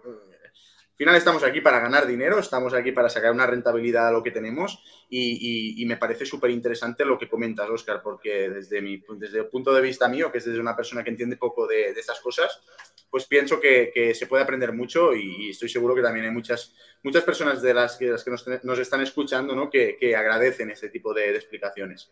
final 0.98 1.14
estamos 1.14 1.44
aquí 1.44 1.60
para 1.60 1.78
ganar 1.78 2.06
dinero, 2.06 2.40
estamos 2.40 2.74
aquí 2.74 2.90
para 2.90 3.08
sacar 3.08 3.32
una 3.32 3.46
rentabilidad 3.46 4.08
a 4.08 4.10
lo 4.10 4.22
que 4.22 4.32
tenemos 4.32 4.82
y, 5.08 5.84
me 5.86 5.96
parece 5.96 6.26
súper 6.26 6.50
interesante 6.50 7.04
lo 7.04 7.18
que 7.18 7.28
comentas, 7.28 7.70
Oscar, 7.70 8.02
porque 8.02 8.50
desde, 8.50 8.82
mi, 8.82 9.02
desde 9.16 9.38
el 9.38 9.46
punto 9.46 9.72
de 9.72 9.80
vista 9.80 10.08
mío, 10.08 10.30
que 10.30 10.38
es 10.38 10.44
desde 10.44 10.60
una 10.60 10.76
persona 10.76 11.04
que 11.04 11.10
entiende 11.10 11.36
poco 11.36 11.66
de, 11.66 11.90
estas 11.90 12.20
cosas, 12.20 12.60
pues 13.10 13.26
pienso 13.26 13.60
que, 13.60 14.12
se 14.14 14.26
puede 14.26 14.42
aprender 14.42 14.72
mucho 14.72 15.14
y, 15.14 15.50
estoy 15.50 15.68
seguro 15.68 15.94
que 15.94 16.02
también 16.02 16.26
hay 16.26 16.32
muchas, 16.32 16.74
muchas 17.02 17.24
personas 17.24 17.62
de 17.62 17.74
las 17.74 17.96
que, 17.96 18.14
que 18.24 18.30
nos, 18.62 18.78
están 18.78 19.00
escuchando 19.00 19.54
¿no? 19.54 19.70
que, 19.70 20.14
agradecen 20.16 20.70
este 20.70 20.88
tipo 20.88 21.14
de 21.14 21.30
explicaciones. 21.34 22.10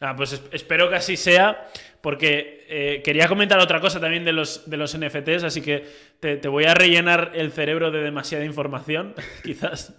Ah, 0.00 0.14
pues 0.14 0.40
espero 0.52 0.88
que 0.88 0.94
así 0.94 1.16
sea, 1.16 1.68
porque 2.00 2.64
eh, 2.68 3.02
quería 3.02 3.26
comentar 3.26 3.58
otra 3.58 3.80
cosa 3.80 3.98
también 3.98 4.24
de 4.24 4.32
los, 4.32 4.70
de 4.70 4.76
los 4.76 4.96
NFTs, 4.96 5.42
así 5.42 5.60
que 5.60 5.84
te, 6.20 6.46
voy 6.46 6.66
a 6.66 6.74
rellenar 6.74 7.32
el 7.34 7.50
cerebro 7.50 7.90
de 7.90 8.02
demasiada 8.02 8.44
información, 8.44 9.14
quizás. 9.42 9.94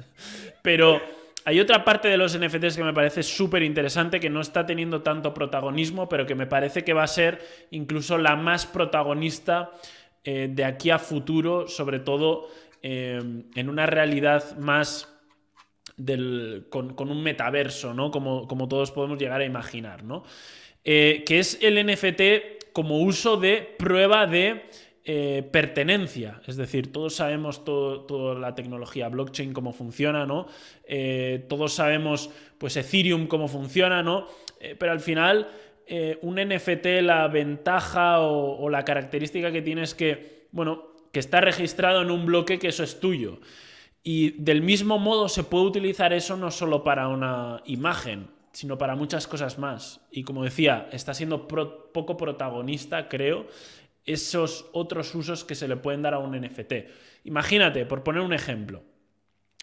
Pero 0.62 1.02
hay 1.46 1.60
otra 1.60 1.84
parte 1.86 2.08
de 2.08 2.18
los 2.18 2.38
NFTs 2.38 2.76
que 2.76 2.84
me 2.84 2.94
parece 2.94 3.24
súper 3.24 3.64
interesante, 3.64 4.20
que 4.20 4.30
no 4.30 4.42
está 4.42 4.66
teniendo 4.66 5.02
tanto 5.02 5.34
protagonismo, 5.34 6.10
pero 6.10 6.26
que 6.26 6.36
me 6.36 6.48
parece 6.48 6.84
que 6.84 6.94
va 6.94 7.04
a 7.04 7.08
ser 7.08 7.42
incluso 7.72 8.18
la 8.18 8.36
más 8.36 8.66
protagonista 8.66 9.72
eh, 10.24 10.50
de 10.52 10.66
aquí 10.66 10.90
a 10.90 11.00
futuro, 11.00 11.68
sobre 11.68 12.00
todo 12.00 12.50
eh, 12.82 13.22
en 13.56 13.70
una 13.70 13.86
realidad 13.86 14.58
más 14.58 15.08
con, 16.70 17.10
un 17.10 17.24
metaverso, 17.24 17.94
¿no? 17.94 18.12
Como, 18.12 18.48
como, 18.48 18.68
todos 18.68 18.92
podemos 18.92 19.20
llegar 19.20 19.42
a 19.42 19.46
imaginar, 19.46 20.04
¿no? 20.04 20.24
Eh, 20.84 21.24
que 21.26 21.40
es 21.40 21.60
el 21.62 21.86
NFT 21.86 22.72
como 22.72 23.00
uso 23.00 23.38
de 23.38 23.76
prueba 23.78 24.28
de 24.28 24.70
eh, 25.06 25.47
pertenencia. 25.52 26.41
Es 26.47 26.58
decir, 26.58 26.91
todos 26.91 27.16
sabemos 27.16 27.66
toda 27.66 28.36
la 28.36 28.56
tecnología 28.56 29.10
blockchain, 29.10 29.54
cómo 29.54 29.74
funciona, 29.74 30.26
¿no? 30.26 30.47
Eh, 30.84 31.45
todos 31.50 31.74
sabemos, 31.74 32.30
pues, 32.58 32.78
Ethereum, 32.78 33.28
cómo 33.28 33.47
funciona, 33.47 34.04
¿no? 34.04 34.28
pero 34.78 34.91
al 34.91 35.00
final, 35.00 35.47
un 36.22 36.36
NFT, 36.36 37.02
la 37.02 37.30
ventaja 37.30 38.20
o, 38.20 38.60
o 38.60 38.70
la 38.70 38.84
característica 38.84 39.54
que 39.54 39.62
tiene 39.62 39.84
es 39.84 39.95
que, 39.95 40.47
bueno, 40.52 40.89
que 41.14 41.20
está 41.22 41.39
registrado 41.39 42.02
en 42.02 42.12
un 42.12 42.26
bloque 42.26 42.60
que 42.60 42.68
eso 42.68 42.84
es 42.84 43.00
tuyo. 43.00 43.39
Y 44.04 44.32
del 44.32 44.62
mismo 44.62 44.97
modo 44.97 45.30
se 45.30 45.43
puede 45.43 45.66
utilizar 45.66 46.14
eso 46.14 46.38
no 46.38 46.52
solo 46.52 46.84
para 46.84 47.08
una 47.08 47.62
imagen, 47.66 48.28
sino 48.52 48.78
para 48.78 48.95
muchas 48.95 49.28
cosas 49.28 49.60
más. 49.60 50.02
Y 50.12 50.24
como 50.24 50.43
decía, 50.43 50.88
está 50.91 51.14
siendo 51.14 51.47
poco 51.47 52.18
protagonista, 52.18 53.08
creo, 53.08 53.47
esos 54.06 54.70
otros 54.74 55.14
usos 55.16 55.43
que 55.43 55.56
se 55.56 55.68
le 55.68 55.78
pueden 55.78 56.02
dar 56.02 56.14
a 56.14 56.20
un 56.20 56.39
NFT. 56.39 56.74
Imagínate, 57.26 57.86
por 57.86 58.04
poner 58.04 58.22
un 58.22 58.34
ejemplo, 58.34 58.84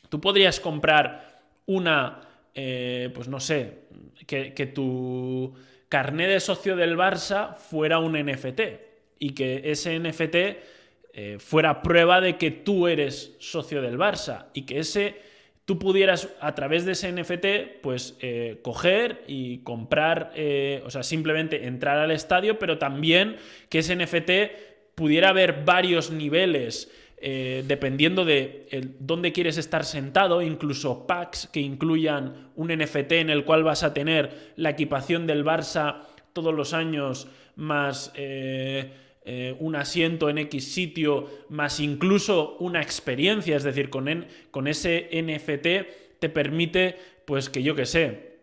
tú 0.08 0.20
podrías 0.20 0.60
comprar 0.60 1.42
una, 1.66 2.20
eh, 2.54 3.10
pues 3.14 3.28
no 3.28 3.40
sé, 3.40 3.86
que, 4.26 4.72
tu 4.74 5.54
carné 5.88 6.26
de 6.26 6.40
socio 6.40 6.76
del 6.76 6.96
Barça 6.96 7.56
fuera 7.56 7.98
un 7.98 8.12
NFT 8.12 8.60
y 9.18 9.30
que 9.30 9.70
ese 9.70 9.98
NFT 9.98 10.34
eh, 11.12 11.36
fuera 11.38 11.82
prueba 11.82 12.20
de 12.20 12.36
que 12.36 12.50
tú 12.50 12.88
eres 12.88 13.36
socio 13.38 13.80
del 13.82 13.98
Barça 13.98 14.46
y 14.52 14.62
que 14.62 14.80
ese 14.80 15.16
tú 15.66 15.78
pudieras 15.78 16.30
a 16.40 16.54
través 16.54 16.86
de 16.86 16.92
ese 16.92 17.12
NFT, 17.12 17.82
pues 17.82 18.16
eh, 18.20 18.60
coger 18.62 19.24
y 19.26 19.58
comprar, 19.58 20.32
eh, 20.34 20.82
o 20.86 20.90
sea, 20.90 21.02
simplemente 21.02 21.66
entrar 21.66 21.98
al 21.98 22.10
estadio, 22.10 22.58
pero 22.58 22.78
también 22.78 23.36
que 23.68 23.80
ese 23.80 23.94
NFT 23.94 24.94
pudiera 24.94 25.28
haber 25.28 25.64
varios 25.64 26.10
niveles. 26.10 26.90
Eh, 27.18 27.64
dependiendo 27.66 28.26
de 28.26 28.68
dónde 29.00 29.32
quieres 29.32 29.56
estar 29.56 29.86
sentado, 29.86 30.42
incluso 30.42 31.06
packs 31.06 31.48
que 31.50 31.60
incluyan 31.60 32.50
un 32.56 32.68
NFT 32.68 33.12
en 33.12 33.30
el 33.30 33.44
cual 33.44 33.64
vas 33.64 33.82
a 33.82 33.94
tener 33.94 34.52
la 34.56 34.70
equipación 34.70 35.26
del 35.26 35.42
Barça 35.42 36.02
todos 36.34 36.54
los 36.54 36.74
años, 36.74 37.26
más 37.56 38.12
eh, 38.14 38.92
un 39.58 39.74
asiento 39.74 40.30
en 40.30 40.38
X 40.38 40.72
sitio, 40.72 41.28
más 41.48 41.80
incluso 41.80 42.56
una 42.60 42.80
experiencia, 42.80 43.56
es 43.56 43.64
decir, 43.64 43.90
con, 43.90 44.26
con 44.52 44.68
ese 44.68 45.08
NFT 45.12 46.18
te 46.20 46.28
permite, 46.28 46.96
pues 47.24 47.50
que 47.50 47.62
yo 47.62 47.74
que 47.74 47.86
sé, 47.86 48.36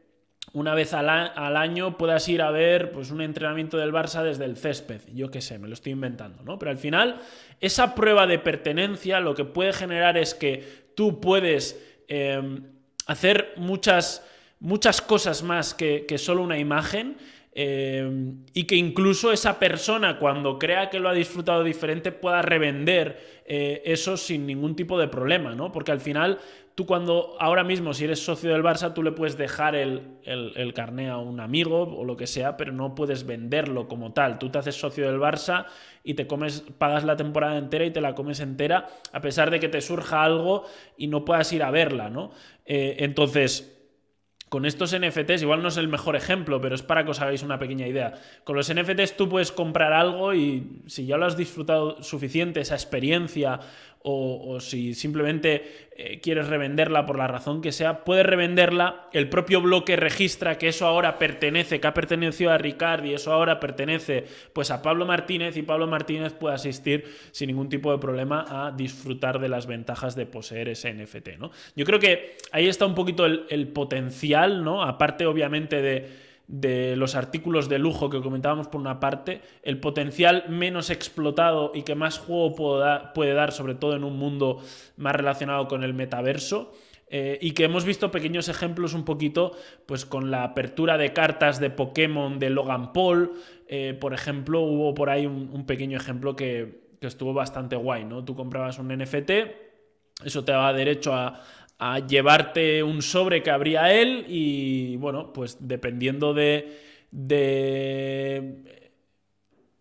una 0.54 0.76
vez 0.76 0.94
al, 0.94 1.10
año 1.10 1.98
puedas 1.98 2.30
ir 2.30 2.44
a 2.44 2.52
ver 2.52 2.92
pues, 2.92 3.10
un 3.10 3.22
entrenamiento 3.22 3.78
del 3.78 3.92
Barça 3.92 4.22
desde 4.22 4.46
el 4.46 4.56
césped. 4.56 5.02
Yo 5.14 5.32
qué 5.32 5.42
sé, 5.42 5.58
me 5.58 5.68
lo 5.68 5.74
estoy 5.74 5.94
inventando, 5.94 6.44
¿no? 6.44 6.60
Pero 6.60 6.70
al 6.70 6.78
final, 6.78 7.22
esa 7.60 7.96
prueba 7.96 8.28
de 8.28 8.38
pertenencia 8.38 9.20
lo 9.20 9.34
que 9.34 9.46
puede 9.46 9.74
generar 9.74 10.16
es 10.16 10.36
que 10.36 10.92
tú 10.96 11.20
puedes 11.20 11.84
em, 12.08 12.68
hacer 13.08 13.54
muchas, 13.58 14.24
muchas 14.60 15.02
cosas 15.02 15.42
más 15.42 15.74
que, 15.74 16.06
que 16.06 16.20
solo 16.20 16.44
una 16.44 16.60
imagen 16.60 17.18
eh, 17.56 18.34
y 18.54 18.64
que 18.64 18.76
incluso 18.76 19.32
esa 19.32 19.60
persona, 19.60 20.18
cuando 20.18 20.58
crea 20.58 20.90
que 20.90 21.00
lo 21.00 21.10
ha 21.10 21.14
disfrutado 21.14 21.64
diferente, 21.64 22.12
pueda 22.12 22.42
revender 22.42 23.44
eh, 23.46 23.84
eso 23.86 24.18
sin 24.18 24.48
ningún 24.48 24.76
tipo 24.76 24.98
de 24.98 25.08
problema, 25.08 25.54
¿no? 25.54 25.72
Porque 25.72 25.92
al 25.92 26.00
final, 26.00 26.40
tú 26.74 26.88
cuando 26.88 27.36
ahora 27.40 27.64
mismo, 27.64 27.94
si 27.94 28.06
eres 28.06 28.26
socio 28.26 28.52
del 28.52 28.64
Barça, 28.64 28.96
tú 28.96 29.04
le 29.04 29.12
puedes 29.12 29.38
dejar 29.38 29.76
el, 29.76 30.18
el, 30.26 30.74
carné 30.74 31.10
a 31.10 31.18
un 31.18 31.40
amigo 31.40 31.84
o 31.84 32.04
lo 32.06 32.18
que 32.18 32.26
sea, 32.26 32.58
pero 32.58 32.72
no 32.72 32.96
puedes 32.96 33.24
venderlo 33.28 33.88
como 33.88 34.14
tal. 34.14 34.40
Tú 34.40 34.50
te 34.50 34.58
haces 34.58 34.76
socio 34.76 35.06
del 35.06 35.20
Barça 35.20 35.68
y 36.04 36.16
te 36.16 36.26
comes, 36.26 36.64
pagas 36.80 37.04
la 37.04 37.18
temporada 37.18 37.60
entera 37.60 37.86
y 37.86 37.92
te 37.92 38.02
la 38.02 38.16
comes 38.16 38.40
entera, 38.40 38.88
a 39.12 39.22
pesar 39.22 39.52
de 39.52 39.60
que 39.60 39.70
te 39.70 39.82
surja 39.82 40.24
algo 40.24 40.64
y 40.98 41.06
no 41.06 41.24
puedas 41.24 41.54
ir 41.54 41.62
a 41.62 41.70
verla, 41.70 42.10
¿no? 42.10 42.32
Eh, 42.66 42.96
entonces 43.00 43.73
con 44.54 44.68
estos 44.68 44.96
NFTs, 44.96 45.42
igual 45.42 45.64
no 45.64 45.70
es 45.70 45.78
el 45.78 45.88
mejor 45.88 46.16
ejemplo, 46.16 46.62
pero 46.62 46.76
es 46.76 46.84
para 46.84 47.04
que 47.04 47.10
os 47.10 47.20
hagáis 47.20 47.42
una 47.42 47.58
pequeña 47.58 47.88
idea. 47.88 48.14
Con 48.44 48.56
los 48.56 48.72
NFTs 48.72 49.18
tú 49.18 49.28
puedes 49.28 49.52
comprar 49.52 49.94
algo 49.94 50.36
y 50.36 50.84
si 50.86 51.08
ya 51.08 51.18
lo 51.18 51.26
has 51.26 51.36
disfrutado 51.36 52.04
suficiente, 52.04 52.62
esa 52.62 52.76
experiencia 52.76 53.60
o, 54.06 54.60
si 54.60 54.94
simplemente 54.94 55.88
eh, 55.96 56.20
quieres 56.22 56.48
revenderla 56.48 57.06
por 57.06 57.18
la 57.18 57.28
razón 57.28 57.62
que 57.62 57.72
sea, 57.72 58.04
puedes 58.04 58.26
revenderla, 58.26 59.08
el 59.14 59.30
propio 59.30 59.62
bloque 59.62 59.96
registra 59.96 60.58
que 60.58 60.68
eso 60.68 60.86
ahora 60.86 61.18
pertenece, 61.18 61.80
que 61.80 61.88
ha 61.88 61.94
pertenecido 61.94 62.52
a 62.52 62.58
Ricard 62.58 63.06
y 63.06 63.14
eso 63.14 63.32
ahora 63.32 63.62
pertenece 63.62 64.26
pues 64.52 64.72
a 64.72 64.82
Pablo 64.82 65.06
Martínez 65.06 65.56
y 65.56 65.62
Pablo 65.62 65.88
Martínez 65.88 66.34
puede 66.34 66.56
asistir 66.56 67.06
sin 67.32 67.48
ningún 67.48 67.70
tipo 67.70 67.94
de 67.94 67.98
problema 67.98 68.46
a 68.50 68.72
disfrutar 68.72 69.40
de 69.40 69.48
las 69.48 69.68
ventajas 69.68 70.16
de 70.16 70.26
poseer 70.26 70.68
ese 70.68 70.94
NFT. 70.94 71.38
¿no? 71.40 71.52
Yo 71.76 71.86
creo 71.86 72.00
que 72.00 72.36
ahí 72.52 72.68
está 72.68 72.86
un 72.86 72.96
poquito 72.96 73.26
el, 73.26 73.46
el 73.50 73.70
potencial, 73.70 74.66
¿no? 74.66 74.84
aparte 74.84 75.26
obviamente 75.26 75.82
de 75.82 76.23
de 76.48 76.96
los 76.96 77.16
artículos 77.16 77.70
de 77.70 77.80
lujo 77.80 78.10
que 78.10 78.22
comentábamos 78.22 78.68
por 78.68 78.82
una 78.82 79.00
parte, 79.00 79.42
el 79.64 79.80
potencial 79.80 80.46
menos 80.50 80.90
explotado 80.90 81.72
y 81.74 81.84
que 81.84 81.96
más 81.96 82.20
juego 82.20 82.56
puede 83.14 83.34
dar, 83.34 83.52
sobre 83.52 83.76
todo 83.76 83.96
en 83.96 84.04
un 84.04 84.18
mundo 84.18 84.62
más 84.98 85.16
relacionado 85.16 85.68
con 85.68 85.84
el 85.84 85.94
metaverso. 85.94 86.74
Eh, 87.16 87.38
y 87.42 87.52
que 87.52 87.66
hemos 87.66 87.86
visto 87.86 88.10
pequeños 88.10 88.50
ejemplos 88.50 88.96
un 88.96 89.06
poquito, 89.06 89.52
pues 89.86 90.04
con 90.04 90.32
la 90.32 90.44
apertura 90.44 90.98
de 90.98 91.14
cartas 91.14 91.60
de 91.60 91.70
Pokémon 91.70 92.40
de 92.40 92.50
Logan 92.50 92.92
Paul, 92.92 93.34
eh, 93.68 93.96
por 94.02 94.16
ejemplo, 94.16 94.62
hubo 94.62 94.96
por 94.96 95.12
ahí 95.12 95.28
un, 95.28 95.66
pequeño 95.68 95.96
ejemplo 95.96 96.36
que, 96.36 96.96
que, 97.00 97.06
estuvo 97.06 97.32
bastante 97.32 97.76
guay, 97.76 98.04
¿no? 98.04 98.26
Tú 98.26 98.36
comprabas 98.36 98.80
un 98.80 98.88
NFT, 98.88 99.32
eso 100.26 100.44
te 100.44 100.54
daba 100.54 100.74
derecho 100.74 101.14
a, 101.14 101.42
a 101.80 102.00
llevarte 102.00 102.84
un 102.84 103.02
sobre 103.02 103.44
que 103.44 103.52
abría 103.52 103.94
él 103.94 104.26
y 104.28 104.98
bueno, 104.98 105.34
pues 105.34 105.58
dependiendo 105.60 106.34
de, 106.34 106.80
de... 107.12 108.82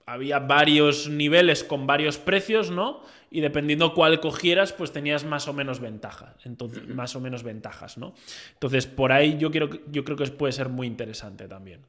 Había 0.04 0.40
varios 0.40 1.08
niveles 1.08 1.62
con 1.62 1.86
varios 1.86 2.18
precios, 2.18 2.70
¿no? 2.70 3.02
Y 3.30 3.40
dependiendo 3.40 3.94
cuál 3.94 4.20
cogieras, 4.20 4.72
pues 4.72 4.92
tenías 4.92 5.24
más 5.24 5.48
o 5.48 5.52
menos 5.52 5.80
ventajas. 5.80 6.34
Entonces, 6.44 6.86
más 6.88 7.14
o 7.14 7.20
menos 7.20 7.44
ventajas, 7.44 7.96
¿no? 7.96 8.14
Entonces, 8.52 8.86
por 8.86 9.12
ahí 9.12 9.38
yo, 9.38 9.50
quiero, 9.50 9.70
yo 9.90 10.04
creo 10.04 10.16
que 10.16 10.26
puede 10.26 10.52
ser 10.52 10.68
muy 10.68 10.86
interesante 10.86 11.46
también. 11.48 11.80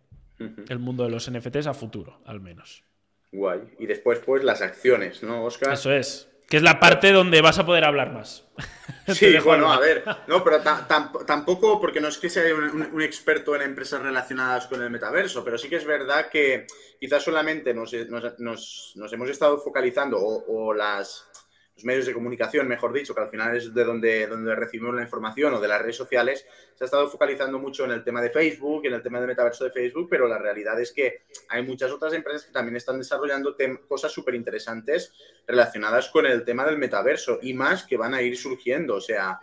El 0.70 0.80
mundo 0.80 1.04
de 1.04 1.10
los 1.10 1.30
NFTs 1.30 1.68
a 1.68 1.74
futuro, 1.74 2.20
al 2.26 2.40
menos. 2.40 2.84
Guay. 3.32 3.62
Y 3.80 3.88
después, 3.88 4.20
pues, 4.20 4.44
las 4.44 4.62
acciones, 4.62 5.24
¿no, 5.24 5.44
Oscar? 5.44 5.74
Eso 5.74 5.92
es. 5.92 6.33
Que 6.54 6.58
es 6.58 6.64
la 6.64 6.80
parte 6.80 7.12
donde 7.12 7.42
vas 7.42 7.58
a 7.58 7.66
poder 7.66 7.84
hablar 7.84 8.14
más. 8.14 8.46
Sí, 9.08 9.36
bueno, 9.40 9.70
a 9.70 9.80
ver, 9.80 10.06
no, 10.28 10.44
pero 10.46 10.62
tampoco, 10.62 11.82
porque 11.82 12.00
no 12.00 12.08
es 12.08 12.18
que 12.18 12.30
sea 12.30 12.44
un, 12.56 13.02
experto 13.02 13.54
en 13.54 13.64
empresas 13.64 14.02
relacionadas 14.02 14.68
con 14.68 14.82
el 14.82 14.90
metaverso, 14.90 15.44
pero 15.44 15.58
sí 15.58 15.68
que 15.68 15.76
es 15.76 15.84
verdad 15.84 16.30
que 16.30 16.68
quizás 16.98 17.22
solamente 17.22 17.74
nos, 17.74 17.92
hemos 17.92 19.30
estado 19.30 19.58
focalizando 19.58 20.20
o 20.20 20.74
las 20.74 21.28
los 21.76 21.86
medios 21.86 22.06
de 22.06 22.14
comunicación, 22.14 22.68
mejor 22.68 22.94
dicho, 22.94 23.16
que 23.16 23.22
al 23.22 23.30
final 23.30 23.56
es 23.58 23.74
de 23.74 23.84
donde, 23.84 24.28
donde 24.28 24.56
recibimos 24.56 24.94
la 24.94 25.02
información 25.02 25.54
o 25.54 25.60
de 25.60 25.68
las 25.68 25.82
redes 25.82 25.96
sociales, 25.96 26.46
se 26.76 26.84
ha 26.84 26.86
estado 26.86 27.10
focalizando 27.10 27.58
mucho 27.58 27.86
en 27.86 27.92
el 27.92 28.04
tema 28.04 28.22
de 28.22 28.30
Facebook, 28.30 28.86
en 28.86 28.94
el 28.94 29.02
tema 29.02 29.20
del 29.20 29.28
metaverso 29.28 29.64
de 29.64 29.72
Facebook, 29.72 30.08
pero 30.10 30.28
la 30.28 30.38
realidad 30.38 30.80
es 30.80 30.92
que 30.92 31.24
hay 31.50 31.64
muchas 31.64 31.92
otras 31.92 32.14
empresas 32.14 32.46
que 32.46 32.52
también 32.52 32.76
están 32.76 33.00
desarrollando 33.00 33.56
cosas 33.88 34.12
súper 34.12 34.36
interesantes 34.36 35.14
relacionadas 35.48 36.10
con 36.10 36.26
el 36.26 36.46
tema 36.46 36.66
del 36.66 36.78
metaverso 36.78 37.40
y 37.42 37.54
más 37.54 37.86
que 37.86 37.98
van 37.98 38.14
a 38.14 38.22
ir 38.22 38.38
surgiendo. 38.38 38.96
O 38.96 39.02
sea, 39.02 39.40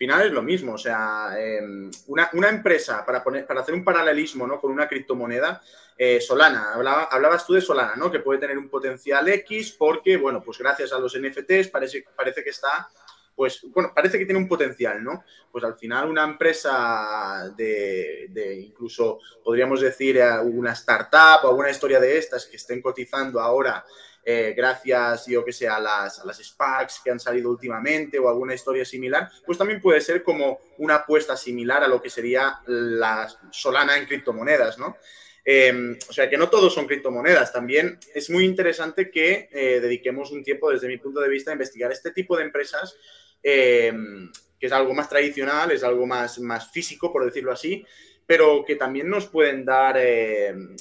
final 0.00 0.26
es 0.26 0.32
lo 0.32 0.42
mismo. 0.42 0.72
O 0.72 0.78
sea, 0.78 1.34
em, 1.38 1.90
una, 2.06 2.48
empresa, 2.48 3.04
para, 3.04 3.22
poner, 3.22 3.46
para 3.46 3.60
hacer 3.60 3.74
un 3.74 3.84
paralelismo 3.84 4.46
¿no? 4.46 4.58
con 4.58 4.72
una 4.72 4.88
criptomoneda, 4.88 5.60
eh, 6.02 6.18
Solana, 6.18 6.72
hablabas 7.10 7.46
tú 7.46 7.52
de 7.52 7.60
Solana, 7.60 7.94
¿no? 7.94 8.10
Que 8.10 8.20
puede 8.20 8.40
tener 8.40 8.56
un 8.56 8.70
potencial 8.70 9.28
X 9.28 9.72
porque, 9.78 10.16
bueno, 10.16 10.42
pues 10.42 10.56
gracias 10.56 10.94
a 10.94 10.98
los 10.98 11.14
NFTs 11.14 11.68
parece, 11.68 12.06
parece 12.16 12.42
que 12.42 12.48
está, 12.48 12.88
pues, 13.36 13.60
bueno, 13.64 13.92
parece 13.94 14.18
que 14.18 14.24
tiene 14.24 14.40
un 14.40 14.48
potencial, 14.48 15.04
¿no? 15.04 15.22
Pues 15.52 15.62
al 15.62 15.76
final 15.76 16.08
una 16.08 16.24
empresa 16.24 17.52
de, 17.54 18.28
de 18.30 18.60
incluso, 18.60 19.18
podríamos 19.44 19.82
decir, 19.82 20.16
eh, 20.16 20.38
una 20.42 20.72
startup 20.72 21.44
o 21.44 21.48
alguna 21.48 21.68
historia 21.68 22.00
de 22.00 22.16
estas 22.16 22.46
que 22.46 22.56
estén 22.56 22.80
cotizando 22.80 23.38
ahora 23.38 23.84
eh, 24.24 24.54
gracias, 24.56 25.26
yo 25.26 25.44
que 25.44 25.52
sé, 25.52 25.68
a 25.68 25.78
las, 25.78 26.20
a 26.20 26.24
las 26.24 26.38
SPACs 26.38 27.00
que 27.04 27.10
han 27.10 27.20
salido 27.20 27.50
últimamente 27.50 28.18
o 28.18 28.26
alguna 28.26 28.54
historia 28.54 28.86
similar, 28.86 29.30
pues 29.44 29.58
también 29.58 29.82
puede 29.82 30.00
ser 30.00 30.22
como 30.22 30.60
una 30.78 30.96
apuesta 30.96 31.36
similar 31.36 31.84
a 31.84 31.88
lo 31.88 32.00
que 32.00 32.08
sería 32.08 32.58
la 32.66 33.28
Solana 33.50 33.98
en 33.98 34.06
criptomonedas, 34.06 34.78
¿no? 34.78 34.96
Em, 35.44 35.96
o 36.08 36.12
sea 36.12 36.28
que 36.28 36.36
no 36.36 36.50
todos 36.50 36.74
son 36.74 36.86
criptomonedas. 36.86 37.52
También 37.52 37.98
es 38.14 38.30
muy 38.30 38.44
interesante 38.44 39.10
que 39.10 39.48
eh, 39.52 39.80
dediquemos 39.80 40.30
un 40.32 40.42
tiempo, 40.42 40.70
desde 40.70 40.88
mi 40.88 40.98
punto 40.98 41.20
de 41.20 41.28
vista, 41.28 41.50
a 41.50 41.54
investigar 41.54 41.90
este 41.92 42.10
tipo 42.10 42.36
de 42.36 42.44
empresas, 42.44 42.96
em, 43.42 44.30
que 44.58 44.66
es 44.66 44.72
algo 44.72 44.92
más 44.94 45.08
tradicional, 45.08 45.70
es 45.70 45.82
algo 45.82 46.06
más, 46.06 46.38
más 46.38 46.70
físico, 46.70 47.12
por 47.12 47.24
decirlo 47.24 47.52
así, 47.52 47.84
pero 48.26 48.64
que 48.66 48.76
también 48.76 49.08
nos 49.08 49.26
pueden 49.26 49.64
dar 49.64 49.96
em, 49.98 50.76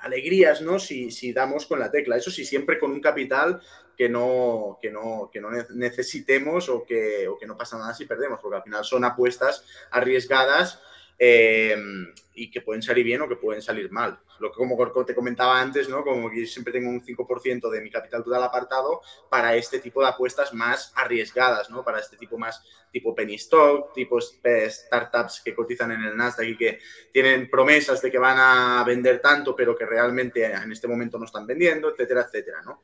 alegrías, 0.00 0.62
¿no? 0.62 0.78
Si, 0.78 1.10
si, 1.10 1.32
damos 1.32 1.66
con 1.66 1.78
la 1.78 1.90
tecla. 1.90 2.16
Eso 2.16 2.30
sí, 2.30 2.44
siempre 2.44 2.78
con 2.78 2.92
un 2.92 3.00
capital 3.00 3.60
que 3.96 4.08
no, 4.08 4.78
que 4.80 4.90
no, 4.90 5.28
que 5.32 5.40
no 5.40 5.50
necesitemos 5.50 6.68
o 6.68 6.84
que, 6.84 7.26
o 7.26 7.36
que 7.36 7.46
no 7.46 7.56
pasa 7.56 7.78
nada 7.78 7.94
si 7.94 8.06
perdemos, 8.06 8.38
porque 8.40 8.56
al 8.56 8.62
final 8.62 8.84
son 8.84 9.04
apuestas 9.04 9.64
arriesgadas 9.90 10.80
Em, 11.20 12.14
y 12.34 12.48
que 12.48 12.60
pueden 12.60 12.80
salir 12.80 13.04
bien 13.04 13.20
o 13.20 13.28
que 13.28 13.34
pueden 13.34 13.60
salir 13.60 13.90
mal. 13.90 14.20
Lo 14.38 14.52
que 14.52 14.56
como 14.56 15.04
te 15.04 15.16
comentaba 15.16 15.60
antes, 15.60 15.88
¿no? 15.88 16.04
Como 16.04 16.30
que 16.30 16.46
siempre 16.46 16.72
tengo 16.72 16.88
un 16.88 17.02
5% 17.02 17.68
de 17.68 17.80
mi 17.80 17.90
capital 17.90 18.22
total 18.22 18.44
apartado 18.44 19.00
para 19.28 19.56
este 19.56 19.80
tipo 19.80 20.00
de 20.00 20.10
apuestas 20.10 20.54
más 20.54 20.92
arriesgadas, 20.94 21.70
¿no? 21.70 21.84
Para 21.84 21.98
este 21.98 22.16
tipo 22.16 22.38
más 22.38 22.62
tipo 22.92 23.16
penny 23.16 23.34
stock, 23.34 23.92
tipo 23.92 24.20
startups 24.20 25.42
que 25.44 25.56
cotizan 25.56 25.90
en 25.90 26.04
el 26.04 26.16
Nasdaq 26.16 26.46
y 26.46 26.56
que 26.56 26.78
tienen 27.12 27.50
promesas 27.50 28.00
de 28.00 28.12
que 28.12 28.18
van 28.18 28.38
a 28.38 28.84
vender 28.86 29.20
tanto, 29.20 29.56
pero 29.56 29.76
que 29.76 29.84
realmente 29.84 30.44
en 30.44 30.70
este 30.70 30.86
momento 30.86 31.18
no 31.18 31.24
están 31.24 31.48
vendiendo, 31.48 31.90
etcétera, 31.90 32.22
etcétera, 32.22 32.62
¿no? 32.62 32.82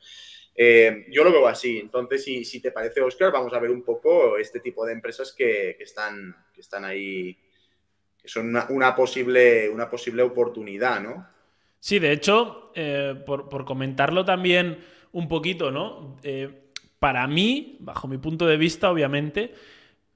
Em, 0.57 1.05
yo 1.09 1.23
lo 1.23 1.31
veo 1.31 1.47
así. 1.47 1.79
Entonces, 1.79 2.25
si, 2.25 2.45
si, 2.45 2.61
te 2.61 2.73
parece, 2.73 3.01
Oscar, 3.01 3.31
vamos 3.31 3.53
a 3.53 3.61
ver 3.61 3.71
un 3.71 3.85
poco 3.85 4.37
este 4.39 4.59
tipo 4.59 4.85
de 4.85 4.93
empresas 4.93 5.33
que, 5.33 5.77
que 5.79 5.85
están, 5.85 6.35
que 6.53 6.61
están 6.61 6.85
ahí 6.85 7.39
que 8.25 8.31
son 8.31 8.57
una, 8.71 8.97
posible, 8.97 9.69
una 9.69 9.91
posible 9.91 10.23
oportunidad, 10.23 10.99
¿no? 11.03 11.27
Sí, 11.79 11.99
de 11.99 12.11
hecho, 12.11 12.73
eh, 12.75 13.15
por, 13.27 13.67
comentarlo 13.67 14.25
también 14.25 14.79
un 15.13 15.29
poquito, 15.29 15.71
¿no? 15.71 16.17
Eh, 16.23 16.71
para 16.99 17.27
mí, 17.27 17.77
bajo 17.81 18.09
mi 18.09 18.17
punto 18.17 18.47
de 18.47 18.57
vista, 18.57 18.91
obviamente, 18.91 19.53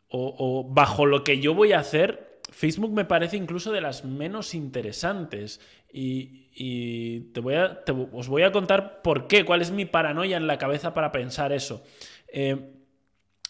o, 0.09 0.67
bajo 0.67 1.05
lo 1.05 1.23
que 1.23 1.39
yo 1.39 1.53
voy 1.53 1.73
a 1.73 1.81
hacer, 1.81 2.41
Facebook 2.51 2.93
me 2.93 3.05
parece 3.05 3.37
incluso 3.37 3.73
de 3.73 3.83
las 3.83 4.07
menos 4.07 4.55
interesantes. 4.55 5.61
Y, 5.93 7.29
te 7.35 7.41
voy 7.41 7.57
a, 7.57 7.83
os 8.15 8.29
voy 8.29 8.43
a 8.43 8.53
contar 8.53 9.03
por 9.03 9.27
qué, 9.27 9.45
cuál 9.45 9.61
es 9.61 9.71
mi 9.71 9.85
paranoia 9.85 10.39
en 10.39 10.47
la 10.47 10.57
cabeza 10.57 10.95
para 10.95 11.13
pensar 11.13 11.53
eso. 11.53 11.85
Eh, 12.27 12.73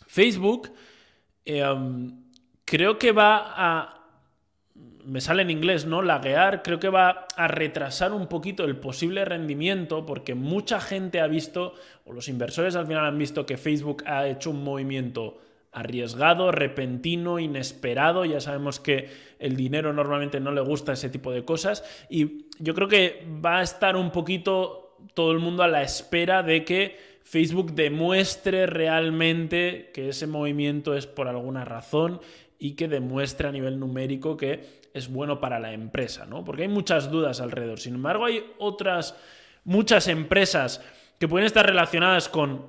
Facebook 0.08 0.72
eh, 1.44 1.64
creo 2.64 2.98
que 2.98 3.12
va 3.12 3.54
a... 3.56 3.97
Me 5.04 5.20
sale 5.20 5.42
en 5.42 5.50
inglés, 5.50 5.86
¿no? 5.86 6.02
Laguear, 6.02 6.62
creo 6.62 6.78
que 6.78 6.90
va 6.90 7.26
a 7.34 7.48
retrasar 7.48 8.12
un 8.12 8.26
poquito 8.26 8.64
el 8.64 8.76
posible 8.76 9.24
rendimiento 9.24 10.04
porque 10.04 10.34
mucha 10.34 10.80
gente 10.80 11.20
ha 11.20 11.26
visto, 11.26 11.74
o 12.04 12.12
los 12.12 12.28
inversores 12.28 12.76
al 12.76 12.86
final 12.86 13.06
han 13.06 13.16
visto 13.16 13.46
que 13.46 13.56
Facebook 13.56 14.04
ha 14.06 14.26
hecho 14.28 14.50
un 14.50 14.62
movimiento 14.62 15.38
arriesgado, 15.72 16.52
repentino, 16.52 17.38
inesperado. 17.38 18.24
Ya 18.24 18.40
sabemos 18.40 18.80
que 18.80 19.08
el 19.38 19.56
dinero 19.56 19.92
normalmente 19.92 20.40
no 20.40 20.52
le 20.52 20.60
gusta 20.60 20.92
ese 20.92 21.08
tipo 21.08 21.32
de 21.32 21.44
cosas. 21.44 21.84
Y 22.08 22.46
yo 22.58 22.74
creo 22.74 22.88
que 22.88 23.26
va 23.44 23.58
a 23.58 23.62
estar 23.62 23.96
un 23.96 24.10
poquito 24.10 24.96
todo 25.14 25.32
el 25.32 25.38
mundo 25.38 25.62
a 25.62 25.68
la 25.68 25.82
espera 25.82 26.42
de 26.42 26.64
que 26.64 26.98
Facebook 27.22 27.72
demuestre 27.72 28.66
realmente 28.66 29.90
que 29.92 30.08
ese 30.08 30.26
movimiento 30.26 30.94
es 30.94 31.06
por 31.06 31.28
alguna 31.28 31.64
razón 31.64 32.20
y 32.58 32.72
que 32.72 32.88
demuestre 32.88 33.48
a 33.48 33.52
nivel 33.52 33.78
numérico 33.78 34.36
que 34.36 34.78
es 34.92 35.08
bueno 35.08 35.40
para 35.40 35.60
la 35.60 35.72
empresa, 35.72 36.26
¿no? 36.26 36.44
Porque 36.44 36.62
hay 36.62 36.68
muchas 36.68 37.10
dudas 37.10 37.40
alrededor. 37.40 37.78
Sin 37.78 37.94
embargo, 37.94 38.24
hay 38.24 38.44
otras 38.58 39.14
muchas 39.64 40.08
empresas 40.08 40.82
que 41.18 41.28
pueden 41.28 41.46
estar 41.46 41.66
relacionadas 41.66 42.28
con, 42.28 42.66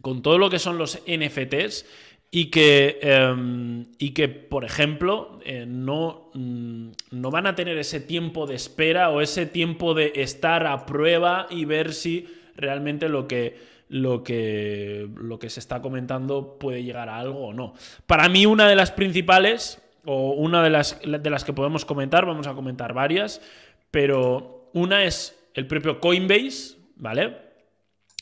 con 0.00 0.22
todo 0.22 0.38
lo 0.38 0.50
que 0.50 0.58
son 0.58 0.78
los 0.78 1.02
NFTs 1.06 1.86
y 2.30 2.46
que, 2.46 2.98
em, 3.00 3.86
y 3.98 4.10
que 4.10 4.28
por 4.28 4.64
ejemplo, 4.64 5.40
eh, 5.44 5.64
no, 5.66 6.30
mm, 6.34 6.90
no 7.12 7.30
van 7.30 7.46
a 7.46 7.54
tener 7.54 7.78
ese 7.78 8.00
tiempo 8.00 8.46
de 8.46 8.54
espera 8.54 9.10
o 9.10 9.20
ese 9.20 9.46
tiempo 9.46 9.94
de 9.94 10.12
estar 10.16 10.66
a 10.66 10.84
prueba 10.84 11.46
y 11.50 11.64
ver 11.64 11.94
si 11.94 12.28
realmente 12.54 13.08
lo 13.08 13.26
que, 13.26 13.56
lo 13.88 14.22
que, 14.22 15.08
lo 15.16 15.38
que 15.38 15.50
se 15.50 15.60
está 15.60 15.80
comentando 15.80 16.58
puede 16.58 16.82
llegar 16.82 17.08
a 17.08 17.18
algo 17.18 17.48
o 17.48 17.52
no. 17.52 17.74
Para 18.06 18.28
mí 18.28 18.46
una 18.46 18.68
de 18.68 18.76
las 18.76 18.92
principales, 18.92 19.82
o 20.04 20.30
una 20.32 20.62
de 20.62 20.70
las, 20.70 21.00
de 21.02 21.30
las 21.30 21.44
que 21.44 21.52
podemos 21.52 21.84
comentar, 21.84 22.26
vamos 22.26 22.46
a 22.46 22.54
comentar 22.54 22.92
varias, 22.92 23.40
pero 23.90 24.70
una 24.72 25.04
es 25.04 25.38
el 25.54 25.66
propio 25.66 26.00
Coinbase, 26.00 26.76
¿vale? 26.96 27.36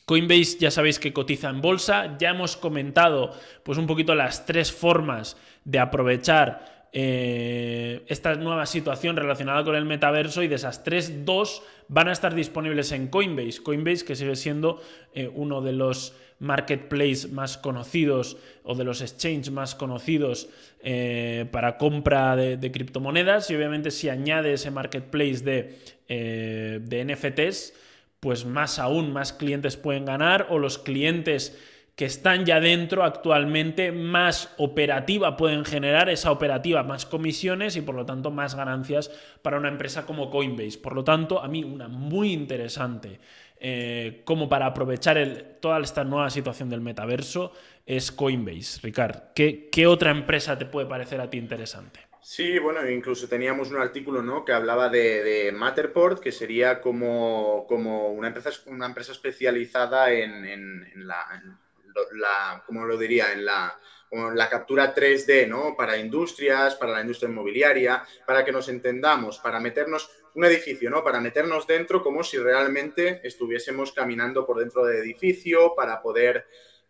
Coinbase 0.05 0.59
ya 0.59 0.71
sabéis 0.71 0.99
que 0.99 1.13
cotiza 1.13 1.49
en 1.49 1.61
bolsa, 1.61 2.17
ya 2.19 2.31
hemos 2.31 2.57
comentado 2.57 3.33
pues 3.65 3.77
un 3.77 3.87
poquito 3.87 4.15
las 4.15 4.47
tres 4.47 4.71
formas 4.73 5.37
de 5.65 5.81
aprovechar 5.81 6.76
eh, 6.99 8.05
esta 8.07 8.35
nueva 8.37 8.65
situación 8.65 9.17
relacionada 9.17 9.63
con 9.65 9.77
el 9.77 9.85
metaverso 9.85 10.43
y 10.43 10.49
de 10.49 10.55
esas 10.55 10.83
tres, 10.83 11.27
dos 11.27 11.63
van 11.89 12.09
a 12.09 12.13
estar 12.13 12.35
disponibles 12.35 12.91
en 12.91 13.09
Coinbase. 13.09 13.63
Coinbase 13.63 14.07
que 14.07 14.17
sigue 14.17 14.35
siendo 14.35 14.81
eh, 15.13 15.31
uno 15.35 15.61
de 15.61 15.75
los 15.75 16.15
marketplaces 16.39 17.31
más 17.31 17.59
conocidos 17.59 18.39
o 18.63 18.75
de 18.75 18.85
los 18.85 19.03
exchanges 19.03 19.51
más 19.51 19.75
conocidos 19.75 20.49
eh, 20.83 21.45
para 21.51 21.77
compra 21.77 22.35
de, 22.35 22.73
criptomonedas 22.73 23.51
y 23.51 23.57
obviamente 23.57 23.91
si 23.91 24.09
añade 24.09 24.55
ese 24.55 24.71
marketplace 24.71 25.45
de, 25.45 25.79
de 26.09 27.05
NFTs, 27.05 27.75
pues 28.21 28.47
más 28.47 28.79
aún 28.79 29.13
más 29.13 29.35
clientes 29.35 29.77
pueden 29.77 30.07
ganar 30.07 30.47
o 30.49 30.59
los 30.59 30.79
clientes 30.79 31.59
que 31.97 32.05
están 32.05 32.45
ya 32.45 32.61
dentro 32.61 33.05
actualmente 33.05 33.91
más 33.91 34.55
operativa 34.59 35.37
pueden 35.37 35.65
generar 35.65 36.11
esa 36.11 36.31
operativa 36.31 36.83
más 36.83 37.07
comisiones 37.07 37.75
y 37.75 37.81
por 37.81 37.95
lo 37.95 38.05
tanto 38.05 38.31
más 38.31 38.55
ganancias 38.55 39.11
para 39.41 39.57
una 39.57 39.69
empresa 39.69 40.05
como 40.05 40.31
Coinbase. 40.31 40.79
Por 40.79 40.95
lo 40.95 41.03
tanto, 41.03 41.43
a 41.43 41.49
mí 41.49 41.65
una 41.65 41.89
muy 41.89 42.33
interesante 42.33 43.19
eh, 43.59 44.21
como 44.25 44.49
para 44.49 44.67
aprovechar 44.67 45.17
toda 45.61 45.81
esta 45.81 46.05
nueva 46.05 46.29
situación 46.29 46.69
del 46.69 46.83
metaverso 46.83 47.53
es 47.87 48.13
Coinbase. 48.13 48.81
Ricard, 48.83 49.33
¿qué, 49.35 49.71
¿qué 49.73 49.87
otra 49.87 50.11
empresa 50.11 50.59
te 50.59 50.67
puede 50.67 50.87
parecer 50.87 51.23
a 51.23 51.31
ti 51.31 51.39
interesante? 51.39 52.01
Sí, 52.21 52.59
bueno, 52.59 52.87
incluso 52.91 53.29
teníamos 53.29 53.71
un 53.71 53.77
artículo 53.77 54.21
¿no? 54.21 54.45
que 54.45 54.53
hablaba 54.53 54.89
de, 54.89 55.55
Matterport, 55.55 56.19
que 56.19 56.33
sería 56.33 56.81
como, 56.81 57.65
como 57.69 58.09
una, 58.09 58.27
empresa, 58.27 58.51
una 58.67 58.87
empresa 58.87 59.13
especializada 59.13 60.11
en, 60.11 61.07
la, 61.07 61.25
¿cómo 62.67 62.85
lo 62.85 62.97
diría? 62.97 63.33
En 63.33 63.45
la, 63.45 63.79
la 64.11 64.49
captura 64.49 64.95
3D, 64.95 65.49
¿no? 65.49 65.75
Para 65.77 65.97
industrias, 65.97 66.75
para 66.77 66.93
la 66.93 67.01
industria 67.01 67.29
inmobiliaria, 67.29 68.05
para 68.27 68.45
que 68.45 68.53
nos 68.53 68.69
entendamos, 68.69 69.39
para 69.39 69.61
meternos 69.61 70.11
un 70.35 70.45
edificio, 70.45 70.91
¿no? 70.91 71.03
Para 71.03 71.21
meternos 71.21 71.67
dentro 71.67 72.03
como 72.03 72.23
si 72.23 72.39
realmente 72.39 73.21
estuviésemos 73.27 73.93
caminando 73.93 74.47
por 74.47 74.59
dentro 74.59 74.85
del 74.85 74.99
edificio, 74.99 75.75
para 75.75 76.03
poder 76.03 76.47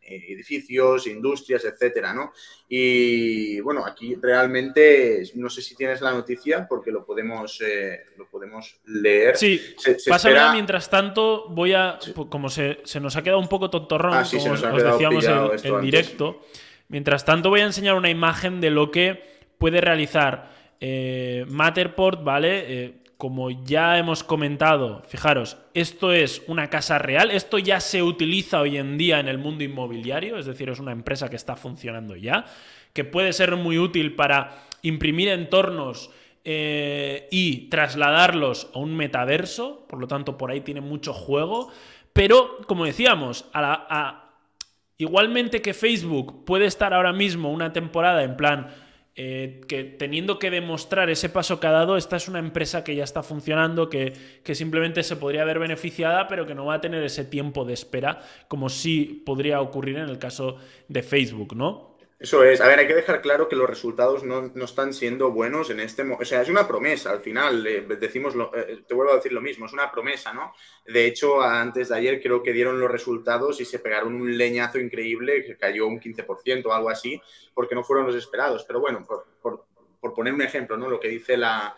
edificios, 0.06 1.06
industrias, 1.06 1.64
etcétera, 1.64 2.14
¿no? 2.14 2.32
Y 2.68 3.60
bueno, 3.60 3.84
aquí 3.84 4.14
realmente 4.14 5.22
no 5.34 5.48
sé 5.50 5.62
si 5.62 5.74
tienes 5.74 6.00
la 6.00 6.12
noticia 6.12 6.66
porque 6.68 6.90
lo 6.90 7.04
podemos, 7.04 7.60
eh, 7.60 8.06
lo 8.16 8.28
podemos 8.28 8.80
leer. 8.86 9.36
Sí, 9.36 9.60
se, 9.78 9.96
mientras 10.52 10.88
tanto, 10.90 11.48
voy 11.48 11.74
a, 11.74 11.98
como 12.28 12.48
se, 12.48 12.78
nos 13.00 13.16
ha 13.16 13.22
quedado 13.22 13.40
un 13.40 13.48
poco 13.48 13.70
tontorrón, 13.70 14.14
ah, 14.14 14.24
como 14.30 14.52
os 14.52 14.82
decíamos 14.82 15.64
en, 15.64 15.80
directo, 15.80 16.42
mientras 16.88 17.24
tanto 17.24 17.50
voy 17.50 17.60
a 17.60 17.64
enseñar 17.64 17.94
una 17.94 18.10
imagen 18.10 18.60
de 18.60 18.70
lo 18.70 18.90
que 18.90 19.22
puede 19.58 19.80
realizar 19.80 20.50
eh, 20.80 21.44
Matterport, 21.48 22.22
¿vale? 22.22 22.64
Eh, 22.66 22.94
como 23.16 23.50
ya 23.50 23.96
hemos 23.96 24.22
comentado, 24.22 25.02
fijaros, 25.08 25.56
esto 25.72 26.12
es 26.12 26.42
una 26.48 26.68
casa 26.68 26.98
real, 26.98 27.30
esto 27.30 27.58
ya 27.58 27.80
se 27.80 28.02
utiliza 28.02 28.60
hoy 28.60 28.76
en 28.76 28.98
día 28.98 29.20
en 29.20 29.28
el 29.28 29.38
mundo 29.38 29.64
inmobiliario, 29.64 30.38
es 30.38 30.44
decir, 30.44 30.68
es 30.68 30.80
una 30.80 30.92
empresa 30.92 31.30
que 31.30 31.36
está 31.36 31.56
funcionando 31.56 32.14
ya, 32.14 32.44
que 32.92 33.04
puede 33.04 33.32
ser 33.32 33.56
muy 33.56 33.78
útil 33.78 34.14
para 34.14 34.66
imprimir 34.82 35.28
entornos 35.28 36.10
eh, 36.44 37.26
y 37.30 37.68
trasladarlos 37.70 38.70
a 38.74 38.80
un 38.80 38.94
metaverso, 38.94 39.86
por 39.88 39.98
lo 39.98 40.06
tanto 40.06 40.36
por 40.36 40.50
ahí 40.50 40.60
tiene 40.60 40.82
mucho 40.82 41.14
juego, 41.14 41.70
pero 42.12 42.58
como 42.66 42.84
decíamos, 42.84 43.46
igualmente 44.98 45.62
que 45.62 45.72
Facebook 45.72 46.44
puede 46.44 46.66
estar 46.66 46.92
ahora 46.92 47.14
mismo 47.14 47.50
una 47.50 47.72
temporada 47.72 48.22
en 48.22 48.36
plan 48.36 48.68
eh, 49.18 49.62
que 49.66 49.82
teniendo 49.84 50.38
que 50.38 50.50
demostrar 50.50 51.08
ese 51.08 51.30
paso 51.30 51.58
que 51.58 51.66
ha 51.66 51.70
dado, 51.70 51.96
esta 51.96 52.16
es 52.16 52.28
una 52.28 52.38
empresa 52.38 52.84
que 52.84 52.94
ya 52.94 53.04
está 53.04 53.22
funcionando, 53.22 53.88
que, 53.88 54.12
que, 54.44 54.54
simplemente 54.54 55.02
se 55.02 55.16
podría 55.16 55.44
ver 55.46 55.58
beneficiada, 55.58 56.28
pero 56.28 56.46
que 56.46 56.54
no 56.54 56.66
va 56.66 56.74
a 56.74 56.80
tener 56.82 57.02
ese 57.02 57.24
tiempo 57.24 57.64
de 57.64 57.72
espera 57.72 58.20
como 58.46 58.68
sí 58.68 59.22
podría 59.24 59.62
ocurrir 59.62 59.96
en 59.96 60.10
el 60.10 60.18
caso 60.18 60.58
de 60.88 61.02
Facebook, 61.02 61.56
¿no? 61.56 61.95
Eso 62.18 62.42
es. 62.44 62.62
A 62.62 62.66
ver, 62.66 62.78
hay 62.78 62.86
que 62.86 62.94
dejar 62.94 63.20
claro 63.20 63.46
que 63.46 63.56
los 63.56 63.68
resultados 63.68 64.24
no, 64.24 64.50
están 64.64 64.94
siendo 64.94 65.30
buenos 65.32 65.68
en 65.68 65.80
este 65.80 66.02
momento. 66.02 66.22
O 66.22 66.26
sea, 66.26 66.40
es 66.40 66.48
una 66.48 66.66
promesa, 66.66 67.10
al 67.10 67.20
final, 67.20 67.62
decimos, 68.00 68.34
eh, 68.54 68.84
te 68.88 68.94
vuelvo 68.94 69.12
a 69.12 69.16
decir 69.16 69.32
lo 69.32 69.42
mismo, 69.42 69.66
es 69.66 69.74
una 69.74 69.90
promesa, 69.90 70.32
¿no? 70.32 70.52
De 70.86 71.04
hecho, 71.06 71.42
antes 71.42 71.90
de 71.90 71.96
ayer 71.96 72.22
creo 72.22 72.42
que 72.42 72.54
dieron 72.54 72.80
los 72.80 72.90
resultados 72.90 73.60
y 73.60 73.66
se 73.66 73.80
pegaron 73.80 74.14
un 74.14 74.36
leñazo 74.36 74.78
increíble, 74.78 75.44
que 75.44 75.58
cayó 75.58 75.86
un 75.86 76.00
15% 76.00 76.64
o 76.64 76.72
algo 76.72 76.88
así, 76.88 77.20
porque 77.52 77.74
no 77.74 77.84
fueron 77.84 78.06
los 78.06 78.16
esperados. 78.16 78.64
Pero 78.64 78.80
bueno, 78.80 79.04
por, 79.06 79.26
por 80.00 80.14
poner 80.14 80.32
un 80.32 80.42
ejemplo, 80.42 80.78
¿no? 80.78 80.88
Lo 80.88 80.98
que 80.98 81.08
dice 81.08 81.36
la, 81.36 81.76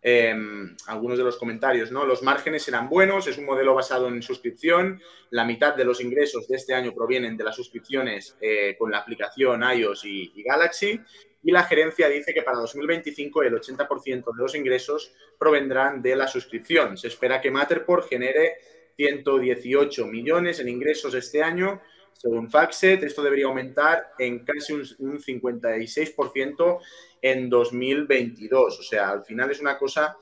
Em, 0.00 0.76
algunos 0.86 1.18
de 1.18 1.24
los 1.24 1.36
comentarios, 1.36 1.90
¿no? 1.90 2.06
Los 2.06 2.22
márgenes 2.22 2.62
serán 2.62 2.88
buenos, 2.88 3.26
es 3.26 3.36
un 3.36 3.46
modelo 3.46 3.74
basado 3.74 4.06
en 4.06 4.22
suscripción, 4.22 5.02
la 5.30 5.44
mitad 5.44 5.74
de 5.74 5.84
los 5.84 6.00
ingresos 6.00 6.46
de 6.46 6.56
este 6.56 6.72
año 6.72 6.94
provienen 6.94 7.36
de 7.36 7.42
las 7.42 7.56
suscripciones 7.56 8.36
eh, 8.40 8.76
con 8.78 8.92
la 8.92 8.98
aplicación 8.98 9.60
iOS 9.60 10.04
y, 10.04 10.40
Galaxy, 10.44 11.00
y 11.42 11.50
la 11.50 11.64
gerencia 11.64 12.08
dice 12.08 12.32
que 12.32 12.42
para 12.42 12.58
2025 12.58 13.42
el 13.42 13.54
80% 13.54 14.36
de 14.36 14.42
los 14.42 14.54
ingresos 14.54 15.12
provendrán 15.36 16.00
de 16.00 16.14
la 16.14 16.28
suscripción. 16.28 16.96
Se 16.96 17.08
espera 17.08 17.40
que 17.40 17.50
Matterport 17.50 18.08
genere 18.08 18.58
118 18.96 20.06
millones 20.06 20.60
en 20.60 20.68
ingresos 20.68 21.12
este 21.14 21.42
año, 21.42 21.80
según 22.12 22.50
Faxet, 22.50 23.02
esto 23.02 23.22
debería 23.22 23.46
aumentar 23.46 24.12
en 24.18 24.44
casi 24.44 24.72
un, 24.72 24.84
un 24.98 25.18
56% 25.18 26.80
en 27.22 27.48
2022. 27.48 28.78
O 28.78 28.82
sea, 28.82 29.10
al 29.10 29.24
final 29.24 29.50
es 29.50 29.60
una 29.60 29.78
cosa, 29.78 30.16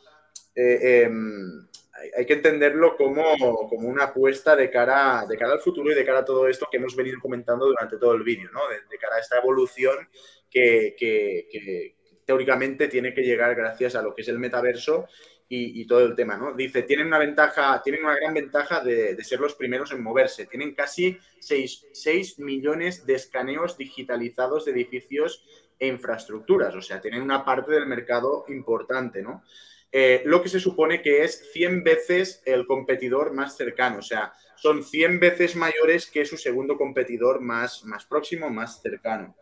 eh, 0.55 1.03
em, 1.05 1.67
hay 2.17 2.27
que 2.27 2.35
entenderlo 2.35 2.97
como, 2.97 3.35
una 3.73 4.05
apuesta 4.05 4.55
de 4.55 4.71
cara, 4.71 5.25
de 5.29 5.37
cara 5.37 5.55
al 5.55 5.61
futuro 5.61 5.91
y 5.91 5.95
de 5.95 6.05
cara 6.05 6.21
a 6.21 6.25
todo 6.25 6.49
esto 6.49 6.69
que 6.71 6.77
hemos 6.77 6.95
venido 6.95 7.19
comentando 7.21 7.67
durante 7.67 7.97
todo 7.97 8.15
el 8.15 8.23
vídeo, 8.23 8.51
¿no? 8.53 8.61
De, 8.69 8.99
cara 8.99 9.17
a 9.17 9.21
esta 9.21 9.39
evolución 9.39 10.09
que, 10.51 11.95
teóricamente 12.25 12.89
tiene 12.89 13.15
que 13.15 13.23
llegar 13.23 13.55
gracias 13.55 13.95
a 13.95 14.03
lo 14.03 14.15
que 14.15 14.23
es 14.23 14.29
el 14.29 14.39
metaverso 14.39 15.07
y, 15.49 15.87
todo 15.87 16.01
el 16.01 16.17
tema, 16.17 16.37
¿no? 16.37 16.55
Dice, 16.55 16.83
tienen 16.83 17.07
una 17.07 17.19
ventaja, 17.19 17.81
tienen 17.83 18.05
una 18.05 18.17
gran 18.17 18.35
ventaja 18.35 18.81
de, 18.81 19.17
ser 19.23 19.39
los 19.39 19.55
primeros 19.55 19.93
en 19.93 20.03
moverse. 20.03 20.47
Tienen 20.47 20.75
casi 20.75 21.19
6, 21.39 22.39
millones 22.39 23.07
de 23.07 23.15
escaneos 23.15 23.79
digitalizados 23.79 24.65
de 24.65 24.73
edificios 24.73 25.47
e 25.79 25.87
infraestructuras. 25.87 26.75
O 26.75 26.83
sea, 26.83 27.01
tienen 27.01 27.23
una 27.23 27.45
parte 27.45 27.73
del 27.73 27.87
mercado 27.87 28.45
importante, 28.49 29.23
¿no? 29.23 29.43
Eh, 29.93 30.23
lo 30.27 30.43
que 30.43 30.49
se 30.49 30.61
supone 30.61 31.01
que 31.01 31.25
es 31.25 31.53
100 31.53 31.85
veces 31.85 32.43
el 32.45 32.67
competidor 32.67 33.33
más 33.33 33.57
cercano. 33.57 33.99
O 33.99 34.03
sea, 34.03 34.33
son 34.57 34.83
100 34.83 35.21
veces 35.21 35.57
mayores 35.57 36.11
que 36.11 36.25
su 36.25 36.37
segundo 36.37 36.77
competidor 36.77 37.41
más, 37.41 37.85
más 37.85 38.05
próximo, 38.05 38.51
más 38.51 38.83
cercano. 38.83 39.37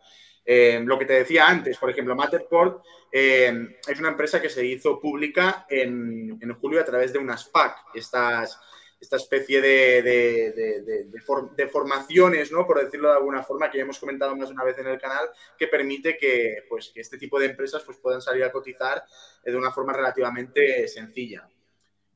Eh, 0.45 0.81
lo 0.85 0.99
que 0.99 1.05
te 1.05 1.13
decía 1.13 1.47
antes, 1.47 1.77
por 1.77 1.89
ejemplo, 1.89 2.15
Matterport 2.15 2.83
eh, 3.11 3.51
es 3.87 3.99
una 3.99 4.09
empresa 4.09 4.39
que 4.39 4.49
se 4.49 4.63
hizo 4.63 4.99
pública 4.99 5.65
en, 5.67 6.39
julio 6.61 6.79
a 6.79 6.85
través 6.85 7.11
de 7.11 7.19
una 7.19 7.35
SPAC, 7.35 7.77
estas, 7.95 8.59
esta 8.99 9.17
especie 9.17 9.61
de, 9.61 10.01
de, 10.01 11.67
formaciones, 11.67 12.51
¿no? 12.51 12.65
por 12.65 12.83
decirlo 12.83 13.09
de 13.09 13.17
alguna 13.17 13.43
forma, 13.43 13.69
que 13.69 13.77
ya 13.77 13.83
hemos 13.83 13.99
comentado 13.99 14.35
más 14.35 14.49
de 14.49 14.55
una 14.55 14.63
vez 14.63 14.77
en 14.77 14.87
el 14.87 14.99
canal, 14.99 15.29
que 15.57 15.67
permite 15.67 16.17
que, 16.17 16.63
pues, 16.69 16.91
que 16.93 17.01
este 17.01 17.17
tipo 17.17 17.39
de 17.39 17.47
empresas 17.47 17.83
pues, 17.83 17.97
puedan 17.97 18.21
salir 18.21 18.43
a 18.43 18.51
cotizar 18.51 19.03
de 19.43 19.55
una 19.55 19.71
forma 19.71 19.93
relativamente 19.93 20.87
sencilla. 20.87 21.47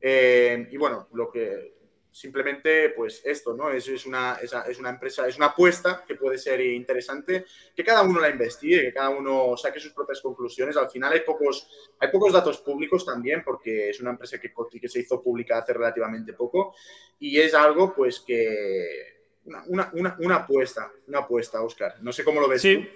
Eh, 0.02 0.68
y 0.72 0.78
bueno, 0.78 1.10
lo 1.14 1.30
que 1.30 1.79
simplemente, 2.12 2.90
pues 2.90 3.22
esto, 3.26 3.54
¿no? 3.54 3.70
Es, 3.70 3.88
es, 3.88 4.06
una, 4.06 4.38
es, 4.42 4.80
una 4.80 4.90
empresa, 4.90 5.28
es 5.28 5.38
una 5.38 5.48
apuesta 5.48 6.04
que 6.08 6.16
puede 6.16 6.38
ser 6.38 6.62
interesante, 6.62 7.46
que 7.76 7.84
cada 7.84 8.02
uno 8.04 8.20
la 8.20 8.30
investigue, 8.30 8.82
que 8.82 8.94
cada 8.94 9.10
uno 9.10 9.56
saque 9.58 9.80
sus 9.80 9.94
propias 9.94 10.22
conclusiones. 10.22 10.78
Al 10.78 10.90
final 10.90 11.14
hay 11.14 11.22
pocos, 11.22 11.68
hay 12.00 12.10
pocos 12.10 12.34
datos 12.34 12.60
públicos 12.60 13.06
también, 13.06 13.44
porque 13.44 13.90
es 13.90 14.00
una 14.00 14.12
empresa 14.12 14.40
que, 14.40 14.52
que 14.80 14.90
se 14.90 15.00
hizo 15.00 15.22
pública 15.22 15.60
hace 15.60 15.74
relativamente 15.74 16.34
poco, 16.34 16.76
y 17.20 17.40
es 17.40 17.54
algo, 17.54 17.94
pues, 17.94 18.20
que... 18.20 19.20
Una, 19.46 19.90
una, 19.94 20.16
una 20.20 20.36
apuesta, 20.36 20.92
una 21.08 21.20
apuesta, 21.20 21.64
Oscar. 21.64 21.96
No 22.02 22.12
sé 22.12 22.24
cómo 22.24 22.40
lo 22.40 22.48
ves. 22.48 22.62
Sí. 22.62 22.88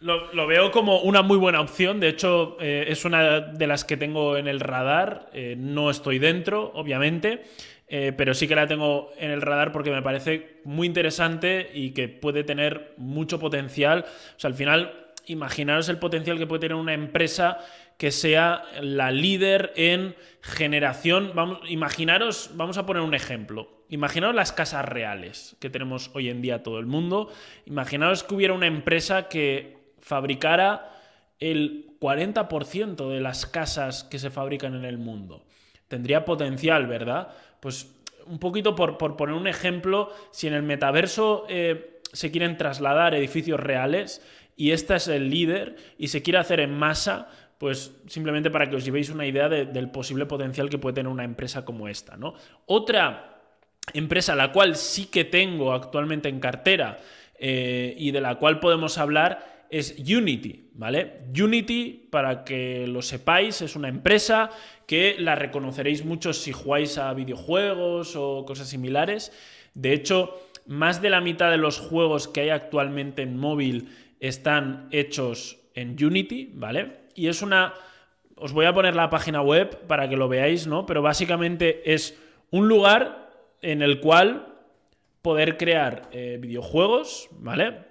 Lo, 0.00 0.46
veo 0.46 0.70
como 0.70 1.00
una 1.00 1.22
muy 1.22 1.36
buena 1.36 1.60
opción. 1.60 1.98
De 1.98 2.08
hecho, 2.08 2.56
eh, 2.60 2.84
es 2.88 3.04
una 3.04 3.40
de 3.40 3.66
las 3.66 3.84
que 3.84 3.96
tengo 3.96 4.36
en 4.36 4.46
el 4.46 4.60
radar. 4.60 5.28
Eh, 5.32 5.56
no 5.58 5.90
estoy 5.90 6.20
dentro, 6.20 6.70
obviamente. 6.74 7.42
Eh, 7.90 8.12
pero 8.16 8.34
sí 8.34 8.46
que 8.46 8.54
la 8.54 8.66
tengo 8.66 9.10
en 9.18 9.30
el 9.30 9.40
radar 9.40 9.72
porque 9.72 9.90
me 9.90 10.02
parece 10.02 10.60
muy 10.64 10.86
interesante 10.86 11.70
y 11.72 11.92
que 11.92 12.08
puede 12.08 12.44
tener 12.44 12.92
mucho 12.98 13.38
potencial. 13.38 14.04
O 14.36 14.40
sea, 14.40 14.48
al 14.48 14.54
final, 14.54 15.06
imaginaros 15.26 15.88
el 15.88 15.98
potencial 15.98 16.38
que 16.38 16.46
puede 16.46 16.60
tener 16.60 16.76
una 16.76 16.92
empresa 16.92 17.58
que 17.96 18.12
sea 18.12 18.62
la 18.80 19.10
líder 19.10 19.72
en 19.76 20.14
generación. 20.42 21.32
Vamos, 21.34 21.60
imaginaros, 21.68 22.50
vamos 22.54 22.78
a 22.78 22.86
poner 22.86 23.02
un 23.02 23.14
ejemplo. 23.14 23.84
Imaginaros 23.88 24.36
las 24.36 24.52
casas 24.52 24.84
reales 24.84 25.56
que 25.58 25.70
tenemos 25.70 26.10
hoy 26.14 26.28
en 26.28 26.42
día 26.42 26.62
todo 26.62 26.78
el 26.78 26.86
mundo. 26.86 27.32
Imaginaros 27.64 28.22
que 28.22 28.34
hubiera 28.34 28.52
una 28.52 28.66
empresa 28.66 29.28
que 29.28 29.94
fabricara 30.00 30.92
el 31.40 31.86
40% 32.00 33.08
de 33.08 33.20
las 33.20 33.46
casas 33.46 34.04
que 34.04 34.18
se 34.18 34.30
fabrican 34.30 34.74
en 34.74 34.84
el 34.84 34.98
mundo. 34.98 35.46
Tendría 35.88 36.24
potencial, 36.24 36.86
¿verdad? 36.86 37.28
Pues 37.60 37.94
un 38.26 38.38
poquito 38.38 38.74
por, 38.74 38.96
poner 38.98 39.34
un 39.34 39.46
ejemplo, 39.46 40.12
si 40.30 40.46
en 40.46 40.54
el 40.54 40.62
metaverso 40.62 41.46
eh, 41.48 42.00
se 42.12 42.30
quieren 42.30 42.56
trasladar 42.56 43.14
edificios 43.14 43.58
reales 43.58 44.22
y 44.56 44.72
este 44.72 44.96
es 44.96 45.08
el 45.08 45.30
líder 45.30 45.76
y 45.98 46.08
se 46.08 46.22
quiere 46.22 46.38
hacer 46.38 46.60
en 46.60 46.76
masa, 46.76 47.28
pues 47.58 47.92
simplemente 48.06 48.50
para 48.50 48.68
que 48.68 48.76
os 48.76 48.84
llevéis 48.84 49.10
una 49.10 49.26
idea 49.26 49.48
del 49.48 49.90
posible 49.90 50.26
potencial 50.26 50.68
que 50.68 50.78
puede 50.78 50.94
tener 50.94 51.10
una 51.10 51.24
empresa 51.24 51.64
como 51.64 51.88
esta, 51.88 52.16
¿no? 52.16 52.34
Otra 52.66 53.40
empresa, 53.92 54.34
la 54.36 54.52
cual 54.52 54.76
sí 54.76 55.06
que 55.06 55.24
tengo 55.24 55.72
actualmente 55.72 56.28
en 56.28 56.40
cartera 56.40 56.98
eh, 57.38 57.94
y 57.96 58.10
de 58.10 58.20
la 58.20 58.36
cual 58.36 58.60
podemos 58.60 58.98
hablar, 58.98 59.57
es 59.70 59.96
Unity, 59.98 60.70
¿vale? 60.74 61.20
Unity, 61.38 62.08
para 62.10 62.44
que 62.44 62.86
lo 62.86 63.02
sepáis, 63.02 63.62
es 63.62 63.76
una 63.76 63.88
empresa 63.88 64.50
que 64.86 65.16
la 65.18 65.34
reconoceréis 65.34 66.04
mucho 66.04 66.32
si 66.32 66.52
jugáis 66.52 66.98
a 66.98 67.12
videojuegos 67.14 68.16
o 68.16 68.44
cosas 68.46 68.68
similares. 68.68 69.32
De 69.74 69.92
hecho, 69.92 70.40
más 70.66 71.02
de 71.02 71.10
la 71.10 71.20
mitad 71.20 71.50
de 71.50 71.56
los 71.56 71.78
juegos 71.78 72.28
que 72.28 72.42
hay 72.42 72.50
actualmente 72.50 73.22
en 73.22 73.36
móvil 73.36 73.88
están 74.20 74.88
hechos 74.90 75.58
en 75.74 75.96
Unity, 76.02 76.50
¿vale? 76.54 77.08
Y 77.14 77.28
es 77.28 77.42
una... 77.42 77.74
Os 78.36 78.52
voy 78.52 78.66
a 78.66 78.72
poner 78.72 78.94
la 78.94 79.10
página 79.10 79.42
web 79.42 79.86
para 79.86 80.08
que 80.08 80.16
lo 80.16 80.28
veáis, 80.28 80.66
¿no? 80.66 80.86
Pero 80.86 81.02
básicamente 81.02 81.92
es 81.92 82.18
un 82.50 82.68
lugar 82.68 83.30
en 83.62 83.82
el 83.82 84.00
cual 84.00 84.54
poder 85.22 85.56
crear 85.56 86.08
eh, 86.12 86.38
videojuegos, 86.40 87.28
¿vale? 87.32 87.87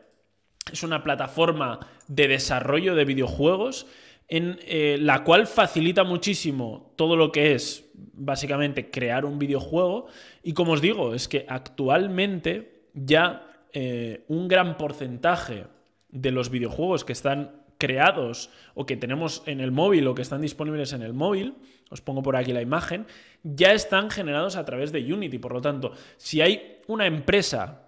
Es 0.71 0.83
una 0.83 1.03
plataforma 1.03 1.79
de 2.07 2.27
desarrollo 2.27 2.95
de 2.95 3.05
videojuegos 3.05 3.87
en 4.27 4.59
eh, 4.63 4.97
la 4.99 5.23
cual 5.23 5.47
facilita 5.47 6.03
muchísimo 6.03 6.91
todo 6.95 7.15
lo 7.15 7.31
que 7.31 7.53
es 7.53 7.85
básicamente 8.13 8.91
crear 8.91 9.25
un 9.25 9.39
videojuego. 9.39 10.07
Y 10.43 10.53
como 10.53 10.73
os 10.73 10.81
digo, 10.81 11.13
es 11.13 11.27
que 11.27 11.45
actualmente 11.47 12.81
ya 12.93 13.47
eh, 13.73 14.23
un 14.27 14.47
gran 14.47 14.77
porcentaje 14.77 15.65
de 16.09 16.31
los 16.31 16.49
videojuegos 16.49 17.05
que 17.05 17.13
están 17.13 17.51
creados 17.77 18.49
o 18.73 18.85
que 18.85 18.97
tenemos 18.97 19.43
en 19.45 19.61
el 19.61 19.71
móvil 19.71 20.07
o 20.07 20.15
que 20.15 20.23
están 20.23 20.41
disponibles 20.41 20.93
en 20.93 21.03
el 21.03 21.13
móvil, 21.13 21.55
os 21.89 22.01
pongo 22.01 22.23
por 22.23 22.35
aquí 22.35 22.51
la 22.51 22.61
imagen, 22.61 23.05
ya 23.43 23.71
están 23.71 24.09
generados 24.09 24.55
a 24.55 24.65
través 24.65 24.91
de 24.91 25.13
Unity. 25.13 25.37
Por 25.37 25.53
lo 25.53 25.61
tanto, 25.61 25.93
si 26.17 26.41
hay 26.41 26.79
una 26.87 27.05
empresa 27.05 27.86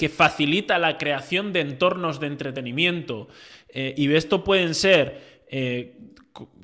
que 0.00 0.08
facilita 0.08 0.78
la 0.78 0.96
creación 0.96 1.52
de 1.52 1.60
entornos 1.60 2.20
de 2.20 2.28
entretenimiento. 2.28 3.28
Eh, 3.68 3.92
y 3.98 4.10
esto 4.14 4.44
pueden 4.44 4.74
ser, 4.74 5.42
eh, 5.46 5.94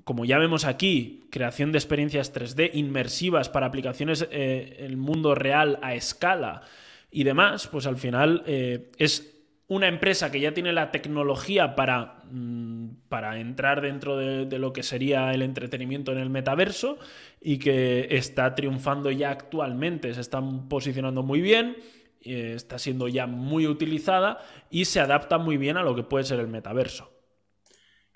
como 0.05 0.25
ya 0.25 0.39
vemos 0.39 0.65
aquí, 0.65 1.27
creación 1.31 1.71
de 1.71 1.77
experiencias 1.77 2.33
3D 2.33 2.71
inmersivas 2.73 3.51
para 3.51 3.67
aplicaciones 3.67 4.27
eh, 4.31 4.77
en 4.79 4.87
el 4.87 4.97
mundo 4.97 5.35
real 5.35 5.79
a 5.83 5.95
escala 5.95 6.63
y 7.11 7.25
demás, 7.25 7.67
pues 7.67 7.87
al 7.87 7.99
final 7.99 8.43
es 8.47 9.35
una 9.69 9.89
empresa 9.89 10.33
que 10.33 10.41
ya 10.41 10.55
tiene 10.55 10.73
la 10.73 10.91
tecnología 10.91 11.77
para, 11.77 12.23
mm, 12.31 12.89
para 13.11 13.39
entrar 13.39 13.83
dentro 13.83 14.17
de, 14.17 14.47
de, 14.47 14.59
lo 14.59 14.73
que 14.73 14.83
sería 14.83 15.35
el 15.35 15.43
entretenimiento 15.43 16.11
en 16.11 16.19
el 16.19 16.31
metaverso 16.31 16.99
y 17.39 17.59
que 17.59 18.09
está 18.13 18.55
triunfando 18.55 19.11
ya 19.11 19.31
actualmente, 19.31 20.15
se 20.15 20.23
están 20.23 20.71
posicionando 20.71 21.23
muy 21.23 21.43
bien 21.43 21.77
eh, 22.21 22.55
está 22.57 22.79
siendo 22.79 23.09
ya 23.09 23.27
muy 23.27 23.67
utilizada 23.67 24.45
y 24.71 24.87
se 24.87 25.01
adapta 25.01 25.39
muy 25.39 25.57
bien 25.57 25.77
a 25.77 25.83
lo 25.83 25.95
que 25.95 26.03
puede 26.03 26.25
ser 26.25 26.41
el 26.41 26.49
metaverso. 26.49 27.11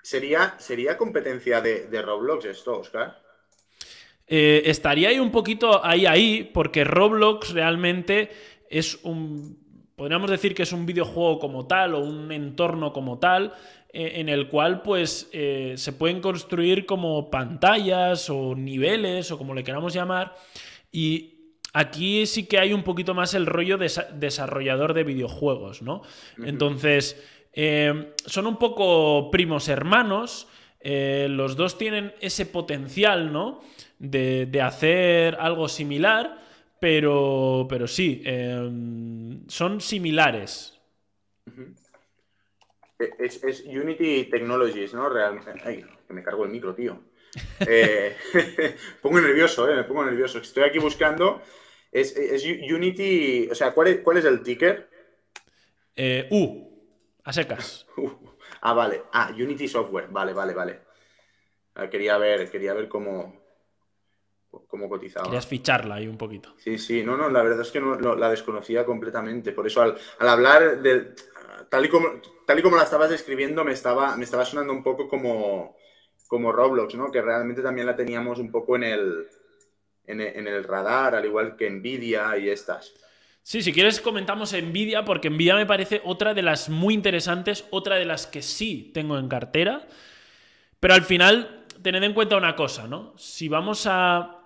¿Sería, 0.01 0.55
sería 0.57 0.97
competencia 0.97 1.61
de, 1.61 2.01
Roblox 2.01 2.45
esto, 2.45 2.79
Oscar? 2.79 3.21
Eh, 4.27 4.63
estaría 4.65 5.09
ahí 5.09 5.19
un 5.19 5.31
poquito 5.31 5.83
ahí, 5.85 6.05
ahí, 6.05 6.49
porque 6.53 6.83
Roblox 6.83 7.53
realmente 7.53 8.31
es 8.69 8.99
un. 9.03 9.59
Podríamos 9.95 10.31
decir 10.31 10.55
que 10.55 10.63
es 10.63 10.73
un 10.73 10.85
videojuego 10.85 11.37
como 11.37 11.67
tal 11.67 11.93
o 11.93 11.99
un 11.99 12.31
entorno 12.31 12.91
como 12.91 13.19
tal, 13.19 13.53
eh, 13.93 14.13
en 14.15 14.29
el 14.29 14.49
cual 14.49 14.81
pues 14.81 15.29
se 15.31 15.93
pueden 15.93 16.21
construir 16.21 16.87
como 16.87 17.29
pantallas 17.29 18.29
o 18.29 18.55
niveles 18.55 19.31
o 19.31 19.37
como 19.37 19.53
le 19.53 19.63
queramos 19.63 19.93
llamar. 19.93 20.35
Y 20.91 21.30
Aquí 21.73 22.25
sí 22.25 22.47
que 22.47 22.59
hay 22.59 22.73
un 22.73 22.83
poquito 22.83 23.13
más 23.13 23.33
el 23.33 23.45
rollo 23.45 23.77
de 23.77 23.89
desarrollador 24.13 24.93
de 24.93 25.03
videojuegos, 25.03 25.81
¿no? 25.81 26.01
Entonces, 26.43 27.21
eh, 27.53 28.13
son 28.25 28.47
un 28.47 28.57
poco 28.57 29.31
primos 29.31 29.69
hermanos. 29.69 30.47
Eh, 30.81 31.27
los 31.29 31.55
dos 31.55 31.77
tienen 31.77 32.13
ese 32.19 32.45
potencial, 32.45 33.31
¿no? 33.31 33.61
De, 33.99 34.61
hacer 34.61 35.37
algo 35.39 35.69
similar, 35.69 36.41
pero, 36.79 37.67
pero 37.69 37.87
sí, 37.87 38.21
em, 38.25 39.47
son 39.47 39.79
similares. 39.79 40.79
E-, 42.99 43.13
es, 43.19 43.63
Unity 43.65 44.25
Technologies, 44.25 44.93
¿no? 44.93 45.07
Realmente. 45.07 45.53
Ay, 45.63 45.85
que 46.07 46.13
me 46.13 46.23
cargo 46.23 46.43
el 46.43 46.51
micro, 46.51 46.73
tío. 46.73 46.99
Eh, 47.61 48.15
pongo 49.01 49.21
nervioso, 49.21 49.69
eh, 49.69 49.75
me 49.75 49.83
pongo 49.83 50.03
nervioso. 50.03 50.39
Estoy 50.39 50.63
aquí 50.63 50.79
buscando 50.79 51.41
es, 51.91 52.45
Unity, 52.45 53.49
o 53.51 53.55
sea, 53.55 53.73
¿cuál 53.73 53.87
es, 53.89 53.99
cuál 53.99 54.17
es 54.17 54.25
el 54.25 54.41
ticker? 54.41 54.89
Eh, 55.95 56.27
U, 56.31 56.71
a 57.23 57.33
secas. 57.33 57.85
ah, 58.61 58.73
vale. 58.73 59.03
Ah, 59.11 59.31
Unity 59.33 59.67
Software. 59.67 60.07
Vale, 60.09 60.33
vale, 60.33 60.53
vale. 60.53 60.79
Quería 61.89 62.17
ver, 62.17 62.49
quería 62.49 62.73
ver 62.73 62.87
cómo, 62.87 63.41
cómo 64.67 64.89
cotizaba. 64.89 65.25
Querías 65.25 65.47
ficharla 65.47 65.95
ahí 65.95 66.07
un 66.07 66.17
poquito. 66.17 66.53
Sí, 66.57 66.77
sí, 66.77 67.03
no, 67.03 67.17
no, 67.17 67.29
la 67.29 67.43
verdad 67.43 67.61
es 67.61 67.71
que 67.71 67.79
no, 67.79 67.95
la 67.95 68.29
desconocía 68.29 68.85
completamente. 68.85 69.51
Por 69.51 69.67
eso 69.67 69.81
al, 69.81 69.97
hablar 70.19 70.81
de. 70.81 71.13
Tal 71.69 71.85
y, 71.85 71.89
como, 71.89 72.07
tal 72.45 72.59
y 72.59 72.61
como 72.61 72.75
la 72.75 72.83
estabas 72.83 73.09
describiendo, 73.09 73.63
me 73.63 73.71
estaba, 73.71 74.17
me 74.17 74.25
estaba 74.25 74.43
sonando 74.43 74.73
un 74.73 74.83
poco 74.83 75.07
como, 75.07 75.77
como 76.27 76.51
Roblox, 76.51 76.95
¿no? 76.95 77.09
Que 77.09 77.21
realmente 77.21 77.61
también 77.61 77.87
la 77.87 77.95
teníamos 77.95 78.39
un 78.39 78.51
poco 78.51 78.75
en 78.75 78.83
el, 78.83 79.27
en 80.05 80.47
el, 80.47 80.63
radar, 80.63 81.15
al 81.15 81.25
igual 81.25 81.55
que 81.55 81.69
Nvidia 81.69 82.37
y 82.37 82.49
estas. 82.49 82.93
Sí, 83.43 83.61
si 83.61 83.73
quieres 83.73 84.01
comentamos 84.01 84.53
Nvidia, 84.53 85.05
porque 85.05 85.29
Nvidia 85.29 85.55
me 85.55 85.65
parece 85.65 86.01
otra 86.03 86.33
de 86.33 86.41
las 86.41 86.69
muy 86.69 86.93
interesantes, 86.93 87.65
otra 87.71 87.95
de 87.95 88.05
las 88.05 88.27
que 88.27 88.41
sí 88.41 88.91
tengo 88.93 89.17
en 89.17 89.27
cartera. 89.27 89.87
Pero 90.79 90.93
al 90.93 91.03
final, 91.03 91.65
tened 91.81 92.03
en 92.03 92.13
cuenta 92.13 92.37
una 92.37 92.55
cosa, 92.55 92.87
¿no? 92.87 93.13
Si 93.17 93.47
vamos 93.47 93.85
a. 93.87 94.37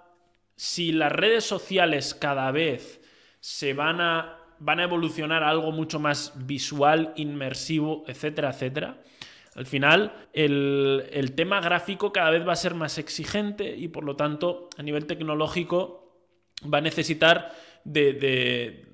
Si 0.58 0.93
las 0.93 1.12
redes 1.12 1.43
sociales 1.43 2.14
cada 2.14 2.51
vez 2.51 3.01
se 3.39 3.74
van 3.74 3.99
a. 4.01 4.39
van 4.60 4.80
a 4.80 4.84
evolucionar 4.84 5.43
a 5.43 5.49
algo 5.49 5.72
mucho 5.72 5.99
más 5.99 6.34
visual, 6.45 7.14
inmersivo, 7.18 8.06
etcétera, 8.08 8.51
etcétera 8.51 8.97
al 9.56 9.66
final, 9.66 10.28
el, 10.34 11.32
tema 11.36 11.62
gráfico 11.62 12.12
cada 12.12 12.30
vez 12.30 12.45
va 12.45 12.51
a 12.51 12.58
ser 12.58 12.76
más 12.76 12.97
exigente 12.97 13.76
y 13.76 13.88
por 13.88 14.03
lo 14.03 14.18
tanto, 14.18 14.70
a 14.78 14.84
nivel 14.84 15.06
tecnológico, 15.06 16.14
va 16.72 16.80
a 16.80 16.82
necesitar 16.82 17.53
de, 17.86 18.86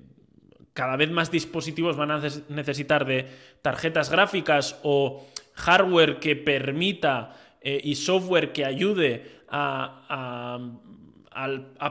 cada 0.72 0.96
vez 0.96 1.10
más 1.10 1.32
dispositivos 1.32 1.96
van 1.96 2.12
a 2.12 2.22
necesitar 2.48 3.04
de 3.04 3.26
tarjetas 3.60 4.10
gráficas 4.10 4.78
o 4.84 5.26
hardware 5.54 6.20
que 6.20 6.36
permita 6.36 7.36
eh, 7.60 7.80
y 7.82 7.96
software 7.96 8.52
que 8.52 8.64
ayude 8.64 9.42
a 9.48 10.58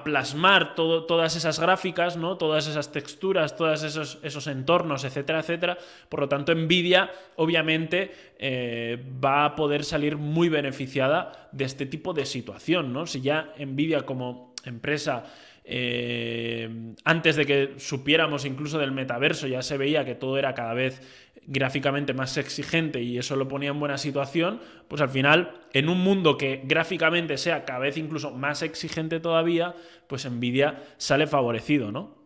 plasmar 0.04 0.76
todas 0.76 1.36
esas 1.36 1.60
gráficas, 1.60 2.18
¿no? 2.18 2.38
todas 2.38 2.68
esas 2.68 2.92
texturas, 2.92 3.56
todos 3.56 3.84
esos, 3.84 4.20
esos, 4.24 4.48
entornos, 4.48 5.04
etcétera, 5.04 5.40
etcétera. 5.40 5.78
Por 6.10 6.22
lo 6.22 6.30
tanto, 6.30 6.54
Nvidia 6.54 7.12
obviamente 7.36 8.12
eh, 8.38 9.04
va 9.24 9.46
a 9.46 9.56
poder 9.56 9.84
salir 9.84 10.18
muy 10.18 10.50
beneficiada 10.50 11.50
de 11.52 11.66
este 11.66 11.86
tipo 11.86 12.14
de 12.14 12.26
situación. 12.26 12.94
¿no? 12.94 13.06
Si 13.06 13.22
ya 13.22 13.54
Nvidia 13.58 14.06
como 14.06 14.54
empresa 14.66 15.24
eh, 15.64 16.94
antes 17.04 17.36
de 17.36 17.46
que 17.46 17.74
supiéramos 17.78 18.46
incluso 18.46 18.80
del 18.80 18.92
metaverso, 18.92 19.48
ya 19.48 19.62
se 19.62 19.78
veía 19.78 20.04
que 20.04 20.16
todo 20.16 20.38
era 20.38 20.54
cada 20.54 20.74
vez 20.74 21.02
gráficamente 21.48 22.14
más 22.14 22.38
exigente 22.38 23.02
y 23.02 23.18
eso 23.18 23.36
lo 23.36 23.48
ponía 23.48 23.70
en 23.70 23.80
buena 23.80 23.98
situación, 23.98 24.62
pues 24.88 25.02
al 25.02 25.10
final, 25.10 25.62
en 25.74 25.90
un 25.90 26.00
mundo 26.00 26.38
que 26.38 26.62
gráficamente 26.64 27.38
sea 27.38 27.66
cada 27.66 27.80
vez 27.80 27.98
incluso 27.98 28.32
más 28.32 28.62
exigente 28.62 29.20
todavía, 29.20 29.76
pues 30.08 30.30
Nvidia 30.30 30.84
sale 30.98 31.28
favorecido, 31.28 31.92
¿no? 31.92 32.22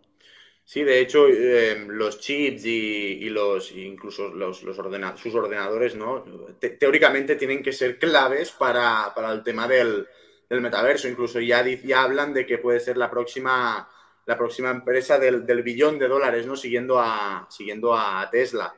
Sí, 0.68 0.84
de 0.84 1.00
hecho, 1.00 1.28
eh, 1.28 1.86
los 1.88 2.20
chips 2.20 2.66
y, 2.66 3.30
los 3.30 3.72
incluso 3.72 4.30
los, 4.30 4.58
sus 4.58 5.36
ordenadores, 5.36 5.96
¿no? 5.96 6.26
teóricamente 6.80 7.36
tienen 7.36 7.62
que 7.62 7.72
ser 7.72 8.00
claves 8.00 8.52
para, 8.52 9.14
el 9.32 9.44
tema 9.44 9.68
del, 9.68 10.08
metaverso. 10.50 11.08
Incluso 11.08 11.40
ya, 11.40 11.64
ya 11.64 12.02
hablan 12.02 12.34
de 12.34 12.48
que 12.48 12.58
puede 12.58 12.80
ser 12.80 12.98
la 12.98 13.12
próxima, 13.12 13.88
la 14.26 14.38
próxima 14.38 14.72
empresa 14.72 15.20
del, 15.20 15.44
billón 15.62 16.00
de 16.00 16.08
dólares, 16.08 16.48
¿no? 16.48 16.56
Siguiendo 16.56 17.00
a, 17.00 17.48
siguiendo 17.52 17.94
a 17.94 18.28
Tesla. 18.32 18.76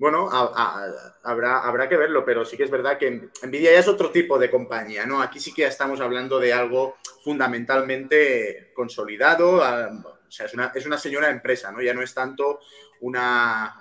Bueno, 0.00 0.30
habrá, 0.30 1.58
habrá 1.58 1.86
que 1.86 1.98
verlo, 1.98 2.24
pero 2.24 2.42
sí 2.42 2.56
que 2.56 2.64
es 2.64 2.70
verdad 2.70 2.96
que 2.96 3.28
Nvidia 3.42 3.72
ya 3.72 3.80
es 3.80 3.86
otro 3.86 4.10
tipo 4.10 4.38
de 4.38 4.50
compañía, 4.50 5.04
¿no? 5.04 5.20
Aquí 5.20 5.38
sí 5.38 5.52
que 5.52 5.66
estamos 5.66 6.00
hablando 6.00 6.38
de 6.38 6.54
algo 6.54 6.96
fundamentalmente 7.22 8.72
consolidado, 8.72 9.56
o 9.56 10.30
sea, 10.30 10.46
es 10.46 10.54
una, 10.54 10.72
es 10.74 10.86
una 10.86 10.96
señora 10.96 11.28
empresa, 11.28 11.70
¿no? 11.70 11.82
Ya 11.82 11.92
no 11.92 12.00
es 12.00 12.14
tanto 12.14 12.60
una, 13.02 13.78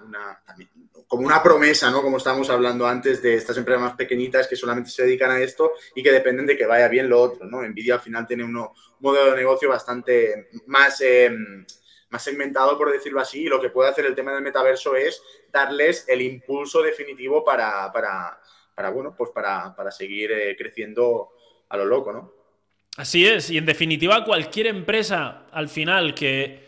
como 1.07 1.25
una 1.25 1.41
promesa, 1.41 1.89
¿no? 1.89 2.01
Como 2.01 2.17
estábamos 2.17 2.49
hablando 2.49 2.85
antes 2.85 3.21
de 3.21 3.35
estas 3.35 3.55
empresas 3.55 3.81
más 3.81 3.93
pequeñitas 3.93 4.45
que 4.49 4.57
solamente 4.57 4.89
se 4.89 5.03
dedican 5.03 5.31
a 5.31 5.39
esto 5.39 5.71
y 5.95 6.03
que 6.03 6.11
dependen 6.11 6.45
de 6.45 6.57
que 6.57 6.65
vaya 6.65 6.89
bien 6.89 7.07
lo 7.07 7.21
otro, 7.21 7.45
¿no? 7.45 7.61
Nvidia 7.61 7.93
al 7.93 8.01
final 8.01 8.27
tiene 8.27 8.43
un 8.43 8.67
modelo 8.99 9.31
de 9.31 9.37
negocio 9.37 9.69
bastante 9.69 10.49
más... 10.65 10.99
Em, 10.99 11.65
más 12.09 12.23
segmentado, 12.23 12.77
por 12.77 12.91
decirlo 12.91 13.21
así, 13.21 13.43
y 13.43 13.49
lo 13.49 13.61
que 13.61 13.69
puede 13.69 13.89
hacer 13.89 14.05
el 14.05 14.15
tema 14.15 14.33
del 14.33 14.41
metaverso 14.41 14.95
es 14.95 15.21
darles 15.51 16.05
el 16.07 16.21
impulso 16.21 16.81
definitivo 16.81 17.43
para, 17.43 17.91
para, 17.91 18.89
bueno, 18.89 19.13
pues 19.15 19.29
para, 19.31 19.73
seguir 19.91 20.31
eh, 20.31 20.55
creciendo 20.57 21.29
a 21.69 21.77
lo 21.77 21.85
loco, 21.85 22.11
¿no? 22.11 22.33
Así 22.97 23.25
es, 23.25 23.49
y 23.49 23.57
en 23.57 23.65
definitiva 23.65 24.25
cualquier 24.25 24.67
empresa 24.67 25.45
al 25.51 25.69
final 25.69 26.13
que, 26.15 26.67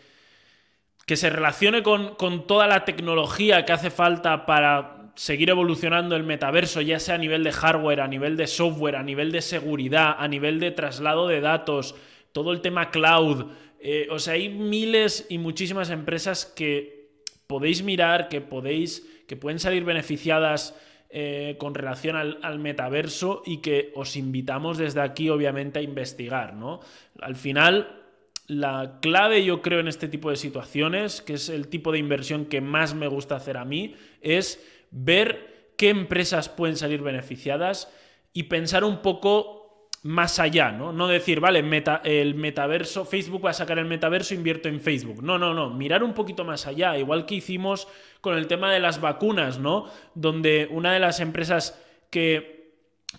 que 1.04 1.16
se 1.16 1.28
relacione 1.28 1.82
con, 1.82 2.14
con 2.14 2.46
toda 2.46 2.66
la 2.66 2.84
tecnología 2.84 3.64
que 3.64 3.72
hace 3.72 3.90
falta 3.90 4.46
para 4.46 5.02
seguir 5.14 5.50
evolucionando 5.50 6.16
el 6.16 6.22
metaverso, 6.22 6.80
ya 6.80 6.98
sea 6.98 7.16
a 7.16 7.18
nivel 7.18 7.44
de 7.44 7.52
hardware, 7.52 8.00
a 8.00 8.08
nivel 8.08 8.36
de 8.36 8.46
software, 8.46 8.96
a 8.96 9.02
nivel 9.02 9.32
de 9.32 9.42
seguridad, 9.42 10.16
a 10.18 10.28
nivel 10.28 10.58
de 10.58 10.70
traslado 10.70 11.28
de 11.28 11.40
datos, 11.40 11.94
todo 12.32 12.52
el 12.52 12.60
tema 12.60 12.90
cloud, 12.90 13.46
eh, 13.84 14.06
o 14.10 14.20
sea, 14.20 14.34
hay 14.34 14.48
miles 14.48 15.26
y 15.28 15.38
muchísimas 15.38 15.90
empresas 15.90 16.46
que 16.46 17.10
podéis 17.48 17.82
mirar, 17.82 18.28
que 18.28 18.40
podéis, 18.40 19.04
que 19.26 19.36
pueden 19.36 19.58
salir 19.58 19.84
beneficiadas 19.84 20.78
eh, 21.10 21.56
con 21.58 21.74
relación 21.74 22.14
al, 22.14 22.58
metaverso 22.60 23.42
y 23.44 23.56
que 23.56 23.90
os 23.96 24.14
invitamos 24.14 24.78
desde 24.78 25.00
aquí, 25.00 25.30
obviamente, 25.30 25.80
a 25.80 25.82
investigar, 25.82 26.54
¿no? 26.54 26.78
Al 27.20 27.34
final, 27.34 28.04
la 28.46 29.00
clave, 29.02 29.44
yo 29.44 29.62
creo, 29.62 29.80
en 29.80 29.88
este 29.88 30.06
tipo 30.06 30.30
de 30.30 30.36
situaciones, 30.36 31.20
que 31.20 31.34
es 31.34 31.48
el 31.48 31.66
tipo 31.66 31.90
de 31.90 31.98
inversión 31.98 32.46
que 32.46 32.60
más 32.60 32.94
me 32.94 33.08
gusta 33.08 33.34
hacer 33.34 33.56
a 33.56 33.64
mí, 33.64 33.96
es 34.20 34.64
ver 34.92 35.72
qué 35.76 35.88
empresas 35.88 36.48
pueden 36.48 36.76
salir 36.76 37.02
beneficiadas 37.02 37.92
y 38.32 38.44
pensar 38.44 38.84
un 38.84 39.02
poco 39.02 39.61
más 40.02 40.40
allá, 40.40 40.72
¿no? 40.72 40.92
No 40.92 41.06
decir, 41.06 41.38
vale, 41.38 41.60
el 42.04 42.34
metaverso, 42.34 43.04
Facebook 43.04 43.44
va 43.44 43.50
a 43.50 43.54
sacar 43.54 43.78
el 43.78 43.84
metaverso, 43.84 44.34
invierto 44.34 44.68
en 44.68 44.80
Facebook. 44.80 45.22
No, 45.22 45.38
no, 45.38 45.54
no, 45.54 45.70
mirar 45.70 46.02
un 46.02 46.12
poquito 46.12 46.44
más 46.44 46.66
allá, 46.66 46.98
igual 46.98 47.24
que 47.24 47.36
hicimos 47.36 47.86
con 48.20 48.36
el 48.36 48.48
tema 48.48 48.72
de 48.72 48.80
las 48.80 49.00
vacunas, 49.00 49.58
¿no? 49.58 49.86
Donde 50.14 50.68
una 50.70 50.92
de 50.92 50.98
las 50.98 51.20
empresas 51.20 51.80
que 52.10 52.62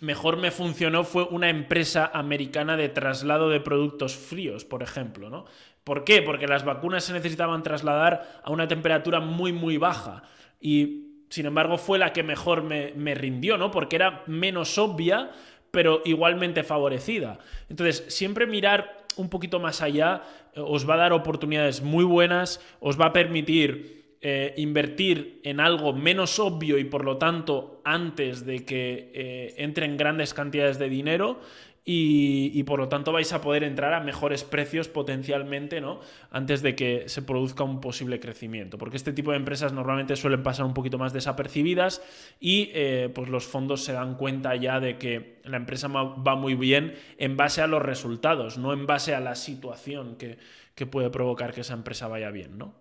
mejor 0.01 0.37
me 0.37 0.51
funcionó 0.51 1.05
fue 1.05 1.23
una 1.23 1.49
empresa 1.49 2.11
americana 2.13 2.75
de 2.75 2.89
traslado 2.89 3.49
de 3.49 3.61
productos 3.61 4.17
fríos, 4.17 4.65
por 4.65 4.83
ejemplo, 4.83 5.29
¿no? 5.29 5.45
¿Por 5.85 6.03
qué? 6.03 6.21
Porque 6.21 6.47
las 6.47 6.65
vacunas 6.65 7.05
se 7.05 7.13
necesitaban 7.13 7.63
trasladar 7.63 8.41
a 8.43 8.51
una 8.51 8.67
temperatura 8.67 9.19
muy, 9.19 9.53
muy 9.53 9.77
baja. 9.77 10.23
Y, 10.59 11.25
sin 11.29 11.45
embargo, 11.45 11.77
fue 11.77 11.97
la 11.97 12.13
que 12.13 12.23
mejor 12.23 12.63
me, 12.63 12.93
me 12.95 13.15
rindió, 13.15 13.57
¿no? 13.57 13.71
Porque 13.71 13.95
era 13.97 14.23
menos 14.27 14.77
obvia, 14.77 15.31
pero 15.73 16.03
igualmente 16.05 16.61
favorecida. 16.61 17.39
Entonces, 17.67 18.05
siempre 18.09 18.45
mirar 18.45 19.05
un 19.15 19.27
poquito 19.27 19.59
más 19.59 19.81
allá 19.81 20.21
eh, 20.53 20.61
os 20.61 20.87
va 20.87 20.93
a 20.93 20.97
dar 20.97 21.13
oportunidades 21.13 21.81
muy 21.81 22.03
buenas, 22.03 22.61
os 22.79 23.01
va 23.01 23.07
a 23.07 23.13
permitir 23.13 24.17
eh, 24.21 24.53
invertir 24.57 25.41
en 25.43 25.59
algo 25.59 25.91
menos 25.91 26.37
obvio 26.37 26.77
y 26.77 26.83
por 26.83 27.03
lo 27.03 27.17
tanto 27.17 27.81
antes 27.83 28.45
de 28.45 28.63
que 28.63 29.11
eh, 29.15 29.55
entren 29.57 29.97
grandes 29.97 30.35
cantidades 30.35 30.77
de 30.77 30.89
dinero 30.89 31.41
y, 31.85 32.63
por 32.63 32.79
lo 32.79 32.87
tanto 32.87 33.11
vais 33.11 33.33
a 33.33 33.41
poder 33.41 33.63
entrar 33.63 33.93
a 33.93 33.99
mejores 33.99 34.45
precios 34.45 34.87
potencialmente, 34.87 35.81
¿no? 35.81 35.99
Antes 36.31 36.61
de 36.61 36.75
que 36.75 37.09
se 37.09 37.21
produzca 37.21 37.63
un 37.63 37.81
posible 37.81 38.21
crecimiento. 38.21 38.77
Porque 38.77 38.95
este 38.95 39.11
tipo 39.11 39.31
de 39.31 39.37
empresas 39.37 39.73
normalmente 39.73 40.15
suelen 40.15 40.43
pasar 40.43 40.65
un 40.65 40.73
poquito 40.73 40.97
más 40.97 41.11
desapercibidas 41.11 42.01
y 42.39 42.71
eh, 42.73 43.11
pues 43.13 43.27
los 43.27 43.45
fondos 43.45 43.83
se 43.83 43.91
dan 43.91 44.15
cuenta 44.15 44.55
ya 44.55 44.79
de 44.79 44.97
que 44.97 45.41
la 45.43 45.57
empresa 45.57 45.89
va 45.89 46.35
muy 46.35 46.55
bien 46.55 46.95
en 47.17 47.35
base 47.35 47.61
a 47.61 47.67
los 47.67 47.81
resultados, 47.81 48.57
no 48.57 48.71
en 48.71 48.87
base 48.87 49.13
a 49.13 49.19
la 49.19 49.35
situación 49.35 50.15
que, 50.15 50.37
puede 50.85 51.09
provocar 51.09 51.53
que 51.53 51.61
esa 51.61 51.73
empresa 51.73 52.07
vaya 52.07 52.29
bien, 52.29 52.57
¿no? 52.57 52.75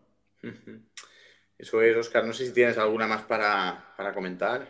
Eso 1.59 1.83
es, 1.83 1.97
Oscar. 1.97 2.25
No 2.25 2.33
sé 2.33 2.47
si 2.47 2.53
tienes 2.53 2.79
alguna 2.79 3.07
más 3.07 3.23
para, 3.23 3.95
comentar. 4.15 4.69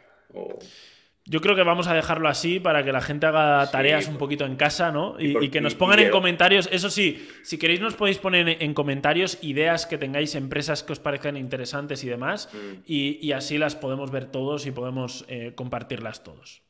Yo 1.25 1.41
creo 1.41 1.55
que 1.55 1.63
vamos 1.63 1.87
a 1.87 1.95
dejarlo 1.95 2.29
así 2.29 2.59
para 2.59 2.85
que 2.85 2.91
la 2.91 3.01
gente 3.01 3.27
haga 3.27 3.71
tareas 3.71 4.09
un 4.09 4.19
poquito 4.19 4.45
en 4.45 4.57
casa, 4.57 4.91
¿no? 4.91 5.15
Y, 5.21 5.51
que 5.51 5.61
nos 5.61 5.77
pongan 5.77 6.01
en 6.01 6.11
comentarios. 6.11 6.69
Eso 6.73 6.91
sí, 6.91 7.29
si 7.45 7.59
queréis, 7.59 7.81
nos 7.81 7.95
podéis 7.95 8.19
poner 8.19 8.57
en 8.61 8.75
comentarios 8.75 9.39
ideas 9.41 9.87
que 9.87 9.99
tengáis, 9.99 10.35
empresas 10.35 10.83
que 10.83 10.93
os 10.93 10.99
parezcan 10.99 11.37
interesantes 11.37 12.03
y 12.03 12.09
demás. 12.09 12.49
Mm. 12.53 12.83
Y, 12.87 13.33
así 13.33 13.57
las 13.57 13.77
podemos 13.77 14.11
ver 14.11 14.27
todos 14.27 14.67
y 14.67 14.73
podemos 14.73 15.25
eh, 15.29 15.53
compartirlas 15.55 16.25
todos. 16.25 16.63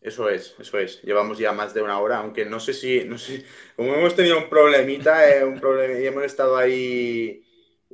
Eso 0.00 0.28
es, 0.28 0.54
eso 0.60 0.78
es. 0.78 1.02
Llevamos 1.02 1.38
ya 1.38 1.52
más 1.52 1.74
de 1.74 1.82
una 1.82 1.98
hora, 1.98 2.18
aunque 2.18 2.44
no 2.44 2.60
sé 2.60 2.74
si. 2.74 3.04
No 3.04 3.18
sé, 3.18 3.44
como 3.74 3.92
hemos 3.94 4.14
tenido 4.14 4.38
un 4.38 4.48
problemita, 4.48 5.28
eh, 5.28 5.44
un 5.44 5.58
problema, 5.58 5.98
y 5.98 6.06
hemos 6.06 6.24
estado 6.24 6.56
ahí 6.56 7.43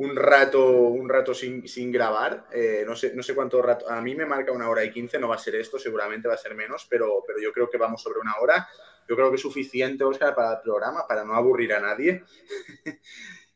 un 0.00 0.16
rato, 0.16 0.66
un 0.66 1.10
rato 1.10 1.34
sin, 1.34 1.92
grabar. 1.92 2.46
Eh, 2.54 2.84
no, 2.86 2.96
sé, 2.96 3.12
no 3.14 3.22
sé 3.22 3.34
cuánto 3.34 3.60
rato. 3.60 3.86
A 3.90 4.00
mí 4.00 4.14
me 4.14 4.24
marca 4.24 4.50
una 4.50 4.70
hora 4.70 4.82
y 4.82 4.90
quince, 4.90 5.18
no 5.18 5.28
va 5.28 5.34
a 5.34 5.38
ser 5.38 5.56
esto, 5.56 5.78
seguramente 5.78 6.26
va 6.26 6.34
a 6.34 6.38
ser 6.38 6.54
menos, 6.54 6.86
pero, 6.88 7.22
pero 7.26 7.38
yo 7.38 7.52
creo 7.52 7.68
que 7.68 7.76
vamos 7.76 8.02
sobre 8.02 8.18
una 8.18 8.34
hora. 8.40 8.66
Yo 9.06 9.14
creo 9.14 9.28
que 9.28 9.36
es 9.36 9.42
suficiente, 9.42 10.02
Oscar, 10.02 10.34
para 10.34 10.54
el 10.54 10.60
programa, 10.62 11.06
para 11.06 11.22
no 11.22 11.34
aburrir 11.34 11.74
a 11.74 11.80
nadie. 11.80 12.24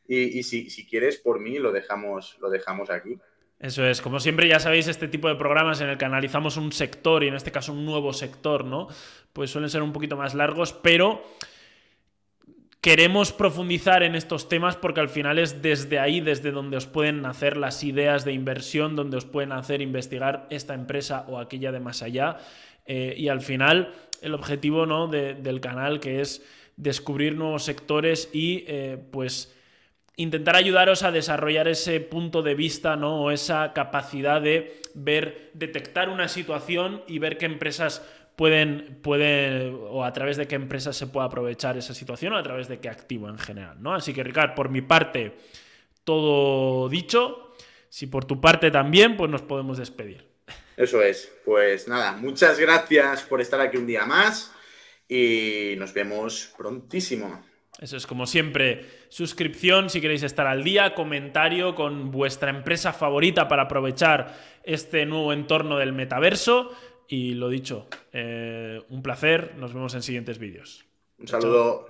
y, 0.06 0.42
si, 0.42 0.68
si, 0.68 0.86
quieres, 0.86 1.16
por 1.16 1.40
mí, 1.40 1.58
lo 1.58 1.72
dejamos, 1.72 2.36
lo 2.40 2.50
dejamos 2.50 2.90
aquí. 2.90 3.18
Eso 3.58 3.86
es, 3.86 4.02
como 4.02 4.20
siempre 4.20 4.46
ya 4.46 4.60
sabéis, 4.60 4.86
este 4.88 5.08
tipo 5.08 5.28
de 5.28 5.36
programas 5.36 5.80
en 5.80 5.88
el 5.88 5.96
que 5.96 6.04
analizamos 6.04 6.58
un 6.58 6.72
sector 6.72 7.24
y 7.24 7.28
en 7.28 7.36
este 7.36 7.52
caso 7.52 7.72
un 7.72 7.86
nuevo 7.86 8.12
sector, 8.12 8.66
¿no? 8.66 8.88
Pues 9.32 9.48
suelen 9.48 9.70
ser 9.70 9.80
un 9.80 9.94
poquito 9.94 10.18
más 10.18 10.34
largos, 10.34 10.74
pero 10.74 11.22
queremos 12.84 13.32
profundizar 13.32 14.02
en 14.02 14.14
estos 14.14 14.46
temas 14.46 14.76
porque 14.76 15.00
al 15.00 15.08
final 15.08 15.38
es 15.38 15.62
desde 15.62 15.98
ahí, 15.98 16.20
desde 16.20 16.50
donde 16.50 16.76
os 16.76 16.84
pueden 16.84 17.22
nacer 17.22 17.56
las 17.56 17.82
ideas 17.82 18.26
de 18.26 18.34
inversión, 18.34 18.94
donde 18.94 19.16
os 19.16 19.24
pueden 19.24 19.52
hacer 19.52 19.80
investigar 19.80 20.46
esta 20.50 20.74
empresa 20.74 21.24
o 21.26 21.38
aquella 21.38 21.72
de 21.72 21.80
más 21.80 22.02
allá. 22.02 22.36
Eh, 22.84 23.14
y 23.16 23.28
al 23.28 23.40
final 23.40 23.94
el 24.20 24.34
objetivo 24.34 24.84
¿no? 24.84 25.08
del 25.08 25.62
canal 25.62 25.98
que 25.98 26.20
es 26.20 26.44
descubrir 26.76 27.36
nuevos 27.36 27.62
sectores 27.64 28.28
y 28.34 28.66
eh, 28.68 28.98
pues 29.10 29.56
intentar 30.16 30.54
ayudaros 30.54 31.04
a 31.04 31.10
desarrollar 31.10 31.68
ese 31.68 32.00
punto 32.00 32.42
de 32.42 32.54
vista, 32.54 32.96
¿no? 32.96 33.22
O 33.22 33.30
esa 33.30 33.72
capacidad 33.72 34.42
de 34.42 34.82
ver, 34.92 35.50
detectar 35.54 36.10
una 36.10 36.28
situación 36.28 37.02
y 37.08 37.18
ver 37.18 37.38
qué 37.38 37.46
empresas 37.46 38.02
pueden, 38.36 39.00
pueden, 39.02 39.78
o 39.88 40.04
a 40.04 40.12
través 40.12 40.36
de 40.36 40.46
qué 40.46 40.54
empresas 40.54 40.96
se 40.96 41.06
puede 41.06 41.26
aprovechar 41.26 41.76
esa 41.76 41.94
situación 41.94 42.32
o 42.32 42.36
a 42.36 42.42
través 42.42 42.68
de 42.68 42.80
qué 42.80 42.88
activo 42.88 43.28
en 43.28 43.38
general, 43.38 43.82
¿no? 43.82 43.94
Así 43.94 44.12
que, 44.12 44.24
Ricard, 44.24 44.54
por 44.54 44.68
mi 44.68 44.82
parte, 44.82 45.36
todo 46.04 46.88
dicho. 46.88 47.52
Si 47.88 48.06
por 48.08 48.24
tu 48.24 48.40
parte 48.40 48.70
también, 48.70 49.16
pues 49.16 49.30
nos 49.30 49.42
podemos 49.42 49.78
despedir. 49.78 50.26
Eso 50.76 51.00
es. 51.00 51.30
Pues 51.44 51.86
nada, 51.86 52.12
muchas 52.12 52.58
gracias 52.58 53.22
por 53.22 53.40
estar 53.40 53.60
aquí 53.60 53.76
un 53.76 53.86
día 53.86 54.04
más 54.04 54.52
y 55.08 55.74
nos 55.78 55.92
vemos 55.92 56.52
prontísimo. 56.56 57.40
Eso 57.80 57.96
es 57.96 58.06
como 58.06 58.26
siempre, 58.26 58.86
suscripción 59.08 59.90
si 59.90 60.00
queréis 60.00 60.22
estar 60.22 60.46
al 60.46 60.62
día, 60.62 60.94
comentario 60.94 61.74
con 61.74 62.12
vuestra 62.12 62.50
empresa 62.50 62.92
favorita 62.92 63.48
para 63.48 63.64
aprovechar 63.64 64.36
este 64.62 65.06
nuevo 65.06 65.32
entorno 65.32 65.78
del 65.78 65.92
metaverso. 65.92 66.72
Y 67.08 67.34
lo 67.34 67.48
dicho, 67.48 67.86
eh, 68.12 68.82
un 68.88 69.02
placer, 69.02 69.54
nos 69.56 69.74
vemos 69.74 69.94
en 69.94 70.02
siguientes 70.02 70.38
vídeos. 70.38 70.84
Un 71.18 71.28
saludo. 71.28 71.86